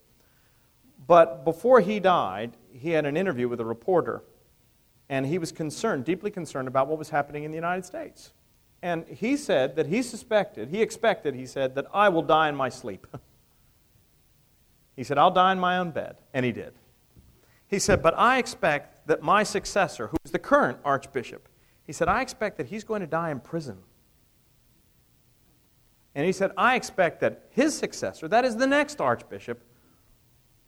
But 1.08 1.46
before 1.46 1.80
he 1.82 2.00
died, 2.00 2.58
he 2.74 2.92
had 2.92 3.06
an 3.06 3.16
interview 3.16 3.48
with 3.48 3.60
a 3.60 3.66
reporter, 3.66 4.24
and 5.08 5.26
he 5.26 5.38
was 5.38 5.52
concerned, 5.52 6.06
deeply 6.06 6.32
concerned 6.32 6.68
about 6.68 6.88
what 6.88 6.98
was 6.98 7.10
happening 7.10 7.44
in 7.44 7.52
the 7.52 7.56
United 7.56 7.86
States. 7.86 8.32
And 8.82 9.06
he 9.08 9.38
said 9.38 9.76
that 9.76 9.86
he 9.86 10.02
suspected, 10.02 10.70
he 10.70 10.82
expected, 10.82 11.36
he 11.36 11.46
said, 11.46 11.76
that 11.76 11.86
I 11.94 12.10
will 12.10 12.24
die 12.24 12.50
in 12.50 12.56
my 12.56 12.70
sleep. 12.70 13.06
he 14.96 15.04
said, 15.04 15.18
I'll 15.18 15.32
die 15.32 15.52
in 15.52 15.60
my 15.60 15.78
own 15.78 15.92
bed. 15.92 16.18
And 16.34 16.46
he 16.46 16.52
did. 16.52 16.74
He 17.68 17.80
said, 17.80 18.02
But 18.02 18.18
I 18.18 18.38
expect 18.38 19.08
that 19.08 19.24
my 19.24 19.44
successor, 19.44 20.08
who's 20.08 20.32
the 20.32 20.40
current 20.40 20.78
archbishop, 20.84 21.48
he 21.86 21.94
said, 21.94 22.08
I 22.08 22.22
expect 22.22 22.58
that 22.58 22.68
he's 22.68 22.84
going 22.84 23.02
to 23.02 23.08
die 23.08 23.32
in 23.32 23.40
prison. 23.40 23.78
And 26.14 26.26
he 26.26 26.34
said, 26.34 26.52
I 26.58 26.76
expect 26.76 27.22
that 27.22 27.46
his 27.52 27.78
successor, 27.78 28.28
that 28.28 28.44
is 28.44 28.58
the 28.58 28.68
next 28.68 29.00
archbishop, 29.00 29.64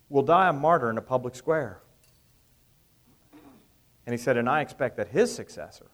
will 0.08 0.22
die 0.22 0.48
a 0.48 0.52
martyr 0.52 0.90
in 0.90 0.96
a 0.96 1.02
public 1.02 1.34
square. 1.34 1.80
And 4.06 4.12
he 4.12 4.18
said, 4.18 4.36
And 4.36 4.48
I 4.48 4.62
expect 4.62 4.96
that 4.96 5.08
his 5.08 5.34
successor 5.34 5.86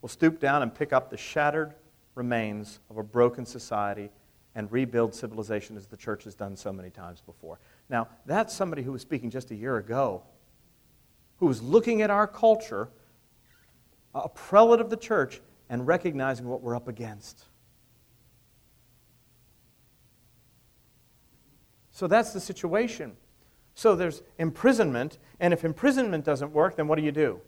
will 0.00 0.08
stoop 0.08 0.40
down 0.40 0.62
and 0.62 0.74
pick 0.74 0.92
up 0.92 1.10
the 1.10 1.16
shattered 1.16 1.74
remains 2.14 2.80
of 2.88 2.96
a 2.96 3.02
broken 3.02 3.44
society 3.44 4.10
and 4.54 4.70
rebuild 4.72 5.14
civilization 5.14 5.76
as 5.76 5.86
the 5.86 5.96
church 5.96 6.24
has 6.24 6.34
done 6.34 6.56
so 6.56 6.72
many 6.72 6.90
times 6.90 7.20
before. 7.20 7.58
Now, 7.88 8.08
that's 8.26 8.54
somebody 8.54 8.82
who 8.82 8.92
was 8.92 9.02
speaking 9.02 9.30
just 9.30 9.50
a 9.50 9.54
year 9.54 9.76
ago, 9.76 10.22
who 11.38 11.46
was 11.46 11.62
looking 11.62 12.02
at 12.02 12.10
our 12.10 12.26
culture, 12.26 12.88
a 14.14 14.28
prelate 14.28 14.80
of 14.80 14.90
the 14.90 14.96
church, 14.96 15.40
and 15.68 15.86
recognizing 15.86 16.46
what 16.46 16.62
we're 16.62 16.74
up 16.74 16.88
against. 16.88 17.44
So 21.92 22.06
that's 22.06 22.32
the 22.32 22.40
situation. 22.40 23.16
So 23.74 23.94
there's 23.94 24.22
imprisonment, 24.38 25.18
and 25.38 25.52
if 25.52 25.64
imprisonment 25.64 26.24
doesn't 26.24 26.52
work, 26.52 26.76
then 26.76 26.88
what 26.88 26.96
do 26.96 27.04
you 27.04 27.12
do? 27.12 27.40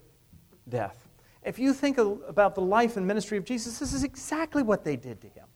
Death. 0.69 1.09
If 1.43 1.59
you 1.59 1.73
think 1.73 1.97
about 1.97 2.55
the 2.55 2.61
life 2.61 2.95
and 2.95 3.05
ministry 3.05 3.37
of 3.37 3.43
Jesus, 3.43 3.79
this 3.79 3.93
is 3.93 4.03
exactly 4.03 4.63
what 4.63 4.85
they 4.85 4.95
did 4.95 5.19
to 5.21 5.27
him. 5.27 5.47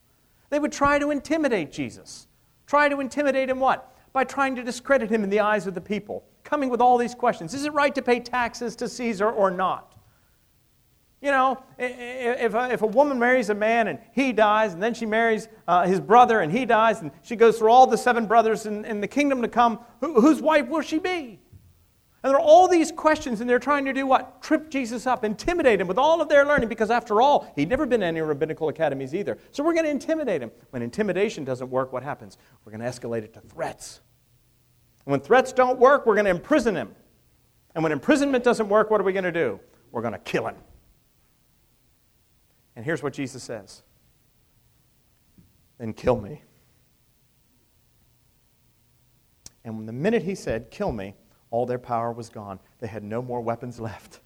They 0.49 0.59
would 0.59 0.71
try 0.71 0.99
to 0.99 1.11
intimidate 1.11 1.71
Jesus. 1.71 2.27
Try 2.65 2.89
to 2.89 2.99
intimidate 2.99 3.49
him 3.49 3.59
what? 3.59 3.95
By 4.13 4.23
trying 4.23 4.55
to 4.55 4.63
discredit 4.63 5.09
him 5.09 5.23
in 5.23 5.29
the 5.29 5.39
eyes 5.39 5.67
of 5.67 5.73
the 5.73 5.81
people, 5.81 6.23
coming 6.43 6.69
with 6.69 6.81
all 6.81 6.97
these 6.97 7.15
questions. 7.15 7.53
Is 7.53 7.65
it 7.65 7.73
right 7.73 7.93
to 7.95 8.01
pay 8.01 8.19
taxes 8.19 8.75
to 8.77 8.89
Caesar 8.89 9.29
or 9.29 9.51
not? 9.51 9.93
You 11.21 11.31
know, 11.31 11.63
if 11.79 12.53
a, 12.53 12.71
if 12.71 12.83
a 12.83 12.85
woman 12.85 13.17
marries 13.17 13.49
a 13.49 13.55
man 13.55 13.87
and 13.87 13.99
he 14.13 14.31
dies, 14.31 14.73
and 14.73 14.83
then 14.83 14.93
she 14.93 15.05
marries 15.05 15.47
uh, 15.67 15.85
his 15.85 15.99
brother 15.99 16.41
and 16.41 16.51
he 16.51 16.63
dies, 16.63 17.01
and 17.01 17.11
she 17.23 17.35
goes 17.35 17.57
through 17.57 17.71
all 17.71 17.87
the 17.87 17.97
seven 17.97 18.27
brothers 18.27 18.67
in, 18.67 18.85
in 18.85 19.01
the 19.01 19.07
kingdom 19.07 19.41
to 19.41 19.47
come, 19.47 19.79
who, 19.99 20.21
whose 20.21 20.41
wife 20.41 20.67
will 20.67 20.81
she 20.81 20.99
be? 20.99 21.39
And 22.23 22.31
there 22.31 22.37
are 22.37 22.43
all 22.43 22.67
these 22.67 22.91
questions, 22.91 23.41
and 23.41 23.49
they're 23.49 23.59
trying 23.59 23.85
to 23.85 23.93
do 23.93 24.07
what? 24.07 24.41
Trip 24.41 24.69
Jesus 24.69 25.05
up, 25.05 25.23
intimidate 25.23 25.79
him 25.79 25.87
with 25.87 25.99
all 25.99 26.19
of 26.19 26.29
their 26.29 26.45
learning, 26.45 26.67
because 26.67 26.89
after 26.89 27.21
all, 27.21 27.51
he'd 27.55 27.69
never 27.69 27.85
been 27.85 28.01
in 28.01 28.07
any 28.07 28.21
rabbinical 28.21 28.69
academies 28.69 29.13
either. 29.13 29.37
So 29.51 29.63
we're 29.63 29.73
going 29.73 29.85
to 29.85 29.91
intimidate 29.91 30.41
him. 30.41 30.51
When 30.71 30.81
intimidation 30.81 31.43
doesn't 31.43 31.69
work, 31.69 31.93
what 31.93 32.01
happens? 32.01 32.37
We're 32.65 32.71
going 32.71 32.81
to 32.81 32.87
escalate 32.87 33.23
it 33.23 33.33
to 33.35 33.41
threats. 33.41 34.01
And 35.05 35.11
when 35.11 35.19
threats 35.19 35.53
don't 35.53 35.79
work, 35.79 36.05
we're 36.05 36.15
going 36.15 36.25
to 36.25 36.31
imprison 36.31 36.75
him. 36.75 36.95
And 37.75 37.83
when 37.83 37.91
imprisonment 37.91 38.43
doesn't 38.43 38.67
work, 38.67 38.89
what 38.89 38.99
are 38.99 39.03
we 39.03 39.13
going 39.13 39.23
to 39.23 39.31
do? 39.31 39.59
We're 39.91 40.01
going 40.01 40.13
to 40.13 40.19
kill 40.19 40.47
him. 40.47 40.55
And 42.75 42.83
here's 42.83 43.03
what 43.03 43.13
Jesus 43.13 43.43
says 43.43 43.83
Then 45.77 45.93
kill 45.93 46.19
me. 46.19 46.41
And 49.63 49.87
the 49.87 49.93
minute 49.93 50.23
he 50.23 50.33
said, 50.33 50.71
Kill 50.71 50.91
me, 50.91 51.13
all 51.49 51.65
their 51.65 51.79
power 51.79 52.11
was 52.11 52.29
gone. 52.29 52.59
They 52.79 52.87
had 52.87 53.03
no 53.03 53.21
more 53.21 53.41
weapons 53.41 53.79
left. 53.89 54.19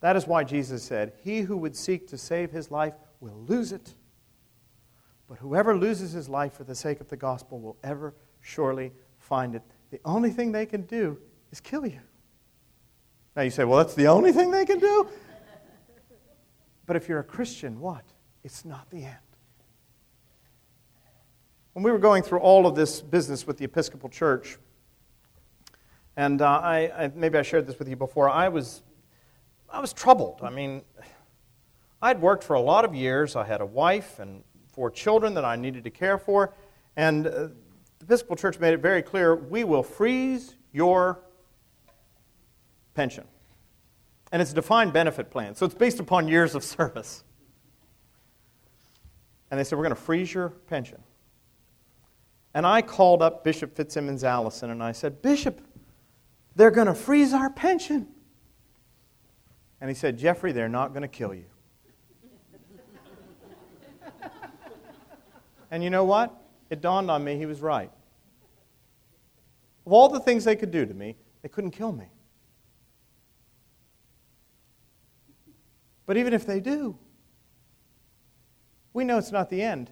That 0.00 0.16
is 0.16 0.26
why 0.26 0.44
Jesus 0.44 0.82
said, 0.82 1.12
He 1.22 1.42
who 1.42 1.56
would 1.58 1.76
seek 1.76 2.08
to 2.08 2.18
save 2.18 2.50
his 2.50 2.70
life 2.70 2.94
will 3.20 3.44
lose 3.46 3.72
it. 3.72 3.94
But 5.28 5.38
whoever 5.38 5.76
loses 5.76 6.12
his 6.12 6.28
life 6.28 6.54
for 6.54 6.64
the 6.64 6.74
sake 6.74 7.00
of 7.00 7.08
the 7.08 7.16
gospel 7.16 7.60
will 7.60 7.76
ever 7.84 8.14
surely 8.40 8.92
find 9.18 9.54
it. 9.54 9.62
The 9.90 10.00
only 10.04 10.30
thing 10.30 10.52
they 10.52 10.66
can 10.66 10.82
do 10.82 11.18
is 11.52 11.60
kill 11.60 11.86
you. 11.86 12.00
Now 13.36 13.42
you 13.42 13.50
say, 13.50 13.64
well, 13.64 13.78
that's 13.78 13.94
the 13.94 14.08
only 14.08 14.32
thing 14.32 14.50
they 14.50 14.64
can 14.64 14.78
do? 14.78 15.08
But 16.86 16.96
if 16.96 17.08
you're 17.08 17.20
a 17.20 17.24
Christian, 17.24 17.78
what? 17.78 18.02
It's 18.42 18.64
not 18.64 18.90
the 18.90 19.04
end. 19.04 19.29
When 21.72 21.84
we 21.84 21.92
were 21.92 21.98
going 21.98 22.24
through 22.24 22.40
all 22.40 22.66
of 22.66 22.74
this 22.74 23.00
business 23.00 23.46
with 23.46 23.56
the 23.58 23.64
Episcopal 23.64 24.08
Church, 24.08 24.58
and 26.16 26.42
uh, 26.42 26.46
I, 26.46 27.04
I, 27.04 27.12
maybe 27.14 27.38
I 27.38 27.42
shared 27.42 27.68
this 27.68 27.78
with 27.78 27.88
you 27.88 27.94
before, 27.94 28.28
I 28.28 28.48
was, 28.48 28.82
I 29.68 29.80
was 29.80 29.92
troubled. 29.92 30.40
I 30.42 30.50
mean, 30.50 30.82
I'd 32.02 32.20
worked 32.20 32.42
for 32.42 32.54
a 32.54 32.60
lot 32.60 32.84
of 32.84 32.92
years. 32.92 33.36
I 33.36 33.44
had 33.44 33.60
a 33.60 33.66
wife 33.66 34.18
and 34.18 34.42
four 34.72 34.90
children 34.90 35.32
that 35.34 35.44
I 35.44 35.54
needed 35.54 35.84
to 35.84 35.90
care 35.90 36.18
for, 36.18 36.54
and 36.96 37.28
uh, 37.28 37.30
the 37.30 37.52
Episcopal 38.02 38.34
Church 38.34 38.58
made 38.58 38.74
it 38.74 38.80
very 38.80 39.02
clear 39.02 39.36
we 39.36 39.62
will 39.62 39.84
freeze 39.84 40.56
your 40.72 41.20
pension. 42.94 43.24
And 44.32 44.42
it's 44.42 44.50
a 44.50 44.56
defined 44.56 44.92
benefit 44.92 45.30
plan, 45.30 45.54
so 45.54 45.66
it's 45.66 45.74
based 45.76 46.00
upon 46.00 46.26
years 46.26 46.56
of 46.56 46.64
service. 46.64 47.22
And 49.52 49.60
they 49.60 49.62
said, 49.62 49.78
We're 49.78 49.84
going 49.84 49.94
to 49.94 50.02
freeze 50.02 50.34
your 50.34 50.48
pension. 50.48 51.00
And 52.54 52.66
I 52.66 52.82
called 52.82 53.22
up 53.22 53.44
Bishop 53.44 53.76
FitzSimons 53.76 54.24
Allison 54.24 54.70
and 54.70 54.82
I 54.82 54.92
said, 54.92 55.22
Bishop, 55.22 55.60
they're 56.56 56.70
going 56.70 56.88
to 56.88 56.94
freeze 56.94 57.32
our 57.32 57.50
pension. 57.50 58.08
And 59.80 59.88
he 59.88 59.94
said, 59.94 60.18
Jeffrey, 60.18 60.52
they're 60.52 60.68
not 60.68 60.92
going 60.92 61.02
to 61.02 61.08
kill 61.08 61.32
you. 61.32 61.44
and 65.70 65.84
you 65.84 65.90
know 65.90 66.04
what? 66.04 66.34
It 66.70 66.80
dawned 66.80 67.10
on 67.10 67.24
me 67.24 67.36
he 67.36 67.46
was 67.46 67.60
right. 67.60 67.90
Of 69.86 69.92
all 69.92 70.08
the 70.08 70.20
things 70.20 70.44
they 70.44 70.56
could 70.56 70.70
do 70.70 70.84
to 70.84 70.94
me, 70.94 71.16
they 71.42 71.48
couldn't 71.48 71.70
kill 71.70 71.92
me. 71.92 72.10
But 76.06 76.16
even 76.16 76.32
if 76.32 76.44
they 76.44 76.60
do, 76.60 76.98
we 78.92 79.04
know 79.04 79.16
it's 79.18 79.32
not 79.32 79.48
the 79.48 79.62
end. 79.62 79.90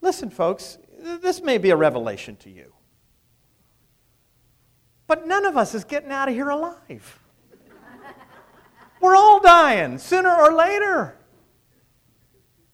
Listen, 0.00 0.30
folks, 0.30 0.78
this 1.02 1.42
may 1.42 1.58
be 1.58 1.70
a 1.70 1.76
revelation 1.76 2.36
to 2.36 2.50
you. 2.50 2.72
But 5.06 5.26
none 5.26 5.44
of 5.44 5.56
us 5.56 5.74
is 5.74 5.84
getting 5.84 6.10
out 6.10 6.28
of 6.28 6.34
here 6.34 6.48
alive. 6.48 7.18
We're 9.00 9.16
all 9.16 9.40
dying 9.40 9.98
sooner 9.98 10.30
or 10.30 10.52
later. 10.54 11.18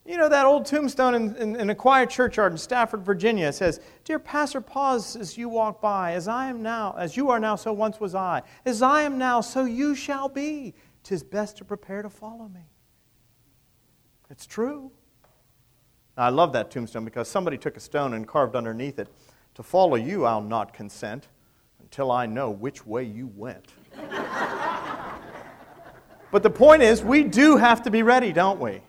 You 0.05 0.17
know, 0.17 0.29
that 0.29 0.47
old 0.47 0.65
tombstone 0.65 1.15
in, 1.15 1.37
in, 1.37 1.57
in, 1.57 1.71
a 1.71 1.75
quiet 1.75 2.09
churchyard 2.11 2.53
in 2.53 2.59
Stafford, 2.59 3.03
Virginia 3.03 3.53
says, 3.53 3.81
Dear 4.05 4.19
pastor, 4.19 4.61
pause 4.61 5.17
as 5.17 5.37
you 5.37 5.49
walk 5.49 5.81
by. 5.81 6.13
As 6.13 6.29
I 6.29 6.49
am 6.49 6.63
now, 6.63 6.95
as 6.99 7.17
you 7.17 7.31
are 7.31 7.39
now, 7.39 7.57
so 7.57 7.73
once 7.73 8.01
was 8.01 8.15
I. 8.15 8.43
As 8.65 8.81
I 8.81 9.03
am 9.03 9.19
now, 9.19 9.41
so 9.41 9.65
you 9.65 9.95
shall 9.95 10.29
be. 10.29 10.75
'tis 11.09 11.23
best 11.23 11.57
to 11.57 11.65
prepare 11.65 12.03
to 12.03 12.11
follow 12.11 12.49
me. 12.49 12.69
It's 14.29 14.47
true. 14.47 14.93
Now, 16.19 16.25
I 16.25 16.29
love 16.31 16.53
that 16.55 16.71
tombstone 16.73 17.05
because 17.05 17.29
somebody 17.29 17.57
took 17.57 17.77
a 17.77 17.81
stone 17.81 18.15
and 18.15 18.27
carved 18.27 18.57
underneath 18.57 18.99
it, 18.99 19.07
To 19.55 19.63
follow 19.63 19.95
you, 19.95 20.25
I'll 20.25 20.43
not 20.43 20.75
consent 20.75 21.29
until 21.81 22.11
I 22.11 22.27
know 22.27 22.51
which 22.51 22.85
way 22.85 23.05
you 23.05 23.31
went. 23.37 23.73
but 26.33 26.43
the 26.43 26.51
point 26.51 26.83
is, 26.83 27.05
we 27.05 27.23
do 27.23 27.57
have 27.57 27.83
to 27.85 27.91
be 27.91 28.03
ready, 28.03 28.33
don't 28.33 28.59
we? 28.59 28.83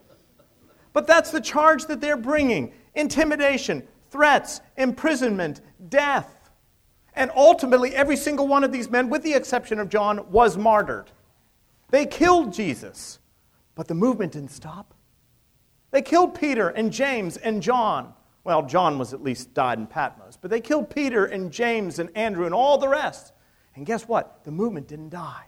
But 0.92 1.06
that's 1.06 1.30
the 1.30 1.40
charge 1.40 1.86
that 1.86 2.02
they're 2.02 2.18
bringing 2.18 2.74
intimidation, 2.96 3.88
threats, 4.10 4.62
imprisonment, 4.76 5.62
death. 5.88 6.50
And 7.14 7.32
ultimately, 7.36 7.96
every 7.96 8.18
single 8.18 8.48
one 8.48 8.64
of 8.64 8.72
these 8.72 8.90
men, 8.90 9.08
with 9.08 9.22
the 9.22 9.34
exception 9.34 9.80
of 9.80 9.90
John, 9.90 10.32
was 10.32 10.58
martyred. 10.58 11.12
They 11.92 12.08
killed 12.08 12.54
Jesus, 12.54 13.20
but 13.76 13.88
the 13.88 13.96
movement 13.96 14.32
didn't 14.34 14.52
stop. 14.52 14.96
They 15.92 16.02
killed 16.02 16.40
Peter 16.40 16.70
and 16.70 16.92
James 16.92 17.38
and 17.38 17.62
John. 17.62 18.14
Well, 18.44 18.64
John 18.64 18.98
was 18.98 19.14
at 19.14 19.22
least 19.22 19.54
died 19.54 19.80
in 19.80 19.88
Patmos, 19.88 20.38
but 20.38 20.50
they 20.50 20.62
killed 20.62 20.90
Peter 20.90 21.26
and 21.26 21.52
James 21.52 22.00
and 22.00 22.10
Andrew 22.16 22.46
and 22.46 22.54
all 22.54 22.78
the 22.78 22.88
rest. 22.88 23.34
And 23.76 23.86
guess 23.86 24.08
what? 24.08 24.44
The 24.44 24.52
movement 24.52 24.88
didn't 24.88 25.10
die. 25.10 25.46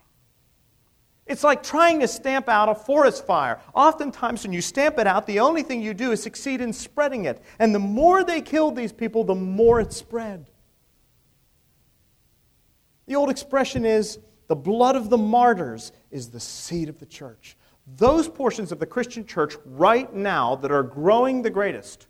It's 1.25 1.43
like 1.43 1.63
trying 1.63 1.99
to 2.01 2.07
stamp 2.07 2.49
out 2.49 2.67
a 2.67 2.75
forest 2.75 3.25
fire. 3.25 3.59
Oftentimes, 3.73 4.43
when 4.43 4.51
you 4.51 4.61
stamp 4.61 4.99
it 4.99 5.07
out, 5.07 5.27
the 5.27 5.39
only 5.39 5.63
thing 5.63 5.81
you 5.81 5.93
do 5.93 6.11
is 6.11 6.21
succeed 6.21 6.59
in 6.61 6.73
spreading 6.73 7.25
it. 7.25 7.41
And 7.59 7.73
the 7.73 7.79
more 7.79 8.23
they 8.23 8.41
killed 8.41 8.75
these 8.75 8.91
people, 8.91 9.23
the 9.23 9.35
more 9.35 9.79
it 9.79 9.93
spread. 9.93 10.49
The 13.05 13.15
old 13.15 13.29
expression 13.29 13.85
is 13.85 14.19
the 14.47 14.55
blood 14.55 14.95
of 14.95 15.09
the 15.09 15.17
martyrs 15.17 15.91
is 16.09 16.29
the 16.29 16.39
seed 16.39 16.89
of 16.89 16.99
the 16.99 17.05
church. 17.05 17.55
Those 17.85 18.27
portions 18.27 18.71
of 18.71 18.79
the 18.79 18.85
Christian 18.85 19.25
church 19.25 19.55
right 19.65 20.13
now 20.13 20.55
that 20.55 20.71
are 20.71 20.83
growing 20.83 21.41
the 21.41 21.49
greatest 21.49 22.07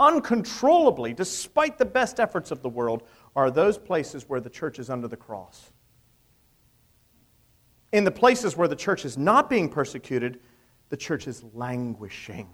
uncontrollably, 0.00 1.12
despite 1.12 1.78
the 1.78 1.84
best 1.84 2.18
efforts 2.18 2.50
of 2.50 2.62
the 2.62 2.68
world, 2.68 3.02
are 3.36 3.50
those 3.50 3.76
places 3.78 4.28
where 4.28 4.40
the 4.40 4.50
church 4.50 4.78
is 4.78 4.90
under 4.90 5.06
the 5.06 5.16
cross. 5.16 5.70
In 7.92 8.04
the 8.04 8.10
places 8.10 8.56
where 8.56 8.66
the 8.66 8.76
church 8.76 9.04
is 9.04 9.18
not 9.18 9.50
being 9.50 9.68
persecuted, 9.68 10.40
the 10.88 10.96
church 10.96 11.28
is 11.28 11.44
languishing. 11.52 12.48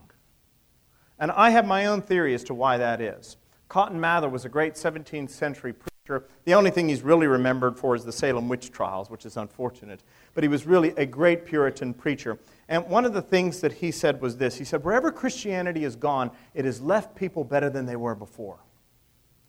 And 1.19 1.31
I 1.31 1.51
have 1.51 1.67
my 1.67 1.87
own 1.87 2.03
theory 2.03 2.35
as 2.35 2.45
to 2.45 2.55
why 2.55 2.77
that 2.79 3.01
is. 3.01 3.37
Cotton 3.69 4.01
Mather 4.01 4.29
was 4.29 4.45
a 4.45 4.49
great 4.49 4.75
17th 4.75 5.31
century 5.31 5.73
preacher. 5.73 6.27
The 6.45 6.55
only 6.55 6.71
thing 6.71 6.89
he's 6.89 7.03
really 7.03 7.27
remembered 7.27 7.79
for 7.79 7.95
is 7.95 8.05
the 8.05 8.12
Salem 8.12 8.49
witch 8.49 8.71
trials, 8.71 9.11
which 9.11 9.25
is 9.25 9.37
unfortunate. 9.37 10.03
But 10.35 10.45
he 10.45 10.49
was 10.49 10.67
really 10.67 10.91
a 10.97 11.07
great 11.07 11.47
Puritan 11.47 11.95
preacher. 11.95 12.39
And 12.69 12.87
one 12.89 13.05
of 13.05 13.12
the 13.12 13.23
things 13.23 13.61
that 13.61 13.75
he 13.75 13.91
said 13.91 14.21
was 14.21 14.37
this 14.37 14.57
He 14.59 14.64
said, 14.64 14.85
Wherever 14.85 15.12
Christianity 15.12 15.83
has 15.83 15.97
gone, 15.97 16.31
it 16.55 16.64
has 16.64 16.81
left 16.81 17.14
people 17.14 17.45
better 17.45 17.71
than 17.71 17.87
they 17.87 17.97
were 17.97 18.14
before. 18.14 18.61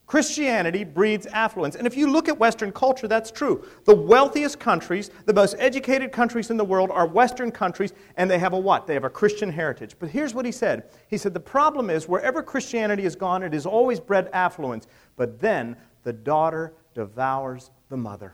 Christianity 0.07 0.85
breeds 0.85 1.27
affluence. 1.27 1.75
And 1.75 1.85
if 1.85 1.97
you 1.97 2.09
look 2.09 2.29
at 2.29 2.39
Western 2.39 2.71
culture, 2.71 3.09
that's 3.09 3.29
true. 3.29 3.67
The 3.83 3.93
wealthiest 3.93 4.57
countries, 4.57 5.11
the 5.25 5.33
most 5.33 5.55
educated 5.59 6.13
countries 6.13 6.49
in 6.49 6.55
the 6.55 6.63
world 6.63 6.91
are 6.91 7.05
Western 7.05 7.51
countries, 7.51 7.91
and 8.15 8.31
they 8.31 8.39
have 8.39 8.53
a 8.53 8.57
what? 8.57 8.87
They 8.87 8.93
have 8.93 9.03
a 9.03 9.09
Christian 9.09 9.51
heritage. 9.51 9.97
But 9.99 10.09
here's 10.09 10.33
what 10.33 10.45
he 10.45 10.51
said 10.53 10.83
He 11.09 11.17
said, 11.17 11.33
The 11.33 11.41
problem 11.41 11.89
is, 11.89 12.07
wherever 12.07 12.41
Christianity 12.41 13.03
has 13.03 13.17
gone, 13.17 13.43
it 13.43 13.51
has 13.51 13.65
always 13.65 13.99
bred 13.99 14.29
affluence. 14.31 14.87
But 15.17 15.39
then 15.41 15.75
the 16.03 16.13
daughter 16.13 16.73
devours 16.93 17.69
the 17.89 17.97
mother. 17.97 18.33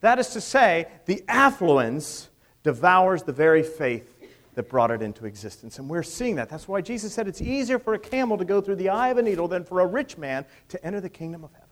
That 0.00 0.18
is 0.18 0.28
to 0.30 0.40
say, 0.40 0.86
the 1.04 1.22
affluence 1.28 2.30
devours 2.64 3.22
the 3.22 3.32
very 3.32 3.62
faith 3.62 4.10
that 4.54 4.68
brought 4.68 4.90
it 4.90 5.02
into 5.02 5.26
existence. 5.26 5.78
And 5.78 5.88
we're 5.88 6.02
seeing 6.02 6.36
that. 6.36 6.48
That's 6.48 6.66
why 6.66 6.80
Jesus 6.80 7.12
said 7.12 7.28
it's 7.28 7.40
easier 7.40 7.78
for 7.78 7.94
a 7.94 7.98
camel 7.98 8.36
to 8.38 8.44
go 8.44 8.60
through 8.60 8.76
the 8.76 8.88
eye 8.88 9.08
of 9.08 9.18
a 9.18 9.22
needle 9.22 9.46
than 9.46 9.64
for 9.64 9.80
a 9.80 9.86
rich 9.86 10.16
man 10.16 10.44
to 10.68 10.84
enter 10.84 11.00
the 11.00 11.08
kingdom 11.08 11.44
of 11.44 11.52
heaven. 11.52 11.68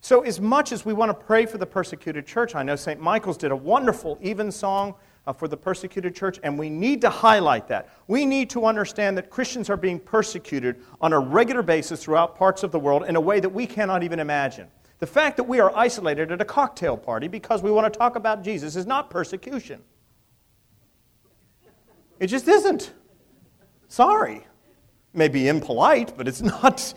So, 0.00 0.22
as 0.22 0.40
much 0.40 0.72
as 0.72 0.84
we 0.84 0.92
want 0.94 1.10
to 1.10 1.14
pray 1.26 1.44
for 1.44 1.58
the 1.58 1.66
persecuted 1.66 2.26
church, 2.26 2.54
I 2.54 2.62
know 2.62 2.74
St. 2.74 3.00
Michael's 3.00 3.36
did 3.36 3.50
a 3.50 3.56
wonderful 3.56 4.18
evensong 4.22 4.94
uh, 5.26 5.32
for 5.32 5.46
the 5.46 5.56
persecuted 5.56 6.16
church, 6.16 6.40
and 6.42 6.58
we 6.58 6.70
need 6.70 7.02
to 7.02 7.10
highlight 7.10 7.68
that. 7.68 7.90
We 8.08 8.24
need 8.24 8.48
to 8.50 8.64
understand 8.64 9.18
that 9.18 9.28
Christians 9.28 9.68
are 9.68 9.76
being 9.76 9.98
persecuted 9.98 10.82
on 11.02 11.12
a 11.12 11.18
regular 11.18 11.62
basis 11.62 12.02
throughout 12.02 12.34
parts 12.34 12.62
of 12.62 12.72
the 12.72 12.78
world 12.78 13.04
in 13.06 13.16
a 13.16 13.20
way 13.20 13.40
that 13.40 13.50
we 13.50 13.66
cannot 13.66 14.02
even 14.02 14.20
imagine. 14.20 14.68
The 15.00 15.06
fact 15.06 15.38
that 15.38 15.44
we 15.44 15.60
are 15.60 15.74
isolated 15.74 16.30
at 16.30 16.40
a 16.42 16.44
cocktail 16.44 16.96
party 16.96 17.26
because 17.26 17.62
we 17.62 17.70
want 17.70 17.90
to 17.92 17.98
talk 17.98 18.16
about 18.16 18.44
Jesus 18.44 18.76
is 18.76 18.86
not 18.86 19.08
persecution. 19.08 19.82
It 22.18 22.26
just 22.26 22.46
isn't. 22.46 22.92
Sorry. 23.88 24.46
Maybe 25.14 25.48
impolite, 25.48 26.16
but 26.16 26.28
it's 26.28 26.42
not 26.42 26.94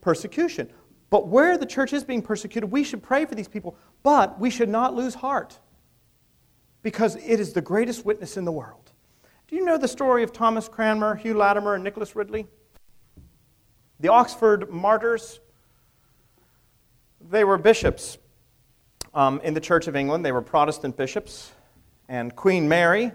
persecution. 0.00 0.70
But 1.10 1.28
where 1.28 1.58
the 1.58 1.66
church 1.66 1.92
is 1.92 2.04
being 2.04 2.22
persecuted, 2.22 2.70
we 2.70 2.84
should 2.84 3.02
pray 3.02 3.26
for 3.26 3.34
these 3.34 3.48
people, 3.48 3.76
but 4.04 4.40
we 4.40 4.48
should 4.48 4.68
not 4.68 4.94
lose 4.94 5.14
heart 5.14 5.58
because 6.82 7.16
it 7.16 7.40
is 7.40 7.52
the 7.52 7.60
greatest 7.60 8.04
witness 8.04 8.36
in 8.36 8.44
the 8.44 8.52
world. 8.52 8.92
Do 9.48 9.56
you 9.56 9.64
know 9.64 9.76
the 9.76 9.88
story 9.88 10.22
of 10.22 10.32
Thomas 10.32 10.68
Cranmer, 10.68 11.16
Hugh 11.16 11.34
Latimer, 11.34 11.74
and 11.74 11.84
Nicholas 11.84 12.16
Ridley? 12.16 12.46
The 14.00 14.08
Oxford 14.08 14.70
martyrs 14.70 15.40
they 17.30 17.44
were 17.44 17.58
bishops 17.58 18.18
um, 19.14 19.40
in 19.42 19.54
the 19.54 19.60
Church 19.60 19.86
of 19.86 19.96
England. 19.96 20.24
They 20.24 20.32
were 20.32 20.42
Protestant 20.42 20.96
bishops. 20.96 21.52
And 22.08 22.34
Queen 22.34 22.68
Mary 22.68 23.12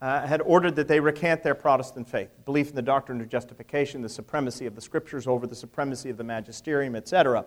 uh, 0.00 0.26
had 0.26 0.40
ordered 0.42 0.76
that 0.76 0.88
they 0.88 1.00
recant 1.00 1.42
their 1.42 1.54
Protestant 1.54 2.08
faith 2.08 2.30
belief 2.44 2.70
in 2.70 2.76
the 2.76 2.82
doctrine 2.82 3.20
of 3.20 3.28
justification, 3.28 4.02
the 4.02 4.08
supremacy 4.08 4.66
of 4.66 4.74
the 4.74 4.80
scriptures 4.80 5.26
over 5.26 5.46
the 5.46 5.54
supremacy 5.54 6.10
of 6.10 6.16
the 6.16 6.24
magisterium, 6.24 6.96
etc. 6.96 7.44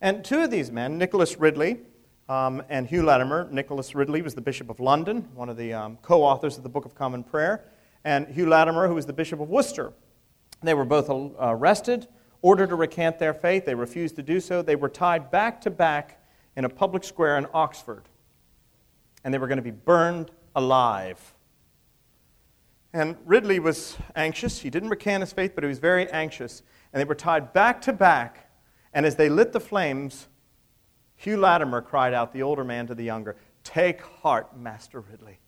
And 0.00 0.24
two 0.24 0.42
of 0.42 0.50
these 0.50 0.70
men, 0.70 0.98
Nicholas 0.98 1.38
Ridley 1.38 1.80
um, 2.28 2.62
and 2.68 2.86
Hugh 2.86 3.02
Latimer, 3.02 3.48
Nicholas 3.50 3.94
Ridley 3.94 4.22
was 4.22 4.34
the 4.34 4.40
Bishop 4.40 4.70
of 4.70 4.80
London, 4.80 5.28
one 5.34 5.48
of 5.48 5.56
the 5.56 5.72
um, 5.72 5.98
co 6.02 6.22
authors 6.22 6.56
of 6.56 6.62
the 6.62 6.68
Book 6.68 6.84
of 6.84 6.94
Common 6.94 7.22
Prayer, 7.22 7.64
and 8.04 8.26
Hugh 8.28 8.48
Latimer, 8.48 8.88
who 8.88 8.94
was 8.94 9.06
the 9.06 9.12
Bishop 9.12 9.40
of 9.40 9.48
Worcester. 9.48 9.92
They 10.62 10.74
were 10.74 10.84
both 10.84 11.08
arrested 11.38 12.08
order 12.44 12.66
to 12.66 12.76
recant 12.76 13.18
their 13.18 13.32
faith. 13.32 13.64
They 13.64 13.74
refused 13.74 14.16
to 14.16 14.22
do 14.22 14.38
so. 14.38 14.60
They 14.60 14.76
were 14.76 14.90
tied 14.90 15.30
back 15.30 15.62
to 15.62 15.70
back 15.70 16.22
in 16.56 16.66
a 16.66 16.68
public 16.68 17.02
square 17.02 17.38
in 17.38 17.46
Oxford, 17.54 18.02
and 19.24 19.32
they 19.32 19.38
were 19.38 19.46
going 19.46 19.56
to 19.56 19.62
be 19.62 19.70
burned 19.70 20.30
alive. 20.54 21.32
And 22.92 23.16
Ridley 23.24 23.60
was 23.60 23.96
anxious. 24.14 24.58
He 24.60 24.68
didn't 24.68 24.90
recant 24.90 25.22
his 25.22 25.32
faith, 25.32 25.52
but 25.54 25.64
he 25.64 25.68
was 25.68 25.78
very 25.78 26.06
anxious. 26.10 26.62
And 26.92 27.00
they 27.00 27.06
were 27.06 27.14
tied 27.14 27.54
back 27.54 27.80
to 27.82 27.94
back. 27.94 28.52
And 28.92 29.06
as 29.06 29.16
they 29.16 29.30
lit 29.30 29.52
the 29.52 29.58
flames, 29.58 30.28
Hugh 31.16 31.38
Latimer 31.38 31.80
cried 31.80 32.12
out, 32.12 32.34
the 32.34 32.42
older 32.42 32.62
man 32.62 32.86
to 32.88 32.94
the 32.94 33.04
younger, 33.04 33.36
Take 33.64 34.02
heart, 34.02 34.54
Master 34.54 35.00
Ridley, 35.00 35.38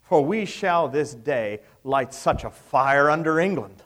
for 0.00 0.24
we 0.24 0.46
shall 0.46 0.88
this 0.88 1.12
day 1.12 1.60
light 1.84 2.14
such 2.14 2.44
a 2.44 2.50
fire 2.50 3.10
under 3.10 3.38
England 3.38 3.82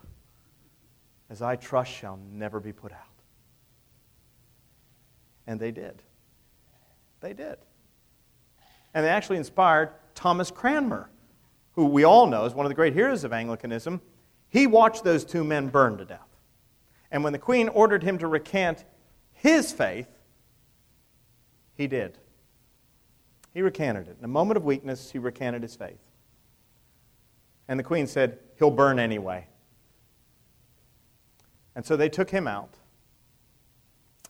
as 1.33 1.41
I 1.41 1.57
trust 1.57 1.91
shall 1.91 2.19
never 2.31 2.61
be 2.61 2.75
put 2.75 2.93
out. 2.93 2.99
And 5.47 5.59
they 5.59 5.71
did. 5.71 6.03
They 7.21 7.33
did. 7.33 7.57
And 8.93 9.03
they 9.03 9.09
actually 9.09 9.39
inspired 9.39 9.89
Thomas 10.15 10.51
Cranmer, 10.51 11.09
who 11.73 11.87
we 11.87 12.05
all 12.05 12.27
know 12.27 12.45
is 12.45 12.53
one 12.53 12.67
of 12.67 12.71
the 12.71 12.75
great 12.75 12.93
heroes 12.93 13.25
of 13.25 13.33
Anglicanism. 13.33 14.03
He 14.51 14.67
watched 14.67 15.05
those 15.05 15.25
two 15.25 15.43
men 15.43 15.69
burn 15.69 15.97
to 15.97 16.05
death. 16.05 16.21
And 17.11 17.25
when 17.25 17.33
the 17.33 17.39
Queen 17.39 17.71
ordered 17.71 18.03
him 18.03 18.19
to 18.19 18.27
recant 18.27 18.85
his 19.33 19.73
faith, 19.73 20.09
he 21.75 21.87
did. 21.87 22.19
He 23.55 23.63
recanted 23.63 24.07
it. 24.07 24.17
In 24.19 24.25
a 24.27 24.29
moment 24.29 24.59
of 24.59 24.65
weakness, 24.65 25.11
he 25.11 25.19
recanted 25.19 25.63
his 25.63 25.75
faith. 25.77 25.99
And 27.69 27.81
the 27.81 27.85
Queen 27.85 28.07
said, 28.07 28.39
He'll 28.59 28.71
burn 28.71 28.99
anyway. 28.99 29.47
And 31.75 31.85
so 31.85 31.97
they 31.97 32.09
took 32.09 32.31
him 32.31 32.47
out 32.47 32.75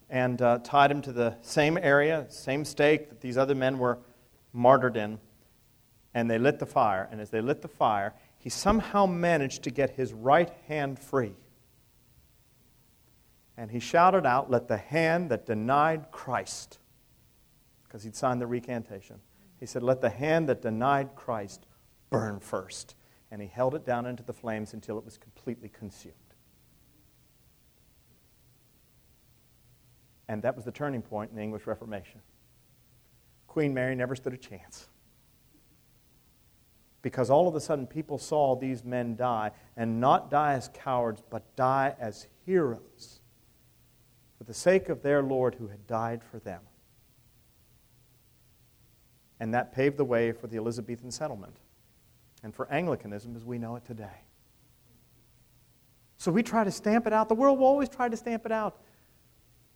and 0.08 0.40
uh, 0.42 0.58
tied 0.58 0.90
him 0.90 1.02
to 1.02 1.12
the 1.12 1.36
same 1.40 1.78
area, 1.78 2.26
same 2.28 2.64
stake 2.64 3.08
that 3.08 3.20
these 3.20 3.38
other 3.38 3.54
men 3.54 3.78
were 3.78 3.98
martyred 4.52 4.96
in. 4.96 5.18
And 6.14 6.30
they 6.30 6.38
lit 6.38 6.58
the 6.58 6.66
fire. 6.66 7.08
And 7.10 7.20
as 7.20 7.30
they 7.30 7.40
lit 7.40 7.62
the 7.62 7.68
fire, 7.68 8.12
he 8.38 8.50
somehow 8.50 9.06
managed 9.06 9.62
to 9.62 9.70
get 9.70 9.90
his 9.90 10.12
right 10.12 10.50
hand 10.68 10.98
free. 10.98 11.34
And 13.56 13.70
he 13.70 13.80
shouted 13.80 14.26
out, 14.26 14.50
Let 14.50 14.68
the 14.68 14.76
hand 14.76 15.30
that 15.30 15.46
denied 15.46 16.10
Christ, 16.10 16.78
because 17.84 18.02
he'd 18.02 18.16
signed 18.16 18.40
the 18.40 18.46
recantation, 18.46 19.20
he 19.60 19.66
said, 19.66 19.82
Let 19.82 20.00
the 20.00 20.10
hand 20.10 20.48
that 20.48 20.60
denied 20.60 21.14
Christ 21.14 21.66
burn 22.10 22.40
first. 22.40 22.96
And 23.30 23.40
he 23.40 23.48
held 23.48 23.74
it 23.74 23.86
down 23.86 24.04
into 24.04 24.22
the 24.22 24.32
flames 24.32 24.74
until 24.74 24.98
it 24.98 25.04
was 25.04 25.16
completely 25.16 25.70
consumed. 25.70 26.14
And 30.28 30.42
that 30.42 30.56
was 30.56 30.64
the 30.64 30.72
turning 30.72 31.02
point 31.02 31.30
in 31.30 31.36
the 31.36 31.42
English 31.42 31.66
Reformation. 31.66 32.20
Queen 33.46 33.74
Mary 33.74 33.94
never 33.94 34.16
stood 34.16 34.32
a 34.32 34.38
chance. 34.38 34.88
Because 37.02 37.30
all 37.30 37.48
of 37.48 37.54
a 37.54 37.60
sudden 37.60 37.86
people 37.86 38.16
saw 38.16 38.54
these 38.54 38.84
men 38.84 39.16
die, 39.16 39.50
and 39.76 40.00
not 40.00 40.30
die 40.30 40.54
as 40.54 40.70
cowards, 40.72 41.22
but 41.28 41.56
die 41.56 41.94
as 41.98 42.28
heroes 42.46 43.20
for 44.38 44.44
the 44.44 44.54
sake 44.54 44.88
of 44.88 45.02
their 45.02 45.22
Lord 45.22 45.56
who 45.56 45.68
had 45.68 45.86
died 45.86 46.22
for 46.22 46.38
them. 46.38 46.62
And 49.38 49.52
that 49.54 49.72
paved 49.72 49.96
the 49.96 50.04
way 50.04 50.32
for 50.32 50.46
the 50.46 50.56
Elizabethan 50.56 51.10
settlement 51.10 51.56
and 52.42 52.54
for 52.54 52.70
Anglicanism 52.70 53.36
as 53.36 53.44
we 53.44 53.58
know 53.58 53.76
it 53.76 53.84
today. 53.84 54.22
So 56.16 56.30
we 56.30 56.42
try 56.42 56.62
to 56.62 56.70
stamp 56.70 57.06
it 57.06 57.12
out. 57.12 57.28
The 57.28 57.34
world 57.34 57.58
will 57.58 57.66
always 57.66 57.88
try 57.88 58.08
to 58.08 58.16
stamp 58.16 58.46
it 58.46 58.52
out. 58.52 58.80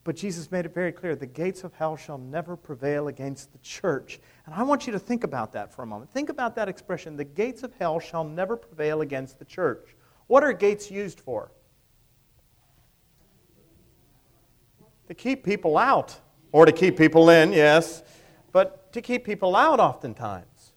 But 0.06 0.14
Jesus 0.14 0.52
made 0.52 0.64
it 0.64 0.72
very 0.72 0.92
clear 0.92 1.16
the 1.16 1.26
gates 1.26 1.64
of 1.64 1.74
hell 1.74 1.96
shall 1.96 2.16
never 2.16 2.56
prevail 2.56 3.08
against 3.08 3.50
the 3.50 3.58
church. 3.58 4.20
And 4.46 4.54
I 4.54 4.62
want 4.62 4.86
you 4.86 4.92
to 4.92 5.00
think 5.00 5.24
about 5.24 5.50
that 5.54 5.74
for 5.74 5.82
a 5.82 5.86
moment. 5.86 6.12
Think 6.12 6.28
about 6.28 6.54
that 6.54 6.68
expression 6.68 7.16
the 7.16 7.24
gates 7.24 7.64
of 7.64 7.74
hell 7.74 7.98
shall 7.98 8.22
never 8.22 8.56
prevail 8.56 9.00
against 9.00 9.40
the 9.40 9.44
church. 9.44 9.96
What 10.28 10.44
are 10.44 10.52
gates 10.52 10.92
used 10.92 11.18
for? 11.18 11.50
To 15.08 15.14
keep 15.14 15.42
people 15.42 15.76
out, 15.76 16.20
or 16.52 16.66
to 16.66 16.72
keep 16.72 16.96
people 16.96 17.28
in, 17.28 17.52
yes, 17.52 18.04
but 18.52 18.92
to 18.92 19.00
keep 19.00 19.24
people 19.24 19.56
out 19.56 19.80
oftentimes. 19.80 20.72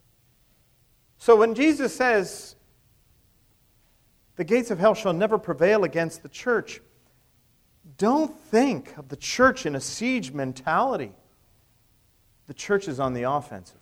So 1.19 1.36
when 1.36 1.53
Jesus 1.53 1.95
says, 1.95 2.55
the 4.38 4.43
gates 4.43 4.71
of 4.71 4.80
hell 4.80 4.95
shall 4.95 5.13
never 5.13 5.38
prevail 5.38 5.84
against 5.84 6.23
the 6.23 6.30
church, 6.30 6.82
don't 8.00 8.36
think 8.36 8.97
of 8.97 9.10
the 9.10 9.16
church 9.16 9.68
in 9.68 9.76
a 9.76 9.80
siege 9.80 10.32
mentality. 10.32 11.12
The 12.47 12.54
church 12.56 12.88
is 12.88 13.00
on 13.00 13.14
the 13.14 13.24
offensive. 13.24 13.76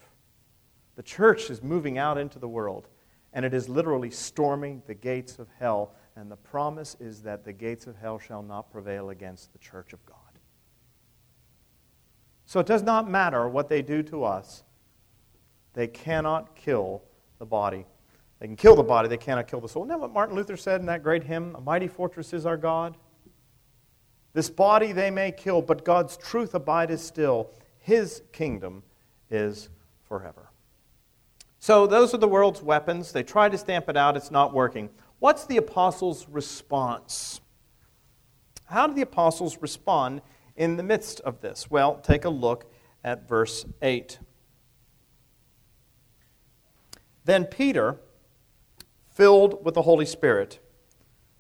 The 0.98 1.04
church 1.04 1.50
is 1.50 1.64
moving 1.64 1.98
out 1.98 2.18
into 2.18 2.40
the 2.40 2.48
world. 2.50 2.90
and 3.34 3.46
it 3.46 3.54
is 3.54 3.70
literally 3.70 4.10
storming 4.10 4.82
the 4.88 4.96
gates 4.96 5.38
of 5.38 5.48
hell. 5.60 5.94
And 6.16 6.32
the 6.32 6.38
promise 6.38 6.98
is 7.00 7.22
that 7.22 7.44
the 7.44 7.54
gates 7.54 7.86
of 7.86 7.96
hell 7.96 8.18
shall 8.18 8.42
not 8.42 8.72
prevail 8.72 9.12
against 9.12 9.54
the 9.54 9.60
church 9.60 9.94
of 9.94 10.04
God. 10.08 10.18
So 12.46 12.60
it 12.60 12.66
does 12.66 12.82
not 12.82 13.08
matter 13.08 13.48
what 13.48 13.70
they 13.70 13.82
do 13.82 14.02
to 14.04 14.24
us, 14.24 14.64
they 15.74 15.88
cannot 15.88 16.56
kill 16.56 17.04
the 17.38 17.46
body. 17.46 17.86
They 18.40 18.48
can 18.48 18.56
kill 18.56 18.76
the 18.76 18.84
body, 18.84 19.08
they 19.08 19.18
cannot 19.18 19.48
kill 19.48 19.62
the 19.62 19.70
soul. 19.70 19.84
Isn't 19.84 19.90
that 19.90 20.00
what 20.00 20.14
Martin 20.14 20.36
Luther 20.36 20.58
said 20.58 20.80
in 20.80 20.88
that 20.88 21.04
great 21.04 21.24
hymn, 21.24 21.56
A 21.56 21.62
Mighty 21.62 21.88
Fortress 21.88 22.34
is 22.34 22.46
Our 22.46 22.58
God? 22.58 22.98
This 24.38 24.52
body 24.52 24.92
they 24.92 25.10
may 25.10 25.32
kill, 25.32 25.64
but 25.64 25.84
God's 25.84 26.16
truth 26.16 26.54
abideth 26.54 27.00
still. 27.00 27.50
His 27.80 28.22
kingdom 28.32 28.84
is 29.32 29.70
forever. 30.04 30.52
So, 31.58 31.88
those 31.88 32.14
are 32.14 32.20
the 32.20 32.28
world's 32.28 32.62
weapons. 32.62 33.12
They 33.12 33.24
try 33.24 33.50
to 33.50 33.58
stamp 33.58 33.90
it 33.90 33.98
out, 33.98 34.16
it's 34.16 34.30
not 34.30 34.54
working. 34.54 34.92
What's 35.18 35.48
the 35.48 35.58
apostles' 35.58 36.28
response? 36.30 37.42
How 38.66 38.86
do 38.86 38.94
the 38.94 39.02
apostles 39.02 39.58
respond 39.60 40.22
in 40.56 40.78
the 40.78 40.84
midst 40.84 41.20
of 41.22 41.42
this? 41.42 41.72
Well, 41.72 41.96
take 41.96 42.24
a 42.24 42.30
look 42.30 42.72
at 43.04 43.28
verse 43.28 43.66
8. 43.82 44.20
Then 47.26 47.46
Peter, 47.46 47.98
filled 49.16 49.66
with 49.66 49.74
the 49.74 49.82
Holy 49.82 50.06
Spirit, 50.06 50.60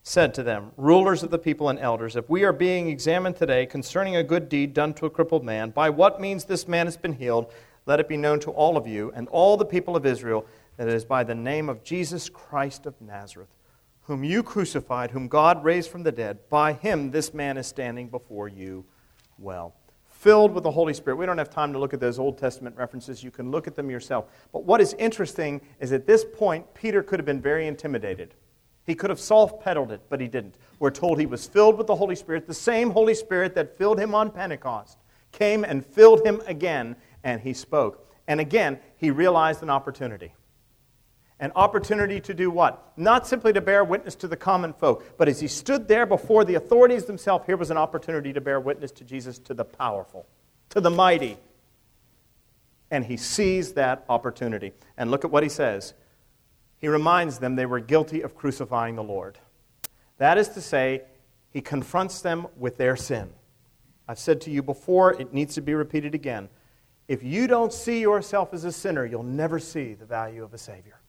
said 0.08 0.34
to 0.34 0.41
them, 0.41 0.72
Rulers 0.78 1.22
of 1.22 1.32
the 1.32 1.38
people 1.38 1.68
and 1.68 1.78
elders, 1.78 2.16
if 2.16 2.30
we 2.30 2.45
are 2.45 2.53
being 2.53 2.88
examined 2.88 3.36
today 3.36 3.66
concerning 3.66 4.16
a 4.16 4.24
good 4.24 4.47
deed 4.47 4.74
done 4.74 4.93
to 4.93 5.05
a 5.05 5.10
crippled 5.10 5.43
man, 5.43 5.70
by 5.70 5.89
what 5.89 6.22
means 6.22 6.45
this 6.45 6.66
man 6.66 6.88
has 6.88 6.95
been 6.95 7.12
healed, 7.12 7.51
let 7.86 7.99
it 7.99 8.08
be 8.08 8.16
known 8.16 8.39
to 8.39 8.51
all 8.51 8.78
of 8.78 8.88
you 8.88 9.12
and 9.16 9.28
all 9.28 9.58
the 9.58 9.66
people 9.66 9.97
of 9.97 10.05
Israel 10.05 10.45
that 10.78 10.88
it 10.88 10.93
is 10.93 11.03
by 11.03 11.26
the 11.26 11.36
name 11.36 11.68
of 11.68 11.84
Jesus 11.84 12.30
Christ 12.30 12.86
of 12.86 12.99
Nazareth, 13.01 13.49
whom 14.03 14.24
you 14.24 14.43
crucified, 14.43 15.12
whom 15.12 15.28
God 15.28 15.62
raised 15.66 15.91
from 15.91 16.03
the 16.03 16.12
dead. 16.14 16.39
By 16.49 16.72
him 16.72 17.12
this 17.12 17.34
man 17.34 17.58
is 17.58 17.68
standing 17.68 18.08
before 18.08 18.47
you 18.47 18.86
well. 19.38 19.76
Filled 20.08 20.53
with 20.53 20.64
the 20.64 20.72
Holy 20.72 20.93
Spirit. 20.93 21.18
We 21.18 21.26
don't 21.26 21.38
have 21.38 21.49
time 21.49 21.74
to 21.74 21.80
look 21.80 21.93
at 21.93 21.99
those 21.99 22.18
Old 22.18 22.38
Testament 22.38 22.78
references. 22.78 23.26
You 23.26 23.32
can 23.32 23.51
look 23.51 23.68
at 23.68 23.76
them 23.76 23.91
yourself. 23.91 24.28
But 24.53 24.64
what 24.64 24.80
is 24.80 24.93
interesting 24.93 25.60
is 25.82 25.91
at 25.91 26.08
this 26.08 26.24
point, 26.24 26.74
Peter 26.74 27.03
could 27.03 27.20
have 27.20 27.26
been 27.26 27.41
very 27.41 27.68
intimidated. 27.68 28.34
He 28.88 28.96
could 28.96 29.10
have 29.10 29.20
soft 29.20 29.62
pedaled 29.62 29.92
it, 29.92 30.02
but 30.10 30.22
he 30.22 30.30
didn't. 30.30 30.56
We're 30.80 30.92
told 30.92 31.20
he 31.20 31.26
was 31.26 31.46
filled 31.46 31.78
with 31.78 31.88
the 31.88 31.96
Holy 31.96 32.16
Spirit, 32.16 32.48
the 32.48 32.54
same 32.54 32.90
Holy 32.90 33.14
Spirit 33.14 33.54
that 33.56 33.78
filled 33.78 34.00
him 34.00 34.16
on 34.16 34.32
Pentecost, 34.32 34.98
came 35.34 35.66
and 35.66 35.86
filled 35.86 36.26
him 36.26 36.42
again 36.48 36.96
and 37.24 37.42
he 37.42 37.54
spoke. 37.54 38.10
And 38.28 38.40
again, 38.40 38.80
he 38.96 39.12
realized 39.12 39.62
an 39.62 39.70
opportunity. 39.70 40.34
An 41.42 41.52
opportunity 41.56 42.22
to 42.22 42.34
do 42.34 42.50
what? 42.50 42.94
Not 42.96 43.28
simply 43.28 43.52
to 43.54 43.62
bear 43.62 43.84
witness 43.84 44.16
to 44.16 44.28
the 44.28 44.38
common 44.38 44.72
folk, 44.72 45.18
but 45.18 45.28
as 45.28 45.42
he 45.42 45.48
stood 45.50 45.90
there 45.90 46.06
before 46.06 46.46
the 46.46 46.56
authorities 46.56 47.06
themselves, 47.06 47.46
here 47.46 47.58
was 47.58 47.70
an 47.70 47.78
opportunity 47.78 48.32
to 48.32 48.42
bear 48.42 48.60
witness 48.60 48.92
to 48.94 49.04
Jesus 49.04 49.38
to 49.40 49.54
the 49.54 49.66
powerful, 49.66 50.26
to 50.70 50.80
the 50.80 50.90
mighty. 50.90 51.38
And 52.90 53.06
he 53.06 53.18
seized 53.18 53.76
that 53.76 54.06
opportunity. 54.08 54.72
And 54.98 55.12
look 55.12 55.26
at 55.26 55.32
what 55.32 55.44
he 55.44 55.50
says. 55.50 55.94
He 56.80 56.88
reminds 56.88 57.40
them 57.40 57.56
they 57.56 57.66
were 57.66 57.80
guilty 57.80 58.22
of 58.22 58.36
crucifying 58.36 58.96
the 58.96 59.04
Lord. 59.04 59.40
That 60.18 60.38
is 60.38 60.50
to 60.50 60.62
say, 60.62 61.04
he 61.50 61.62
confronts 61.62 62.22
them 62.22 62.48
with 62.56 62.78
their 62.78 62.96
sin. 62.96 63.32
I've 64.08 64.20
said 64.20 64.42
to 64.42 64.52
you 64.52 64.62
before, 64.62 65.20
it 65.20 65.34
needs 65.34 65.56
to 65.56 65.62
be 65.62 65.74
repeated 65.74 66.14
again. 66.16 66.50
If 67.08 67.24
you 67.24 67.48
don't 67.48 67.74
see 67.74 68.00
yourself 68.00 68.54
as 68.54 68.64
a 68.64 68.72
sinner, 68.72 69.06
you'll 69.06 69.24
never 69.24 69.60
see 69.60 69.94
the 69.94 70.06
value 70.06 70.44
of 70.44 70.54
a 70.54 70.58
Savior. 70.58 71.00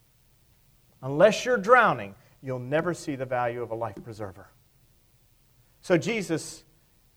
Unless 1.02 1.44
you're 1.44 1.58
drowning, 1.58 2.14
you'll 2.42 2.58
never 2.58 2.94
see 2.94 3.14
the 3.14 3.26
value 3.26 3.62
of 3.62 3.70
a 3.70 3.74
life 3.74 3.96
preserver. 4.02 4.48
So 5.80 5.98
Jesus 5.98 6.64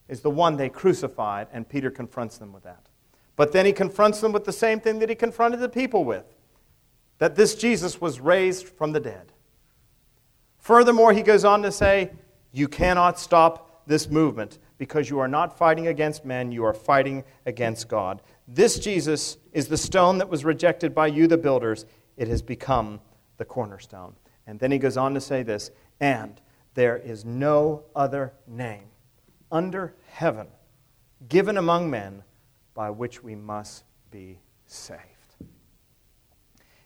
is 0.08 0.22
the 0.22 0.30
one 0.30 0.58
they 0.58 0.70
crucified, 0.70 1.48
and 1.52 1.68
Peter 1.68 1.90
confronts 1.90 2.38
them 2.38 2.54
with 2.54 2.64
that. 2.64 2.86
But 3.36 3.52
then 3.54 3.66
he 3.66 3.74
confronts 3.74 4.20
them 4.20 4.34
with 4.34 4.46
the 4.46 4.54
same 4.54 4.80
thing 4.80 5.00
that 5.00 5.10
he 5.10 5.16
confronted 5.16 5.62
the 5.62 5.70
people 5.70 6.04
with 6.04 6.26
that 7.22 7.36
this 7.36 7.54
Jesus 7.54 8.02
was 8.02 8.20
raised 8.20 8.68
from 8.68 8.94
the 8.94 9.00
dead. 9.00 9.32
Furthermore, 10.58 11.14
he 11.14 11.22
goes 11.22 11.46
on 11.46 11.62
to 11.62 11.72
say, 11.72 12.10
You 12.52 12.68
cannot 12.68 13.20
stop 13.20 13.84
this 13.86 14.10
movement 14.10 14.58
because 14.80 15.08
you 15.08 15.20
are 15.20 15.28
not 15.28 15.56
fighting 15.56 15.86
against 15.86 16.26
men, 16.26 16.52
you 16.52 16.66
are 16.66 16.74
fighting 16.74 17.24
against 17.46 17.88
God. 17.88 18.24
This 18.48 18.80
Jesus 18.80 19.38
is 19.54 19.68
the 19.68 19.78
stone 19.78 20.18
that 20.18 20.30
was 20.30 20.44
rejected 20.44 20.96
by 20.96 21.06
you, 21.06 21.28
the 21.28 21.38
builders. 21.38 21.86
It 22.18 22.28
has 22.28 22.42
become 22.42 23.00
the 23.38 23.46
cornerstone. 23.46 24.16
And 24.48 24.60
then 24.60 24.72
he 24.72 24.80
goes 24.80 24.98
on 24.98 25.14
to 25.14 25.22
say 25.22 25.44
this 25.44 25.70
and 26.00 26.42
there 26.74 26.98
is 26.98 27.24
no 27.24 27.84
other 27.96 28.34
name 28.48 28.86
under 29.52 29.94
heaven 30.08 30.48
given 31.30 31.58
among 31.58 31.88
men 31.88 32.24
by 32.74 32.90
which 32.90 33.22
we 33.22 33.36
must 33.36 33.84
be 34.10 34.40
saved. 34.66 35.11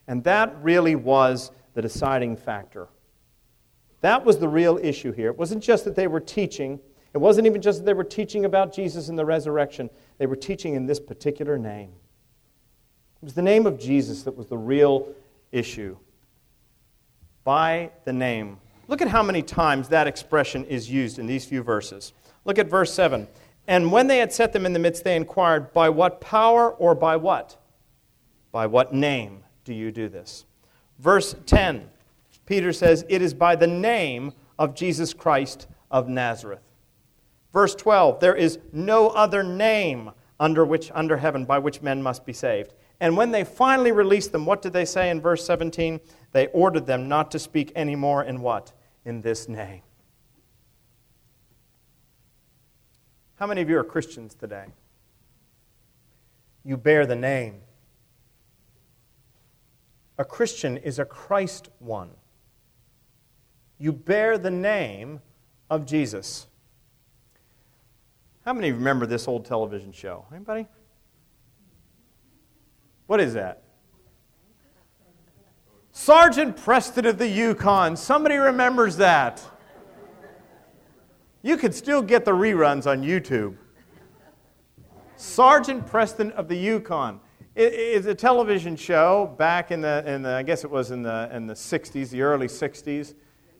And 0.07 0.23
that 0.23 0.55
really 0.61 0.95
was 0.95 1.51
the 1.73 1.81
deciding 1.81 2.37
factor. 2.37 2.87
That 4.01 4.23
was 4.23 4.37
the 4.37 4.47
real 4.47 4.77
issue 4.81 5.11
here. 5.11 5.29
It 5.29 5.37
wasn't 5.37 5.63
just 5.63 5.85
that 5.85 5.95
they 5.95 6.07
were 6.07 6.19
teaching, 6.19 6.79
it 7.13 7.17
wasn't 7.17 7.47
even 7.47 7.61
just 7.61 7.79
that 7.79 7.85
they 7.85 7.93
were 7.93 8.03
teaching 8.03 8.45
about 8.45 8.73
Jesus 8.73 9.09
and 9.09 9.17
the 9.17 9.25
resurrection. 9.25 9.89
They 10.17 10.25
were 10.25 10.35
teaching 10.35 10.75
in 10.75 10.85
this 10.85 10.99
particular 10.99 11.57
name. 11.57 11.91
It 13.21 13.25
was 13.25 13.33
the 13.33 13.41
name 13.41 13.65
of 13.65 13.79
Jesus 13.79 14.23
that 14.23 14.35
was 14.35 14.47
the 14.47 14.57
real 14.57 15.07
issue. 15.51 15.97
By 17.43 17.91
the 18.03 18.13
name. 18.13 18.59
Look 18.87 19.01
at 19.01 19.07
how 19.07 19.23
many 19.23 19.41
times 19.41 19.89
that 19.89 20.07
expression 20.07 20.65
is 20.65 20.91
used 20.91 21.17
in 21.17 21.25
these 21.25 21.45
few 21.45 21.63
verses. 21.63 22.13
Look 22.43 22.59
at 22.59 22.69
verse 22.69 22.93
7. 22.93 23.27
And 23.67 23.91
when 23.91 24.07
they 24.07 24.19
had 24.19 24.31
set 24.31 24.53
them 24.53 24.65
in 24.65 24.73
the 24.73 24.79
midst, 24.79 25.03
they 25.03 25.15
inquired, 25.15 25.73
By 25.73 25.89
what 25.89 26.21
power 26.21 26.69
or 26.69 26.93
by 26.93 27.15
what? 27.15 27.57
By 28.51 28.67
what 28.67 28.93
name 28.93 29.44
do 29.65 29.73
you 29.73 29.91
do 29.91 30.07
this? 30.07 30.45
Verse 30.99 31.35
10, 31.45 31.89
Peter 32.45 32.71
says, 32.71 33.03
It 33.09 33.21
is 33.21 33.33
by 33.33 33.55
the 33.57 33.67
name 33.67 34.31
of 34.57 34.75
Jesus 34.75 35.13
Christ 35.13 35.67
of 35.91 36.07
Nazareth. 36.07 36.61
Verse 37.51 37.75
12, 37.75 38.19
there 38.19 38.35
is 38.35 38.59
no 38.71 39.09
other 39.09 39.43
name 39.43 40.11
under 40.39 40.65
which 40.65 40.91
under 40.93 41.17
heaven 41.17 41.45
by 41.45 41.57
which 41.57 41.81
men 41.81 42.01
must 42.01 42.25
be 42.25 42.33
saved. 42.33 42.73
And 42.99 43.17
when 43.17 43.31
they 43.31 43.43
finally 43.43 43.91
released 43.91 44.31
them, 44.31 44.45
what 44.45 44.61
did 44.61 44.73
they 44.73 44.85
say 44.85 45.09
in 45.09 45.19
verse 45.19 45.45
17? 45.45 45.99
They 46.31 46.47
ordered 46.47 46.85
them 46.85 47.07
not 47.07 47.31
to 47.31 47.39
speak 47.39 47.71
anymore 47.75 48.23
in 48.23 48.41
what? 48.41 48.71
In 49.03 49.21
this 49.21 49.49
name. 49.49 49.81
How 53.35 53.47
many 53.47 53.61
of 53.61 53.69
you 53.69 53.77
are 53.77 53.83
Christians 53.83 54.33
today? 54.33 54.65
You 56.63 56.77
bear 56.77 57.05
the 57.05 57.15
name. 57.15 57.61
A 60.17 60.25
Christian 60.25 60.77
is 60.77 60.99
a 60.99 61.05
Christ 61.05 61.69
one. 61.79 62.11
You 63.77 63.91
bear 63.91 64.37
the 64.37 64.51
name 64.51 65.21
of 65.69 65.85
Jesus. 65.85 66.47
How 68.45 68.53
many 68.53 68.71
remember 68.71 69.05
this 69.05 69.27
old 69.27 69.45
television 69.45 69.91
show? 69.91 70.25
Anybody? 70.33 70.67
What 73.07 73.19
is 73.19 73.33
that? 73.33 73.63
Sergeant 75.91 76.57
Preston 76.57 77.05
of 77.05 77.17
the 77.17 77.27
Yukon. 77.27 77.95
Somebody 77.95 78.35
remembers 78.35 78.97
that. 78.97 79.41
You 81.41 81.57
could 81.57 81.73
still 81.73 82.01
get 82.01 82.25
the 82.25 82.31
reruns 82.31 82.85
on 82.85 83.01
YouTube. 83.01 83.55
Sergeant 85.15 85.87
Preston 85.87 86.31
of 86.31 86.47
the 86.47 86.57
Yukon. 86.57 87.19
It 87.55 87.73
is 87.73 88.05
a 88.05 88.13
television 88.13 88.75
show 88.75 89.33
back 89.37 89.71
in 89.71 89.79
the, 89.79 90.03
in 90.05 90.23
the, 90.23 90.31
I 90.31 90.43
guess 90.43 90.65
it 90.65 90.69
was 90.69 90.91
in 90.91 91.03
the, 91.03 91.29
in 91.31 91.47
the 91.47 91.53
60s, 91.53 92.09
the 92.09 92.21
early 92.21 92.47
60s. 92.47 93.13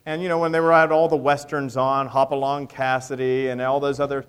And, 0.05 0.21
you 0.21 0.27
know, 0.27 0.37
when 0.37 0.51
they 0.51 0.59
were 0.59 0.73
at 0.73 0.91
all 0.91 1.07
the 1.07 1.15
westerns 1.15 1.77
on, 1.77 2.07
Hopalong 2.07 2.67
Cassidy 2.67 3.47
and 3.47 3.61
all 3.61 3.79
those 3.79 4.01
other 4.01 4.25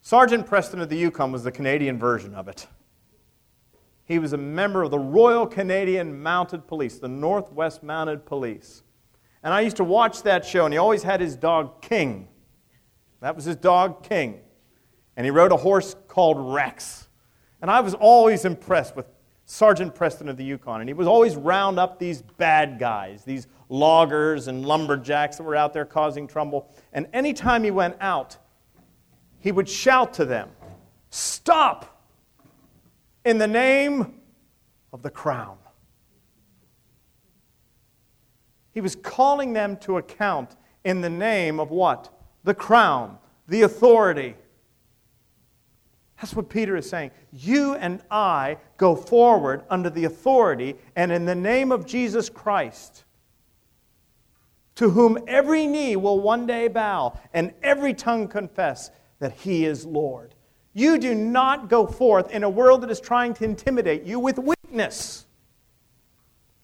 Sergeant 0.00 0.46
Preston 0.46 0.80
of 0.80 0.88
the 0.88 0.96
Yukon 0.96 1.32
was 1.32 1.44
the 1.44 1.52
Canadian 1.52 1.98
version 1.98 2.34
of 2.34 2.48
it. 2.48 2.66
He 4.06 4.18
was 4.18 4.32
a 4.32 4.38
member 4.38 4.84
of 4.84 4.90
the 4.90 4.98
Royal 4.98 5.46
Canadian 5.46 6.22
Mounted 6.22 6.66
Police, 6.66 6.98
the 6.98 7.08
Northwest 7.08 7.82
Mounted 7.82 8.24
Police. 8.24 8.84
And 9.42 9.52
I 9.52 9.60
used 9.60 9.76
to 9.76 9.84
watch 9.84 10.22
that 10.22 10.46
show, 10.46 10.64
and 10.64 10.72
he 10.72 10.78
always 10.78 11.02
had 11.02 11.20
his 11.20 11.36
dog 11.36 11.82
King. 11.82 12.28
That 13.20 13.36
was 13.36 13.44
his 13.44 13.56
dog 13.56 14.02
King. 14.02 14.40
And 15.14 15.26
he 15.26 15.30
rode 15.30 15.52
a 15.52 15.56
horse 15.56 15.94
called 16.08 16.54
Rex. 16.54 17.05
And 17.62 17.70
I 17.70 17.80
was 17.80 17.94
always 17.94 18.44
impressed 18.44 18.96
with 18.96 19.06
Sergeant 19.46 19.94
Preston 19.94 20.28
of 20.28 20.36
the 20.36 20.44
Yukon. 20.44 20.80
And 20.80 20.88
he 20.88 20.94
was 20.94 21.06
always 21.06 21.36
round 21.36 21.78
up 21.78 21.98
these 21.98 22.22
bad 22.22 22.78
guys, 22.78 23.24
these 23.24 23.46
loggers 23.68 24.48
and 24.48 24.66
lumberjacks 24.66 25.36
that 25.36 25.44
were 25.44 25.56
out 25.56 25.72
there 25.72 25.84
causing 25.84 26.26
trouble. 26.26 26.68
And 26.92 27.06
anytime 27.12 27.64
he 27.64 27.70
went 27.70 27.96
out, 28.00 28.36
he 29.38 29.52
would 29.52 29.68
shout 29.68 30.12
to 30.14 30.24
them, 30.24 30.50
Stop! 31.10 31.92
In 33.24 33.38
the 33.38 33.46
name 33.46 34.20
of 34.92 35.02
the 35.02 35.10
crown. 35.10 35.56
He 38.72 38.80
was 38.80 38.94
calling 38.94 39.52
them 39.52 39.76
to 39.78 39.96
account 39.96 40.54
in 40.84 41.00
the 41.00 41.10
name 41.10 41.58
of 41.58 41.70
what? 41.70 42.12
The 42.44 42.54
crown, 42.54 43.18
the 43.48 43.62
authority. 43.62 44.36
That's 46.20 46.34
what 46.34 46.48
Peter 46.48 46.76
is 46.76 46.88
saying. 46.88 47.10
You 47.32 47.74
and 47.74 48.02
I 48.10 48.56
go 48.78 48.96
forward 48.96 49.64
under 49.68 49.90
the 49.90 50.04
authority 50.04 50.76
and 50.94 51.12
in 51.12 51.26
the 51.26 51.34
name 51.34 51.72
of 51.72 51.86
Jesus 51.86 52.30
Christ, 52.30 53.04
to 54.76 54.90
whom 54.90 55.18
every 55.26 55.66
knee 55.66 55.96
will 55.96 56.20
one 56.20 56.46
day 56.46 56.68
bow 56.68 57.18
and 57.34 57.52
every 57.62 57.92
tongue 57.92 58.28
confess 58.28 58.90
that 59.18 59.32
he 59.32 59.66
is 59.66 59.84
Lord. 59.84 60.34
You 60.72 60.98
do 60.98 61.14
not 61.14 61.68
go 61.68 61.86
forth 61.86 62.30
in 62.30 62.44
a 62.44 62.50
world 62.50 62.82
that 62.82 62.90
is 62.90 63.00
trying 63.00 63.34
to 63.34 63.44
intimidate 63.44 64.04
you 64.04 64.18
with 64.18 64.38
weakness. 64.38 65.26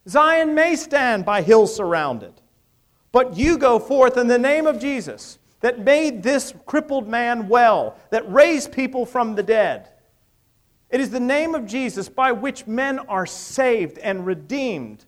Zion 0.08 0.54
may 0.54 0.76
stand 0.76 1.24
by 1.24 1.42
hills 1.42 1.74
surrounded, 1.74 2.34
but 3.10 3.36
you 3.36 3.56
go 3.56 3.78
forth 3.78 4.16
in 4.16 4.28
the 4.28 4.38
name 4.38 4.66
of 4.66 4.78
Jesus 4.78 5.38
that 5.62 5.78
made 5.78 6.22
this 6.22 6.52
crippled 6.66 7.08
man 7.08 7.48
well, 7.48 7.96
that 8.10 8.30
raised 8.30 8.72
people 8.72 9.06
from 9.06 9.34
the 9.34 9.42
dead. 9.42 9.88
It 10.90 11.00
is 11.00 11.10
the 11.10 11.20
name 11.20 11.54
of 11.54 11.66
Jesus 11.66 12.08
by 12.08 12.32
which 12.32 12.66
men 12.66 12.98
are 12.98 13.24
saved 13.24 13.96
and 13.98 14.26
redeemed. 14.26 15.06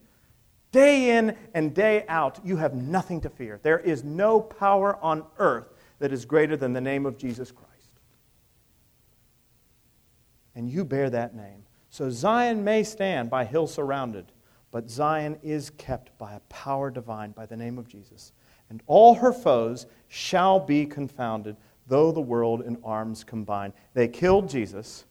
Day 0.73 1.19
in 1.19 1.37
and 1.53 1.75
day 1.75 2.05
out, 2.09 2.41
you 2.45 2.57
have 2.57 2.75
nothing 2.75 3.21
to 3.21 3.29
fear. 3.29 3.61
There 3.63 3.79
is 3.79 4.03
no 4.03 4.41
power 4.41 4.97
on 5.03 5.25
earth 5.39 5.73
that 5.99 6.13
is 6.13 6.25
greater 6.25 6.57
than 6.57 6.73
the 6.73 6.81
name 6.81 7.05
of 7.05 7.19
Jesus 7.19 7.51
Christ. 7.53 7.71
And 10.55 10.71
you 10.71 10.85
bear 10.85 11.11
that 11.11 11.35
name. 11.35 11.65
So 11.91 12.11
Zion 12.11 12.65
may 12.65 12.83
stand 12.85 13.29
by 13.29 13.45
hill 13.45 13.67
surrounded, 13.67 14.33
but 14.71 14.89
Zion 14.89 15.37
is 15.43 15.71
kept 15.71 16.17
by 16.17 16.35
a 16.35 16.41
power 16.41 16.91
divine 16.91 17.33
by 17.33 17.47
the 17.47 17.57
name 17.57 17.77
of 17.77 17.89
Jesus 17.89 18.33
and 18.71 18.83
all 18.87 19.15
her 19.15 19.33
foes 19.33 19.87
shall 20.15 20.61
be 20.61 20.87
confounded, 20.87 21.57
though 21.89 22.12
the 22.12 22.21
world 22.21 22.62
in 22.62 22.79
arms 22.85 23.25
combine. 23.25 23.73
They 23.95 24.07
killed 24.07 24.49
Jesus, 24.49 25.07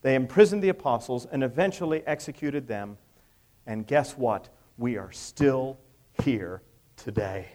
they 0.00 0.16
imprisoned 0.16 0.64
the 0.64 0.68
apostles, 0.68 1.26
and 1.30 1.44
eventually 1.44 2.04
executed 2.08 2.66
them. 2.66 2.98
And 3.68 3.86
guess 3.86 4.18
what? 4.18 4.48
We 4.76 4.96
are 4.96 5.12
still 5.12 5.78
here 6.24 6.60
today. 6.96 7.52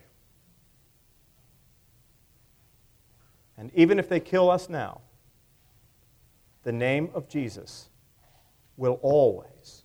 And 3.58 3.70
even 3.74 4.00
if 4.00 4.08
they 4.08 4.22
kill 4.22 4.50
us 4.50 4.70
now, 4.70 5.02
the 6.64 6.72
name 6.72 7.10
of 7.14 7.28
Jesus 7.28 7.90
will 8.78 9.00
always, 9.02 9.84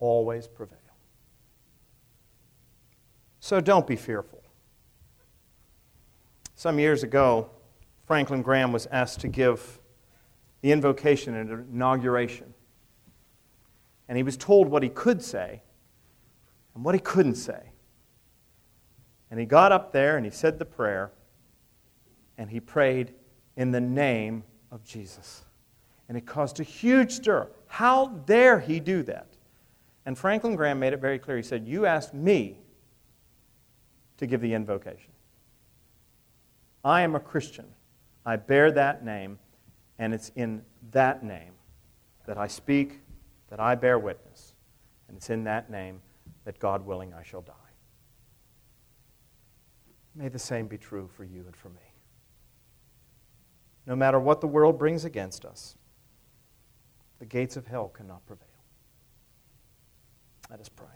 always 0.00 0.48
prevail. 0.48 0.78
So 3.38 3.60
don't 3.60 3.86
be 3.86 3.94
fearful. 3.94 4.42
Some 6.58 6.80
years 6.80 7.04
ago, 7.04 7.50
Franklin 8.04 8.42
Graham 8.42 8.72
was 8.72 8.86
asked 8.86 9.20
to 9.20 9.28
give 9.28 9.78
the 10.60 10.72
invocation 10.72 11.36
at 11.36 11.46
an 11.46 11.68
inauguration. 11.72 12.52
And 14.08 14.16
he 14.16 14.24
was 14.24 14.36
told 14.36 14.66
what 14.66 14.82
he 14.82 14.88
could 14.88 15.22
say 15.22 15.62
and 16.74 16.84
what 16.84 16.96
he 16.96 17.00
couldn't 17.00 17.36
say. 17.36 17.70
And 19.30 19.38
he 19.38 19.46
got 19.46 19.70
up 19.70 19.92
there 19.92 20.16
and 20.16 20.26
he 20.26 20.32
said 20.32 20.58
the 20.58 20.64
prayer 20.64 21.12
and 22.36 22.50
he 22.50 22.58
prayed 22.58 23.14
in 23.56 23.70
the 23.70 23.80
name 23.80 24.42
of 24.72 24.82
Jesus. 24.82 25.44
And 26.08 26.18
it 26.18 26.26
caused 26.26 26.58
a 26.58 26.64
huge 26.64 27.12
stir. 27.12 27.48
How 27.68 28.08
dare 28.08 28.58
he 28.58 28.80
do 28.80 29.04
that? 29.04 29.28
And 30.06 30.18
Franklin 30.18 30.56
Graham 30.56 30.80
made 30.80 30.92
it 30.92 31.00
very 31.00 31.20
clear. 31.20 31.36
He 31.36 31.42
said, 31.44 31.68
You 31.68 31.86
asked 31.86 32.14
me 32.14 32.58
to 34.16 34.26
give 34.26 34.40
the 34.40 34.54
invocation. 34.54 35.12
I 36.84 37.02
am 37.02 37.14
a 37.14 37.20
Christian. 37.20 37.66
I 38.24 38.36
bear 38.36 38.70
that 38.72 39.04
name, 39.04 39.38
and 39.98 40.14
it's 40.14 40.30
in 40.36 40.62
that 40.90 41.24
name 41.24 41.52
that 42.26 42.38
I 42.38 42.46
speak, 42.46 43.00
that 43.48 43.58
I 43.58 43.74
bear 43.74 43.98
witness. 43.98 44.54
And 45.08 45.16
it's 45.16 45.30
in 45.30 45.44
that 45.44 45.70
name 45.70 46.00
that, 46.44 46.58
God 46.58 46.84
willing, 46.84 47.14
I 47.14 47.22
shall 47.22 47.40
die. 47.40 47.54
May 50.14 50.28
the 50.28 50.38
same 50.38 50.66
be 50.66 50.78
true 50.78 51.08
for 51.16 51.24
you 51.24 51.44
and 51.46 51.56
for 51.56 51.68
me. 51.68 51.94
No 53.86 53.96
matter 53.96 54.20
what 54.20 54.40
the 54.40 54.46
world 54.46 54.78
brings 54.78 55.04
against 55.04 55.44
us, 55.44 55.76
the 57.18 57.26
gates 57.26 57.56
of 57.56 57.66
hell 57.66 57.88
cannot 57.88 58.26
prevail. 58.26 58.46
Let 60.50 60.60
us 60.60 60.68
pray. 60.68 60.86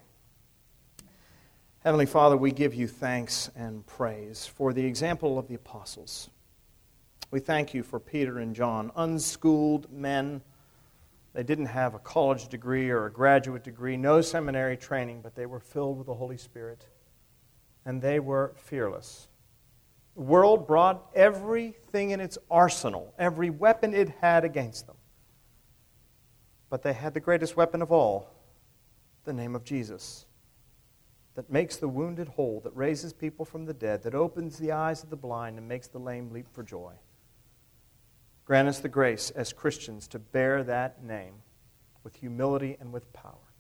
Heavenly 1.85 2.07
Father, 2.07 2.37
we 2.37 2.53
give 2.53 2.74
you 2.74 2.87
thanks 2.87 3.51
and 3.57 3.85
praise 3.85 4.47
for 4.47 4.72
the 4.72 4.87
example 4.87 5.37
of 5.37 5.49
the 5.49 5.57
apostles. 5.57 6.30
We 7.33 7.41
thank 7.41 7.74
you 7.74 7.83
for 7.83 7.99
Peter 7.99 8.39
and 8.39 8.55
John, 8.55 8.93
unschooled 8.95 9.91
men. 9.91 10.43
They 11.33 11.43
didn't 11.43 11.66
have 11.66 11.95
a 11.95 11.99
college 11.99 12.47
degree 12.47 12.89
or 12.89 13.07
a 13.07 13.11
graduate 13.11 13.64
degree, 13.64 13.97
no 13.97 14.20
seminary 14.20 14.76
training, 14.76 15.22
but 15.22 15.35
they 15.35 15.45
were 15.45 15.59
filled 15.59 15.99
with 15.99 16.07
the 16.07 16.14
Holy 16.14 16.37
Spirit. 16.37 16.87
And 17.85 18.01
they 18.01 18.20
were 18.20 18.53
fearless. 18.55 19.26
The 20.14 20.22
world 20.22 20.68
brought 20.68 21.11
everything 21.16 22.11
in 22.11 22.20
its 22.20 22.39
arsenal, 22.49 23.12
every 23.18 23.51
weapon 23.51 23.93
it 23.93 24.11
had 24.20 24.45
against 24.45 24.87
them. 24.87 24.99
But 26.70 26.85
they 26.85 26.93
had 26.93 27.12
the 27.12 27.18
greatest 27.18 27.57
weapon 27.57 27.83
of 27.83 27.91
all 27.91 28.30
the 29.24 29.33
name 29.33 29.57
of 29.57 29.64
Jesus 29.64 30.26
that 31.35 31.51
makes 31.51 31.76
the 31.76 31.89
wounded 31.89 32.28
whole, 32.28 32.61
that 32.61 32.76
raises 32.76 33.12
people 33.12 33.45
from 33.45 33.64
the 33.64 33.74
dead, 33.74 34.03
that 34.03 34.14
opens 34.14 34.59
the 34.59 34.72
eyes 34.72 35.03
of 35.03 35.11
the 35.11 35.16
blind 35.16 35.59
and 35.59 35.66
makes 35.66 35.89
the 35.89 35.99
lame 35.99 36.30
leap 36.30 36.47
for 36.53 36.62
joy. 36.62 36.93
Grant 38.45 38.68
us 38.68 38.80
the 38.80 38.89
grace 38.89 39.30
as 39.30 39.53
Christians 39.53 40.09
to 40.09 40.18
bear 40.18 40.62
that 40.64 41.03
name 41.03 41.35
with 42.05 42.16
humility 42.16 42.76
and 42.80 42.93
with 42.93 43.12
power. 43.12 43.55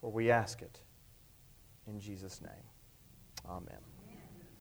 For 0.00 0.10
we 0.10 0.30
ask 0.30 0.62
it 0.62 0.80
in 1.86 2.00
Jesus' 2.00 2.40
name. 2.40 3.48
Amen. 3.48 3.93